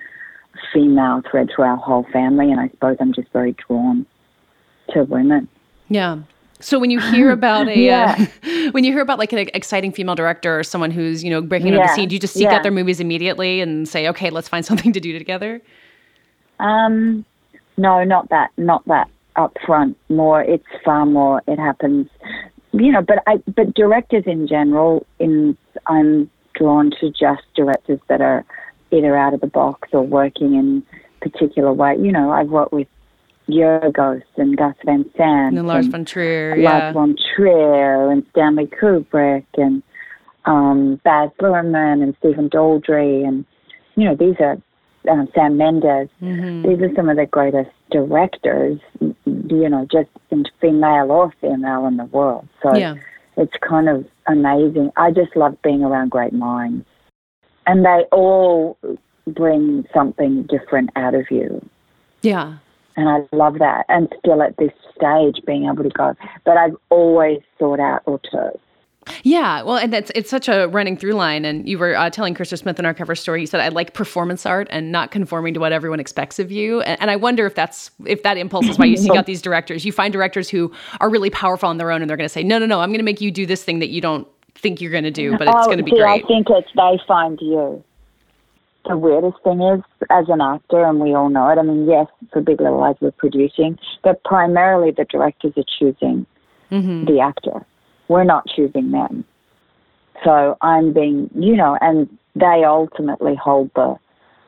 female 0.74 1.22
thread 1.30 1.50
through 1.56 1.66
our 1.66 1.78
whole 1.78 2.06
family. 2.12 2.52
And 2.52 2.60
I 2.60 2.68
suppose 2.70 2.98
I'm 3.00 3.14
just 3.14 3.32
very 3.32 3.56
drawn 3.68 4.06
to 4.90 5.04
women. 5.04 5.48
Yeah. 5.90 6.20
So 6.64 6.80
when 6.80 6.90
you 6.90 7.00
hear 7.00 7.32
about 7.40 7.68
a 7.68 7.80
Yeah. 7.80 8.16
uh, 8.44 8.72
when 8.72 8.84
you 8.84 8.92
hear 8.92 9.02
about 9.02 9.20
like 9.20 9.34
an 9.34 9.40
exciting 9.54 9.92
female 9.92 10.16
director 10.16 10.58
or 10.58 10.64
someone 10.64 10.92
who's 10.92 11.24
you 11.24 11.30
know 11.30 11.42
breaking 11.42 11.68
into 11.68 11.80
the 11.80 11.88
scene, 11.90 12.10
do 12.10 12.16
you 12.16 12.20
just 12.20 12.34
seek 12.34 12.44
Yeah. 12.44 12.56
out 12.56 12.64
their 12.64 12.72
movies 12.72 13.00
immediately 13.00 13.62
and 13.62 13.88
say, 13.88 14.08
okay, 14.10 14.30
let's 14.30 14.48
find 14.48 14.66
something 14.70 14.94
to 14.94 15.00
do 15.00 15.18
together? 15.18 15.62
Um, 16.60 17.26
no, 17.78 18.04
not 18.04 18.30
that, 18.30 18.52
not 18.58 18.86
that 18.88 19.10
up 19.36 19.58
front. 19.66 19.98
More, 20.10 20.42
it's 20.42 20.66
far 20.86 21.06
more. 21.06 21.42
It 21.48 21.58
happens, 21.60 22.08
you 22.72 22.92
know. 22.92 23.02
But 23.02 23.24
I, 23.28 23.38
but 23.48 23.74
directors 23.74 24.24
in 24.26 24.48
general, 24.48 25.06
in 25.20 25.58
I'm 25.88 26.30
drawn 26.54 26.92
to 27.02 27.10
just 27.10 27.42
directors 27.56 28.00
that 28.10 28.22
are 28.22 28.46
either 28.92 29.18
out 29.18 29.34
of 29.34 29.42
the 29.42 29.48
box 29.48 29.90
or 29.92 30.04
working 30.04 30.54
in 30.54 30.84
particular 31.20 31.74
way. 31.74 31.96
You 31.98 32.12
know, 32.12 32.32
I've 32.32 32.50
worked 32.50 32.72
with 32.74 32.88
Yorgos 33.50 34.24
and 34.38 34.58
Gus 34.58 34.76
Van 34.86 35.04
Sant 35.18 35.58
And 35.58 35.68
Lars 35.68 35.88
von 35.88 36.06
Trier, 36.06 36.56
yeah. 36.56 36.70
Lars 36.70 36.94
von 36.94 37.16
Trier 37.36 38.10
and 38.12 38.26
Stanley 38.32 38.68
Kubrick 38.68 39.46
and 39.58 39.84
um, 40.46 41.00
Baz 41.04 41.30
Luhrmann 41.42 42.02
and 42.04 42.16
Stephen 42.20 42.50
Daldry 42.50 43.26
and 43.28 43.46
you 43.96 44.06
know 44.06 44.16
these 44.16 44.36
are 44.40 44.58
um, 45.10 45.28
Sam 45.36 45.58
Mendes. 45.58 46.10
Mm-hmm. 46.22 46.68
These 46.68 46.82
are 46.82 46.96
some 46.96 47.10
of 47.10 47.18
the 47.18 47.26
greatest 47.26 47.70
directors, 47.92 48.80
you 49.26 49.70
know, 49.70 49.86
just 49.92 50.10
in 50.32 50.46
female 50.62 51.12
or 51.12 51.34
female 51.42 51.86
in 51.88 51.98
the 51.98 52.06
world. 52.06 52.48
So 52.62 52.76
Yeah. 52.76 52.96
it's 53.38 53.54
kind 53.68 53.90
of 53.90 54.06
amazing. 54.28 54.92
I 54.96 55.12
just 55.12 55.36
love 55.36 55.62
being 55.62 55.84
around 55.84 56.10
great 56.10 56.34
minds, 56.34 56.86
and 57.68 57.86
they 57.86 58.06
all 58.12 58.78
bring 59.28 59.86
something 59.94 60.44
different 60.44 60.90
out 60.96 61.16
of 61.16 61.30
you. 61.30 61.62
Yeah. 62.22 62.56
And 62.96 63.10
I 63.10 63.36
love 63.36 63.60
that. 63.60 63.86
And 63.90 64.14
still 64.20 64.42
at 64.42 64.58
this 64.58 64.72
stage, 64.96 65.44
being 65.46 65.66
able 65.66 65.84
to 65.84 65.90
go. 65.90 66.16
But 66.46 66.58
I've 66.58 66.76
always 66.90 67.40
sought 67.60 67.80
out 67.80 68.02
auteurs. 68.06 68.60
Yeah, 69.24 69.64
well, 69.64 69.76
and 69.78 69.92
that's 69.92 70.12
it's 70.16 70.30
such 70.30 70.48
a 70.48 70.68
running 70.68 70.96
through 70.96 71.12
line. 71.14 71.44
And 71.44 71.68
you 71.68 71.78
were 71.78 71.94
uh, 71.96 72.10
telling 72.10 72.34
Krista 72.36 72.58
Smith 72.58 72.80
in 72.80 72.86
our 72.86 72.94
cover 72.94 73.16
story, 73.16 73.42
you 73.42 73.48
said 73.48 73.60
I 73.60 73.68
like 73.68 73.94
performance 73.94 74.46
art 74.46 74.68
and 74.72 74.94
not 74.94 75.12
conforming 75.12 75.54
to 75.56 75.60
what 75.60 75.74
everyone 75.74 76.00
expects 76.00 76.40
of 76.40 76.52
you. 76.54 76.82
And, 76.82 77.02
and 77.02 77.12
I 77.12 77.18
wonder 77.18 77.46
if 77.46 77.54
that's 77.54 77.92
if 78.06 78.24
that 78.24 78.38
impulse 78.38 78.66
is 78.68 78.80
why 78.80 78.86
you 78.86 78.96
seek 78.96 79.12
out 79.12 79.26
these 79.34 79.42
directors. 79.42 79.84
You 79.84 79.92
find 79.92 80.14
directors 80.14 80.50
who 80.50 80.72
are 81.02 81.10
really 81.10 81.30
powerful 81.30 81.68
on 81.68 81.78
their 81.80 81.92
own, 81.92 82.02
and 82.02 82.10
they're 82.10 82.16
going 82.16 82.30
to 82.30 82.34
say, 82.34 82.44
no, 82.44 82.58
no, 82.60 82.66
no, 82.66 82.80
I'm 82.80 82.90
going 82.90 83.00
to 83.00 83.04
make 83.04 83.20
you 83.20 83.30
do 83.30 83.46
this 83.46 83.62
thing 83.64 83.80
that 83.80 83.90
you 83.90 84.00
don't 84.00 84.26
think 84.56 84.80
you're 84.80 84.92
going 84.92 85.04
to 85.04 85.12
do, 85.12 85.38
but 85.38 85.48
it's 85.50 85.58
Oh, 85.58 85.66
going 85.66 85.80
to 85.80 85.84
be 85.84 85.92
see, 85.92 85.98
great. 85.98 86.24
I 86.24 86.28
think 86.28 86.48
it's 86.50 86.70
they 86.74 86.98
find 87.06 87.38
you. 87.42 87.84
The 88.88 88.98
weirdest 88.98 89.38
thing 89.44 89.62
is, 89.62 89.82
as 90.10 90.26
an 90.28 90.42
actor, 90.42 90.84
and 90.84 91.00
we 91.00 91.14
all 91.14 91.30
know 91.30 91.50
it. 91.50 91.58
I 91.58 91.62
mean, 91.62 91.88
yes, 91.88 92.08
for 92.32 92.42
Big 92.42 92.60
Little 92.60 92.80
Lies 92.80 92.96
we're 93.00 93.12
producing, 93.12 93.80
but 94.04 94.24
primarily 94.24 94.92
the 94.92 95.06
directors 95.06 95.54
are 95.58 95.64
choosing 95.80 96.26
Mm-hmm. 96.72 97.06
the 97.06 97.20
actor. 97.20 97.64
We're 98.08 98.24
not 98.24 98.48
choosing 98.48 98.90
them. 98.92 99.26
So 100.24 100.58
I'm 100.62 100.92
being, 100.92 101.30
you 101.36 101.56
know, 101.56 101.78
and 101.82 102.10
they 102.36 102.64
ultimately 102.66 103.36
hold 103.36 103.70
the 103.76 103.96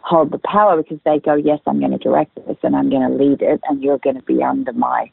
hold 0.01 0.31
the 0.31 0.39
power 0.39 0.81
because 0.81 0.99
they 1.05 1.19
go, 1.19 1.35
yes, 1.35 1.59
I'm 1.67 1.79
going 1.79 1.91
to 1.91 1.97
direct 1.97 2.35
this 2.35 2.57
and 2.63 2.75
I'm 2.75 2.89
going 2.89 3.07
to 3.07 3.15
lead 3.15 3.41
it, 3.41 3.59
and 3.69 3.83
you're 3.83 3.99
going 3.99 4.15
to 4.15 4.21
be 4.23 4.41
under 4.41 4.73
my 4.73 5.11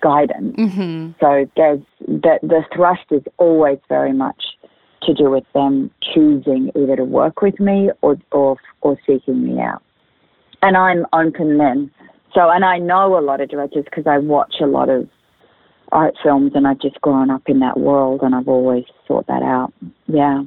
guidance. 0.00 0.56
Mm-hmm. 0.56 1.10
So 1.20 1.48
there's 1.56 1.80
the 2.00 2.38
the 2.42 2.64
thrust 2.74 3.04
is 3.12 3.22
always 3.36 3.78
very 3.88 4.12
much 4.12 4.42
to 5.02 5.14
do 5.14 5.30
with 5.30 5.44
them 5.54 5.90
choosing 6.02 6.70
either 6.74 6.96
to 6.96 7.04
work 7.04 7.42
with 7.42 7.58
me 7.60 7.90
or 8.02 8.16
or 8.32 8.56
or 8.82 8.98
seeking 9.06 9.44
me 9.44 9.60
out. 9.60 9.82
And 10.62 10.76
I'm 10.76 11.06
open 11.12 11.58
then. 11.58 11.90
So 12.34 12.50
and 12.50 12.64
I 12.64 12.78
know 12.78 13.18
a 13.18 13.20
lot 13.20 13.40
of 13.40 13.48
directors 13.48 13.84
because 13.84 14.06
I 14.06 14.18
watch 14.18 14.56
a 14.60 14.66
lot 14.66 14.88
of 14.88 15.08
art 15.92 16.14
films 16.22 16.52
and 16.54 16.66
I've 16.66 16.80
just 16.80 17.00
grown 17.00 17.30
up 17.30 17.42
in 17.46 17.60
that 17.60 17.78
world 17.78 18.20
and 18.22 18.34
I've 18.34 18.48
always 18.48 18.84
sought 19.06 19.26
that 19.26 19.42
out. 19.42 19.72
Yeah. 20.06 20.42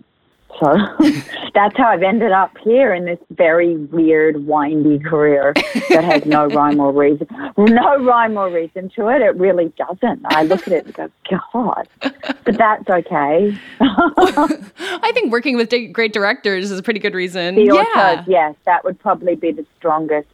So 0.60 0.76
that's 1.54 1.76
how 1.78 1.88
I've 1.88 2.04
ended 2.04 2.32
up 2.32 2.56
here 2.64 2.94
in 2.94 3.06
this 3.06 3.20
very 3.32 3.78
weird, 3.78 4.46
windy 4.46 5.00
career 5.00 5.54
that 5.90 6.04
has 6.04 6.26
no 6.26 6.46
rhyme 6.48 6.80
or 6.80 6.92
reason. 6.92 7.28
No 7.58 8.04
rhyme 8.04 8.38
or 8.38 8.50
reason 8.50 8.90
to 8.96 9.08
it. 9.10 9.22
It 9.22 9.36
really 9.38 9.74
doesn't. 9.78 10.22
I 10.26 10.44
look 10.44 10.68
at 10.68 10.74
it 10.74 10.86
and 10.86 10.94
go, 10.94 11.10
God. 11.54 11.88
But 12.02 12.58
that's 12.58 12.90
okay. 12.90 13.58
I 13.82 15.12
think 15.14 15.32
working 15.32 15.56
with 15.56 15.74
great 15.94 16.14
directors 16.14 16.72
is 16.72 16.80
a 16.80 16.84
pretty 16.84 17.00
good 17.00 17.16
reason. 17.16 17.56
The 17.56 17.64
yeah. 17.64 17.82
auteurs, 17.82 18.26
yes, 18.28 18.56
that 18.66 18.84
would 18.84 19.00
probably 19.00 19.36
be 19.36 19.52
the 19.52 19.66
strongest 19.78 20.28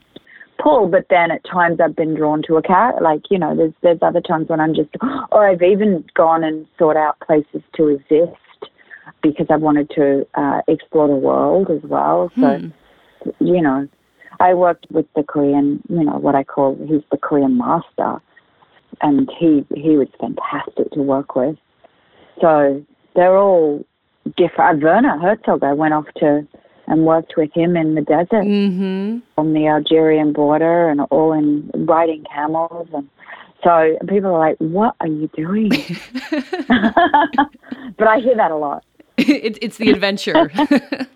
pull. 0.61 0.87
But 0.87 1.07
then 1.09 1.31
at 1.31 1.43
times 1.45 1.79
I've 1.79 1.95
been 1.95 2.15
drawn 2.15 2.41
to 2.43 2.57
a 2.57 2.61
cat. 2.61 3.01
Like 3.01 3.21
you 3.29 3.37
know, 3.37 3.55
there's 3.55 3.73
there's 3.81 3.99
other 4.01 4.21
times 4.21 4.49
when 4.49 4.59
I'm 4.59 4.73
just, 4.73 4.89
or 5.31 5.47
I've 5.47 5.61
even 5.61 6.03
gone 6.15 6.43
and 6.43 6.67
sought 6.77 6.97
out 6.97 7.19
places 7.19 7.61
to 7.75 7.87
exist 7.87 8.37
because 9.21 9.47
I 9.49 9.57
wanted 9.57 9.89
to 9.91 10.27
uh, 10.35 10.61
explore 10.67 11.07
the 11.07 11.15
world 11.15 11.69
as 11.69 11.81
well. 11.83 12.31
So 12.39 12.57
Hmm. 12.57 12.69
you 13.39 13.61
know, 13.61 13.87
I 14.39 14.53
worked 14.53 14.87
with 14.91 15.05
the 15.15 15.23
Korean, 15.23 15.81
you 15.89 16.03
know, 16.03 16.17
what 16.17 16.35
I 16.35 16.43
call 16.43 16.75
he's 16.87 17.01
the 17.11 17.17
Korean 17.17 17.57
master, 17.57 18.21
and 19.01 19.29
he 19.39 19.65
he 19.75 19.97
was 19.97 20.07
fantastic 20.19 20.91
to 20.91 21.01
work 21.01 21.35
with. 21.35 21.57
So 22.41 22.83
they're 23.15 23.37
all 23.37 23.83
different. 24.35 24.83
Uh, 24.83 24.85
Werner 24.85 25.17
Herzog, 25.17 25.63
I 25.63 25.73
went 25.73 25.93
off 25.93 26.05
to 26.17 26.47
and 26.89 27.05
worked 27.05 27.33
with 27.35 27.51
him 27.53 27.75
in 27.75 27.95
the 27.95 28.01
desert 28.01 28.45
mm-hmm. 28.45 29.17
on 29.37 29.53
the 29.53 29.67
Algerian 29.67 30.31
border 30.31 30.89
and 30.89 31.01
all 31.09 31.33
in 31.33 31.69
riding 31.85 32.23
camels 32.33 32.87
and 32.93 33.09
so 33.63 33.97
people 34.07 34.35
are 34.35 34.39
like, 34.39 34.57
"What 34.59 34.95
are 34.99 35.07
you 35.07 35.29
doing?" 35.35 35.69
but 37.97 38.07
I 38.07 38.19
hear 38.19 38.35
that 38.35 38.51
a 38.51 38.55
lot. 38.55 38.83
It, 39.17 39.57
it's 39.61 39.77
the 39.77 39.89
adventure. 39.89 40.51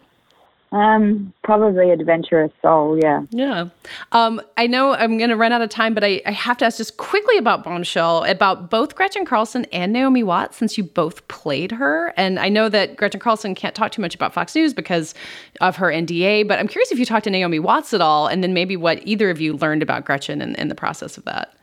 Um, 0.72 1.34
probably 1.43 1.91
adventurous 1.91 2.52
soul, 2.62 2.97
yeah. 2.97 3.24
Yeah. 3.30 3.68
Um, 4.14 4.41
I 4.56 4.68
know 4.68 4.93
I'm 4.93 5.18
going 5.18 5.30
to 5.30 5.36
run 5.36 5.52
out 5.52 5.62
of 5.62 5.70
time, 5.70 5.93
but 5.93 6.04
I, 6.04 6.22
I 6.26 6.32
have 6.32 6.58
to 6.60 6.66
ask 6.66 6.78
just 6.78 6.95
quickly 6.95 7.38
about 7.38 7.66
Bombshell, 7.66 8.24
about 8.24 8.70
both 8.70 8.95
Gretchen 8.95 9.26
Carlson 9.26 9.66
and 9.74 9.91
Naomi 9.91 10.24
Watts, 10.24 10.56
since 10.56 10.78
you 10.78 10.86
both 10.86 11.28
played 11.28 11.74
her. 11.74 12.14
And 12.16 12.39
I 12.39 12.47
know 12.47 12.70
that 12.70 12.95
Gretchen 12.95 13.20
Carlson 13.20 13.54
can't 13.54 13.76
talk 13.76 13.91
too 13.91 14.02
much 14.02 14.16
about 14.16 14.34
Fox 14.34 14.56
News 14.56 14.74
because 14.74 15.14
of 15.60 15.76
her 15.76 15.88
NDA, 15.88 16.47
but 16.47 16.58
I'm 16.58 16.70
curious 16.70 16.89
if 16.89 16.99
you 16.99 17.06
talked 17.06 17.26
to 17.26 17.30
Naomi 17.30 17.60
Watts 17.60 17.93
at 17.93 17.99
all, 17.99 18.28
and 18.28 18.41
then 18.41 18.54
maybe 18.54 18.78
what 18.78 19.06
either 19.06 19.30
of 19.30 19.41
you 19.41 19.58
learned 19.58 19.84
about 19.84 20.06
Gretchen 20.06 20.41
in, 20.41 20.56
in 20.56 20.70
the 20.70 20.76
process 20.76 21.18
of 21.18 21.26
that. 21.26 21.54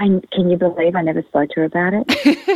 Can 0.00 0.50
you 0.50 0.56
believe 0.56 0.96
I 0.96 1.02
never 1.02 1.22
spoke 1.22 1.50
to 1.50 1.60
her 1.60 1.64
about 1.64 1.92
it? 1.92 2.08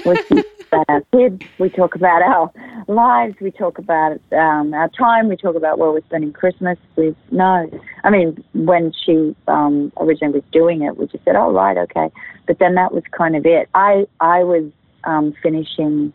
we 0.06 0.42
talk 0.42 0.46
about 0.72 0.84
our 0.88 1.00
kids. 1.12 1.42
We 1.58 1.68
talk 1.68 1.94
about 1.94 2.22
our 2.22 2.50
lives. 2.88 3.36
We 3.38 3.50
talk 3.50 3.78
about 3.78 4.18
um, 4.32 4.72
our 4.72 4.88
time. 4.88 5.28
We 5.28 5.36
talk 5.36 5.54
about 5.54 5.78
where 5.78 5.92
we're 5.92 6.04
spending 6.06 6.32
Christmas. 6.32 6.78
We 6.96 7.14
no, 7.30 7.70
I 8.02 8.08
mean 8.08 8.42
when 8.54 8.92
she 9.04 9.36
um, 9.46 9.92
originally 9.98 10.38
was 10.38 10.44
doing 10.52 10.82
it, 10.82 10.96
we 10.96 11.06
just 11.06 11.22
said, 11.24 11.36
"Oh 11.36 11.52
right, 11.52 11.76
okay." 11.76 12.10
But 12.46 12.60
then 12.60 12.76
that 12.76 12.94
was 12.94 13.02
kind 13.10 13.36
of 13.36 13.44
it. 13.44 13.68
I 13.74 14.06
I 14.20 14.42
was 14.42 14.70
um, 15.04 15.34
finishing 15.42 16.14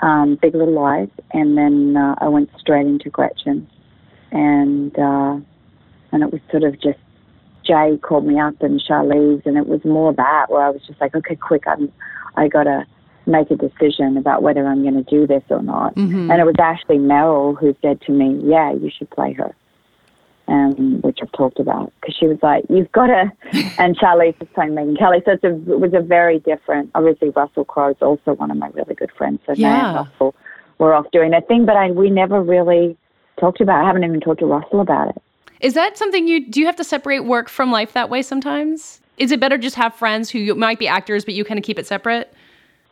um, 0.00 0.36
Big 0.42 0.54
Little 0.54 0.74
Lies, 0.74 1.10
and 1.32 1.56
then 1.56 1.96
uh, 1.96 2.16
I 2.18 2.26
went 2.26 2.50
straight 2.58 2.86
into 2.86 3.08
Gretchen, 3.08 3.68
and 4.32 4.98
uh, 4.98 5.38
and 6.10 6.22
it 6.24 6.32
was 6.32 6.40
sort 6.50 6.64
of 6.64 6.74
just 6.80 6.98
Jay 7.66 7.98
called 8.02 8.26
me 8.26 8.38
up 8.38 8.62
and 8.62 8.80
Charlize, 8.80 9.44
and 9.46 9.56
it 9.56 9.66
was 9.66 9.84
more 9.84 10.12
that 10.12 10.46
where 10.48 10.62
I 10.62 10.70
was 10.70 10.82
just 10.86 11.00
like, 11.00 11.14
okay, 11.14 11.36
quick, 11.36 11.64
I'm, 11.66 11.92
I 12.36 12.48
gotta 12.48 12.86
make 13.26 13.50
a 13.50 13.56
decision 13.56 14.16
about 14.16 14.42
whether 14.42 14.66
I'm 14.66 14.82
going 14.82 14.94
to 14.94 15.02
do 15.02 15.26
this 15.26 15.42
or 15.50 15.62
not. 15.62 15.94
Mm-hmm. 15.96 16.30
And 16.30 16.40
it 16.40 16.44
was 16.44 16.54
Ashley 16.58 16.98
Merrill 16.98 17.54
who 17.54 17.76
said 17.82 18.00
to 18.02 18.12
me, 18.12 18.40
yeah, 18.44 18.72
you 18.72 18.90
should 18.96 19.10
play 19.10 19.32
her. 19.34 19.54
Um, 20.48 21.00
which 21.00 21.18
I've 21.20 21.32
talked 21.32 21.58
about 21.58 21.92
because 22.00 22.14
she 22.14 22.28
was 22.28 22.38
like, 22.40 22.62
"You've 22.70 22.92
got 22.92 23.08
to," 23.08 23.32
and 23.80 23.98
Charlize 23.98 24.38
was 24.38 24.48
playing 24.54 24.74
Megyn 24.74 24.96
Kelly, 24.96 25.20
so 25.24 25.32
it's 25.32 25.42
a, 25.42 25.48
it 25.48 25.80
was 25.80 25.92
a 25.92 25.98
very 26.00 26.38
different. 26.38 26.88
Obviously, 26.94 27.30
Russell 27.30 27.64
Crowe's 27.64 27.96
also 28.00 28.34
one 28.34 28.52
of 28.52 28.56
my 28.56 28.68
really 28.68 28.94
good 28.94 29.10
friends, 29.18 29.40
so 29.44 29.54
Yeah. 29.54 29.88
And 29.88 29.96
Russell 29.96 30.36
were 30.78 30.94
off 30.94 31.10
doing 31.10 31.32
their 31.32 31.40
thing, 31.40 31.66
but 31.66 31.76
I 31.76 31.90
we 31.90 32.10
never 32.10 32.40
really 32.40 32.96
talked 33.40 33.60
about. 33.60 33.80
it. 33.80 33.82
I 33.82 33.86
haven't 33.88 34.04
even 34.04 34.20
talked 34.20 34.38
to 34.38 34.46
Russell 34.46 34.80
about 34.80 35.08
it. 35.08 35.22
Is 35.60 35.74
that 35.74 35.96
something 35.96 36.28
you 36.28 36.46
do 36.48 36.60
you 36.60 36.66
have 36.66 36.76
to 36.76 36.84
separate 36.84 37.20
work 37.20 37.48
from 37.48 37.70
life 37.70 37.92
that 37.92 38.10
way 38.10 38.22
sometimes? 38.22 39.00
Is 39.18 39.32
it 39.32 39.40
better 39.40 39.56
just 39.56 39.76
have 39.76 39.94
friends 39.94 40.28
who 40.30 40.54
might 40.54 40.78
be 40.78 40.86
actors, 40.86 41.24
but 41.24 41.34
you 41.34 41.44
kind 41.44 41.58
of 41.58 41.64
keep 41.64 41.78
it 41.78 41.86
separate? 41.86 42.32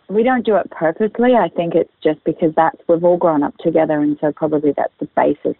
we 0.09 0.23
don't 0.23 0.45
do 0.45 0.57
it 0.57 0.71
purposely. 0.71 1.35
I 1.35 1.49
think 1.49 1.75
it's 1.75 1.93
just 2.03 2.23
because 2.25 2.53
that's 2.55 2.77
we've 2.89 3.05
all 3.05 3.17
grown 3.17 3.43
up 3.43 3.57
together, 3.59 4.01
and 4.01 4.19
so 4.21 4.33
probably 4.33 4.73
that's 4.77 4.93
the 5.01 5.09
basis, 5.17 5.57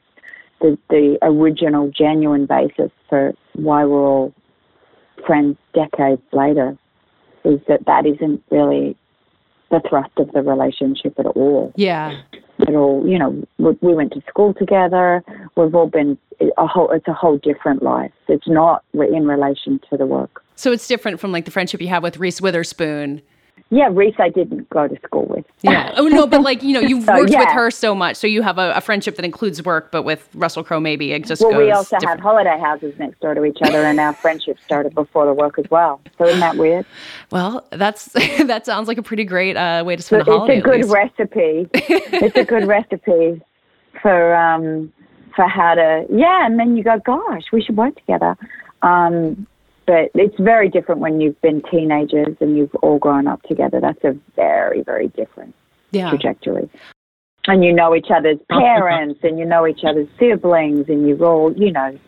the 0.61 0.79
the 0.91 1.19
original, 1.23 1.91
genuine 1.91 2.47
basis 2.47 2.91
for 3.09 3.33
why 3.55 3.85
we're 3.85 4.07
all 4.07 4.35
friends 5.27 5.57
decades 5.73 6.23
later, 6.33 6.77
is 7.45 7.61
that 7.69 7.87
that 7.87 8.07
isn't 8.07 8.43
really 8.51 8.97
the 9.71 9.81
thrust 9.89 10.13
of 10.19 10.31
the 10.33 10.43
relationship 10.43 11.19
at 11.19 11.27
all. 11.27 11.73
Yeah. 11.77 12.21
At 12.61 12.75
all, 12.75 13.07
you 13.07 13.19
know, 13.19 13.43
we, 13.59 13.77
we 13.81 13.95
went 13.95 14.13
to 14.13 14.23
school 14.29 14.55
together. 14.55 15.23
We've 15.57 15.75
all 15.75 15.89
been 15.89 16.17
a 16.57 16.67
whole. 16.67 16.91
It's 16.91 17.09
a 17.09 17.13
whole 17.13 17.39
different 17.39 17.83
life. 17.83 18.13
It's 18.29 18.47
not 18.47 18.85
in 18.93 19.27
relation 19.27 19.81
to 19.91 19.97
the 19.97 20.07
work. 20.07 20.43
So 20.55 20.71
it's 20.73 20.87
different 20.87 21.21
from 21.21 21.33
like 21.33 21.47
the 21.47 21.51
friendship 21.51 21.81
you 21.81 21.89
have 21.89 22.03
with 22.03 22.19
Reese 22.19 22.41
Witherspoon. 22.41 23.23
Yeah, 23.71 23.89
Reese, 23.91 24.15
I 24.21 24.29
didn't 24.29 24.69
go 24.71 24.87
to 24.87 24.97
school 25.05 25.27
with. 25.27 25.45
Yeah. 25.63 25.93
Oh 25.97 26.07
no, 26.09 26.27
but 26.27 26.43
like 26.43 26.63
you 26.63 26.73
know, 26.75 26.81
you've 26.81 27.05
So, 27.07 27.15
worked 27.15 27.31
with 27.31 27.49
her 27.49 27.71
so 27.71 27.95
much, 27.95 28.17
so 28.17 28.27
you 28.27 28.43
have 28.43 28.59
a, 28.59 28.73
a 28.75 28.81
friendship 28.81 29.17
that 29.17 29.25
includes 29.25 29.63
work. 29.65 29.91
But 29.91 30.03
with 30.03 30.29
Russell 30.35 30.63
Crowe, 30.63 30.81
maybe 30.81 31.13
it 31.13 31.25
just 31.25 31.41
well, 31.43 31.53
goes. 31.53 31.59
we 31.59 31.71
also 31.73 31.97
different. 31.99 32.21
had 32.21 32.21
holiday 32.21 32.59
houses 32.59 32.95
next 32.99 33.21
door 33.21 33.35
to 33.35 33.45
each 33.45 33.59
other, 33.63 33.83
and 33.85 33.99
our 33.99 34.13
friendship 34.13 34.59
started 34.65 34.95
before 34.95 35.25
the 35.27 35.33
work 35.33 35.59
as 35.59 35.65
well. 35.71 36.01
So 36.19 36.27
isn't 36.27 36.41
that 36.41 36.57
weird? 36.57 36.85
Well, 37.31 37.67
that's 37.71 38.07
that 38.45 38.67
sounds 38.67 38.87
like 38.87 38.99
a 38.99 39.03
pretty 39.03 39.25
great 39.25 39.57
uh, 39.57 39.83
way 39.87 39.97
to 39.97 40.03
So 40.03 40.17
spend 40.23 40.29
a 40.29 40.33
holiday. 40.33 40.59
it's 40.59 40.67
a 40.67 40.69
at 40.69 40.73
good 40.73 40.81
least. 40.83 40.95
recipe. 40.95 41.69
it's 42.27 42.37
a 42.37 42.45
good 42.45 42.67
recipe 42.69 43.41
for 44.03 44.35
um, 44.35 44.93
for 45.35 45.47
how 45.49 45.75
to 45.75 46.07
yeah, 46.13 46.45
and 46.47 46.59
then 46.59 46.77
you 46.77 46.85
go, 46.85 46.99
gosh, 47.05 47.45
we 47.53 47.63
should 47.63 47.77
work 47.77 47.95
together. 47.97 48.37
Um, 48.83 49.47
but 49.87 50.11
it's 50.15 50.39
very 50.39 50.69
different 50.69 51.01
when 51.01 51.21
you've 51.21 51.41
been 51.43 51.63
teenagers 51.71 52.37
and 52.41 52.57
you've 52.57 52.75
all 52.77 52.99
grown 52.99 53.27
up 53.27 53.43
together. 53.43 53.81
That's 53.81 54.03
a 54.05 54.17
very 54.37 54.83
very 54.83 55.09
different 55.09 55.55
Yeah. 55.91 56.09
trajectory. 56.11 56.69
And 57.47 57.63
you 57.63 57.73
know 57.73 57.95
each 57.95 58.11
other's 58.11 58.39
parents, 58.51 59.21
and 59.23 59.39
you 59.39 59.45
know 59.45 59.67
each 59.67 59.85
other's 59.85 60.09
siblings, 60.19 60.89
and 60.89 61.07
you've 61.07 61.21
all, 61.23 61.53
you 61.53 61.71
know, 61.73 61.99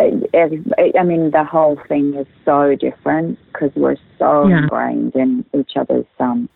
I 0.00 1.04
mean, 1.04 1.30
the 1.30 1.44
whole 1.48 1.76
thing 1.86 2.14
is 2.14 2.26
so 2.44 2.74
different 2.74 3.38
because 3.46 3.70
we're 3.76 3.96
so 4.18 4.48
Yeah. 4.48 4.62
ingrained 4.62 5.14
in 5.14 5.44
each 5.54 5.76
other's 5.76 6.06
um, 6.18 6.48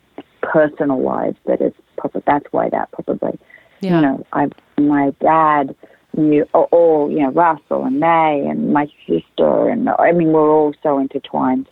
personal 0.43 1.01
lives 1.01 1.37
that 1.47 1.61
it's 1.61 1.77
probably 1.99 2.23
that's 2.27 2.47
why 2.53 2.69
that 2.71 2.91
probably, 2.91 3.39
Yeah. 3.81 3.97
you 3.97 4.03
know, 4.03 4.27
I 4.33 4.49
my 4.79 5.11
dad 5.21 5.75
knew 6.17 6.47
all- 6.53 7.11
you 7.11 7.21
know, 7.21 7.31
Russell 7.31 7.85
and 7.85 8.01
May 8.01 8.47
and 8.49 8.73
my 8.73 8.87
sister, 9.07 9.69
and 9.69 9.89
I 9.89 10.13
mean, 10.13 10.33
we're 10.33 10.51
all 10.51 10.75
so 10.83 10.99
intertwined. 10.99 11.69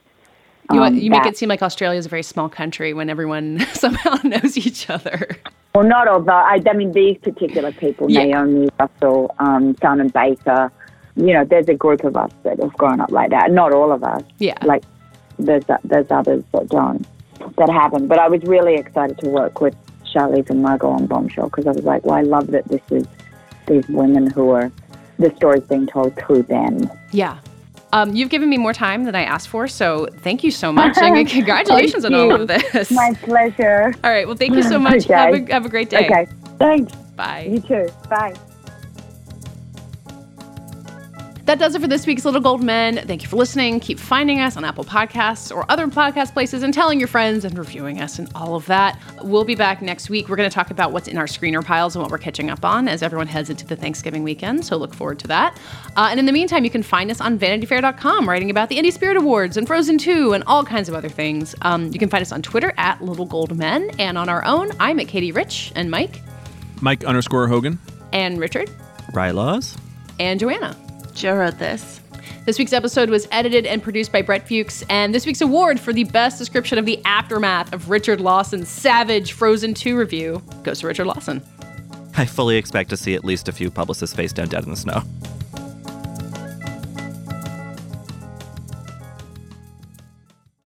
You, 0.73 0.83
um, 0.83 0.97
you 0.97 1.11
make 1.11 1.27
it 1.27 1.37
seem 1.37 1.51
like 1.51 1.63
Australia 1.63 1.99
is 1.99 2.07
a 2.07 2.09
very 2.09 2.23
small 2.23 2.49
country 2.49 2.95
when 2.95 3.11
everyone 3.11 3.61
somehow 3.75 4.15
knows 4.25 4.57
each 4.57 4.89
other. 4.89 5.29
Well, 5.75 5.85
not 5.85 6.09
all, 6.09 6.21
but 6.21 6.33
I, 6.35 6.63
I 6.67 6.73
mean, 6.73 6.93
these 6.93 7.19
particular 7.19 7.71
people, 7.73 8.11
Yeah. 8.11 8.25
Naomi, 8.25 8.69
Russell, 8.81 9.35
um, 9.39 9.77
and 9.83 10.13
Baker, 10.13 10.73
you 11.17 11.33
know, 11.35 11.45
there's 11.45 11.69
a 11.69 11.75
group 11.75 12.05
of 12.05 12.17
us 12.17 12.31
that 12.45 12.61
have 12.61 12.73
grown 12.75 13.01
up 13.01 13.11
like 13.11 13.31
that. 13.31 13.51
Not 13.51 13.73
all 13.73 13.93
of 13.93 14.03
us. 14.05 14.23
Yeah. 14.39 14.57
Like, 14.65 14.85
there's, 15.39 15.65
there's 15.85 16.07
others 16.11 16.45
that 16.53 16.69
don't, 16.69 17.07
that 17.59 17.69
haven't. 17.69 18.07
But 18.07 18.19
I 18.19 18.29
was 18.29 18.43
really 18.45 18.77
excited 18.77 19.19
to 19.19 19.29
work 19.29 19.61
with 19.61 19.77
Charlize 20.15 20.49
and 20.49 20.63
Margot 20.63 20.89
on 20.89 21.07
Bombshell 21.07 21.47
because 21.51 21.67
I 21.67 21.73
was 21.73 21.85
like, 21.85 22.07
well, 22.07 22.15
I 22.15 22.23
love 22.23 22.47
that 22.49 22.67
this 22.69 22.81
is 22.91 23.05
these 23.67 23.87
women 23.89 24.31
who 24.31 24.51
are, 24.51 24.71
the 25.19 25.35
stories 25.37 25.63
being 25.65 25.87
told 25.87 26.17
through 26.17 26.43
them. 26.43 26.91
Yeah. 27.13 27.39
Um, 27.93 28.15
you've 28.15 28.31
given 28.31 28.51
me 28.51 28.59
more 28.59 28.73
time 28.73 29.05
than 29.05 29.15
I 29.15 29.23
asked 29.23 29.49
for, 29.49 29.69
so 29.69 30.09
thank 30.19 30.43
you 30.43 30.51
so 30.51 30.73
much. 30.73 30.99
and 30.99 31.29
congratulations 31.29 32.05
on 32.05 32.13
all 32.15 32.33
of 32.33 32.49
this. 32.49 32.91
My 32.91 33.15
pleasure. 33.23 33.95
All 34.03 34.11
right. 34.11 34.27
Well, 34.27 34.37
thank 34.37 34.55
you 34.55 34.63
so 34.63 34.79
much. 34.79 34.95
Okay. 35.05 35.15
Have, 35.15 35.35
a, 35.35 35.53
have 35.53 35.67
a 35.67 35.69
great 35.69 35.91
day. 35.91 36.07
Okay. 36.07 36.27
Thanks. 36.59 36.93
Bye. 37.17 37.49
You 37.51 37.61
too. 37.61 37.89
Bye. 38.11 38.35
That 41.47 41.59
does 41.59 41.75
it 41.75 41.83
for 41.83 41.89
this 41.89 42.07
week's 42.07 42.25
Little 42.25 42.41
Gold 42.41 42.63
Men. 42.63 43.07
Thank 43.07 43.23
you 43.23 43.29
for 43.29 43.37
listening. 43.37 43.79
Keep 43.79 43.99
finding 43.99 44.41
us 44.41 44.57
on 44.57 44.65
Apple 44.65 44.83
Podcasts 44.83 45.55
or 45.55 45.71
other 45.71 45.87
podcast 45.89 46.33
places 46.33 46.63
and 46.63 46.73
telling 46.73 46.99
your 46.99 47.07
friends 47.07 47.45
and 47.45 47.59
reviewing 47.59 48.01
us 48.01 48.19
and 48.19 48.31
all 48.35 48.55
of 48.55 48.65
that. 48.65 48.99
We'll 49.23 49.45
be 49.45 49.55
back 49.55 49.83
next 49.83 50.09
week. 50.09 50.31
We're 50.31 50.37
going 50.37 50.49
to 50.49 50.55
talk 50.55 50.71
about 50.71 50.93
what's 50.93 51.07
in 51.07 51.19
our 51.19 51.27
screener 51.27 51.63
piles 51.63 51.95
and 51.97 52.03
what 52.03 52.11
we're 52.11 52.17
catching 52.17 52.49
up 52.49 52.65
on 52.65 52.89
as 52.89 53.03
everyone 53.03 53.27
heads 53.27 53.51
into 53.51 53.67
the 53.67 53.77
Thanksgiving 53.77 54.23
weekend. 54.23 54.65
So 54.65 54.79
look 54.79 54.95
forward 54.95 55.19
to 55.19 55.27
that. 55.27 55.55
Uh, 55.97 56.09
and 56.11 56.19
in 56.19 56.25
the 56.25 56.33
meantime, 56.33 56.65
you 56.65 56.71
can 56.71 56.83
find 56.83 57.11
us 57.11 57.21
on 57.21 57.39
VanityFair.com, 57.39 58.27
writing 58.27 58.49
about 58.49 58.71
the 58.71 58.79
Indie 58.79 58.93
Spirit 58.93 59.19
Awards 59.19 59.59
and 59.59 59.67
Frozen 59.67 59.99
2 59.99 60.33
and 60.33 60.45
all 60.47 60.65
kinds 60.65 60.89
of 60.89 60.95
other 60.95 61.11
things. 61.11 61.55
Um, 61.61 61.93
you 61.93 61.99
can 61.99 62.09
find 62.09 62.23
us 62.23 62.33
on 62.33 62.41
Twitter 62.41 62.73
at 62.79 63.03
Little 63.03 63.27
Gold 63.27 63.55
Men 63.55 63.91
and 63.99 64.17
on 64.17 64.31
our 64.31 64.43
own. 64.47 64.71
I'm 64.81 64.99
at 64.99 65.09
Katie 65.09 65.31
Rich 65.33 65.73
and 65.77 65.91
Mike 65.91 66.23
Mike 66.81 67.05
underscore 67.05 67.49
Hogan. 67.49 67.79
and 68.15 68.39
Richard 68.41 68.71
Right 69.13 69.35
laws? 69.35 69.77
and 70.19 70.41
Joanna. 70.41 70.75
Joe 71.15 71.37
wrote 71.37 71.59
this. 71.59 72.01
This 72.45 72.59
week's 72.59 72.73
episode 72.73 73.09
was 73.09 73.27
edited 73.31 73.65
and 73.65 73.83
produced 73.83 74.13
by 74.13 74.21
Brett 74.21 74.47
Fuchs, 74.47 74.85
and 74.91 75.15
this 75.15 75.25
week's 75.25 75.41
award 75.41 75.81
for 75.81 75.93
the 75.93 76.05
best 76.05 76.39
description 76.39 76.77
of 76.77 76.85
the 76.85 77.01
aftermath 77.05 77.73
of 77.73 77.89
Richard 77.89 78.21
Lawson's 78.21 78.69
savage 78.69 79.33
Frozen 79.33 79.75
2 79.75 79.97
review 79.97 80.43
goes 80.63 80.81
to 80.81 80.87
Richard 80.87 81.07
Lawson. 81.07 81.43
I 82.17 82.27
fully 82.27 82.57
expect 82.57 82.91
to 82.91 82.97
see 82.97 83.15
at 83.15 83.25
least 83.25 83.49
a 83.49 83.53
few 83.53 83.71
publicists 83.71 84.15
face 84.15 84.33
down 84.33 84.49
dead 84.49 84.65
in 84.65 84.71
the 84.71 84.77
snow. 84.77 85.03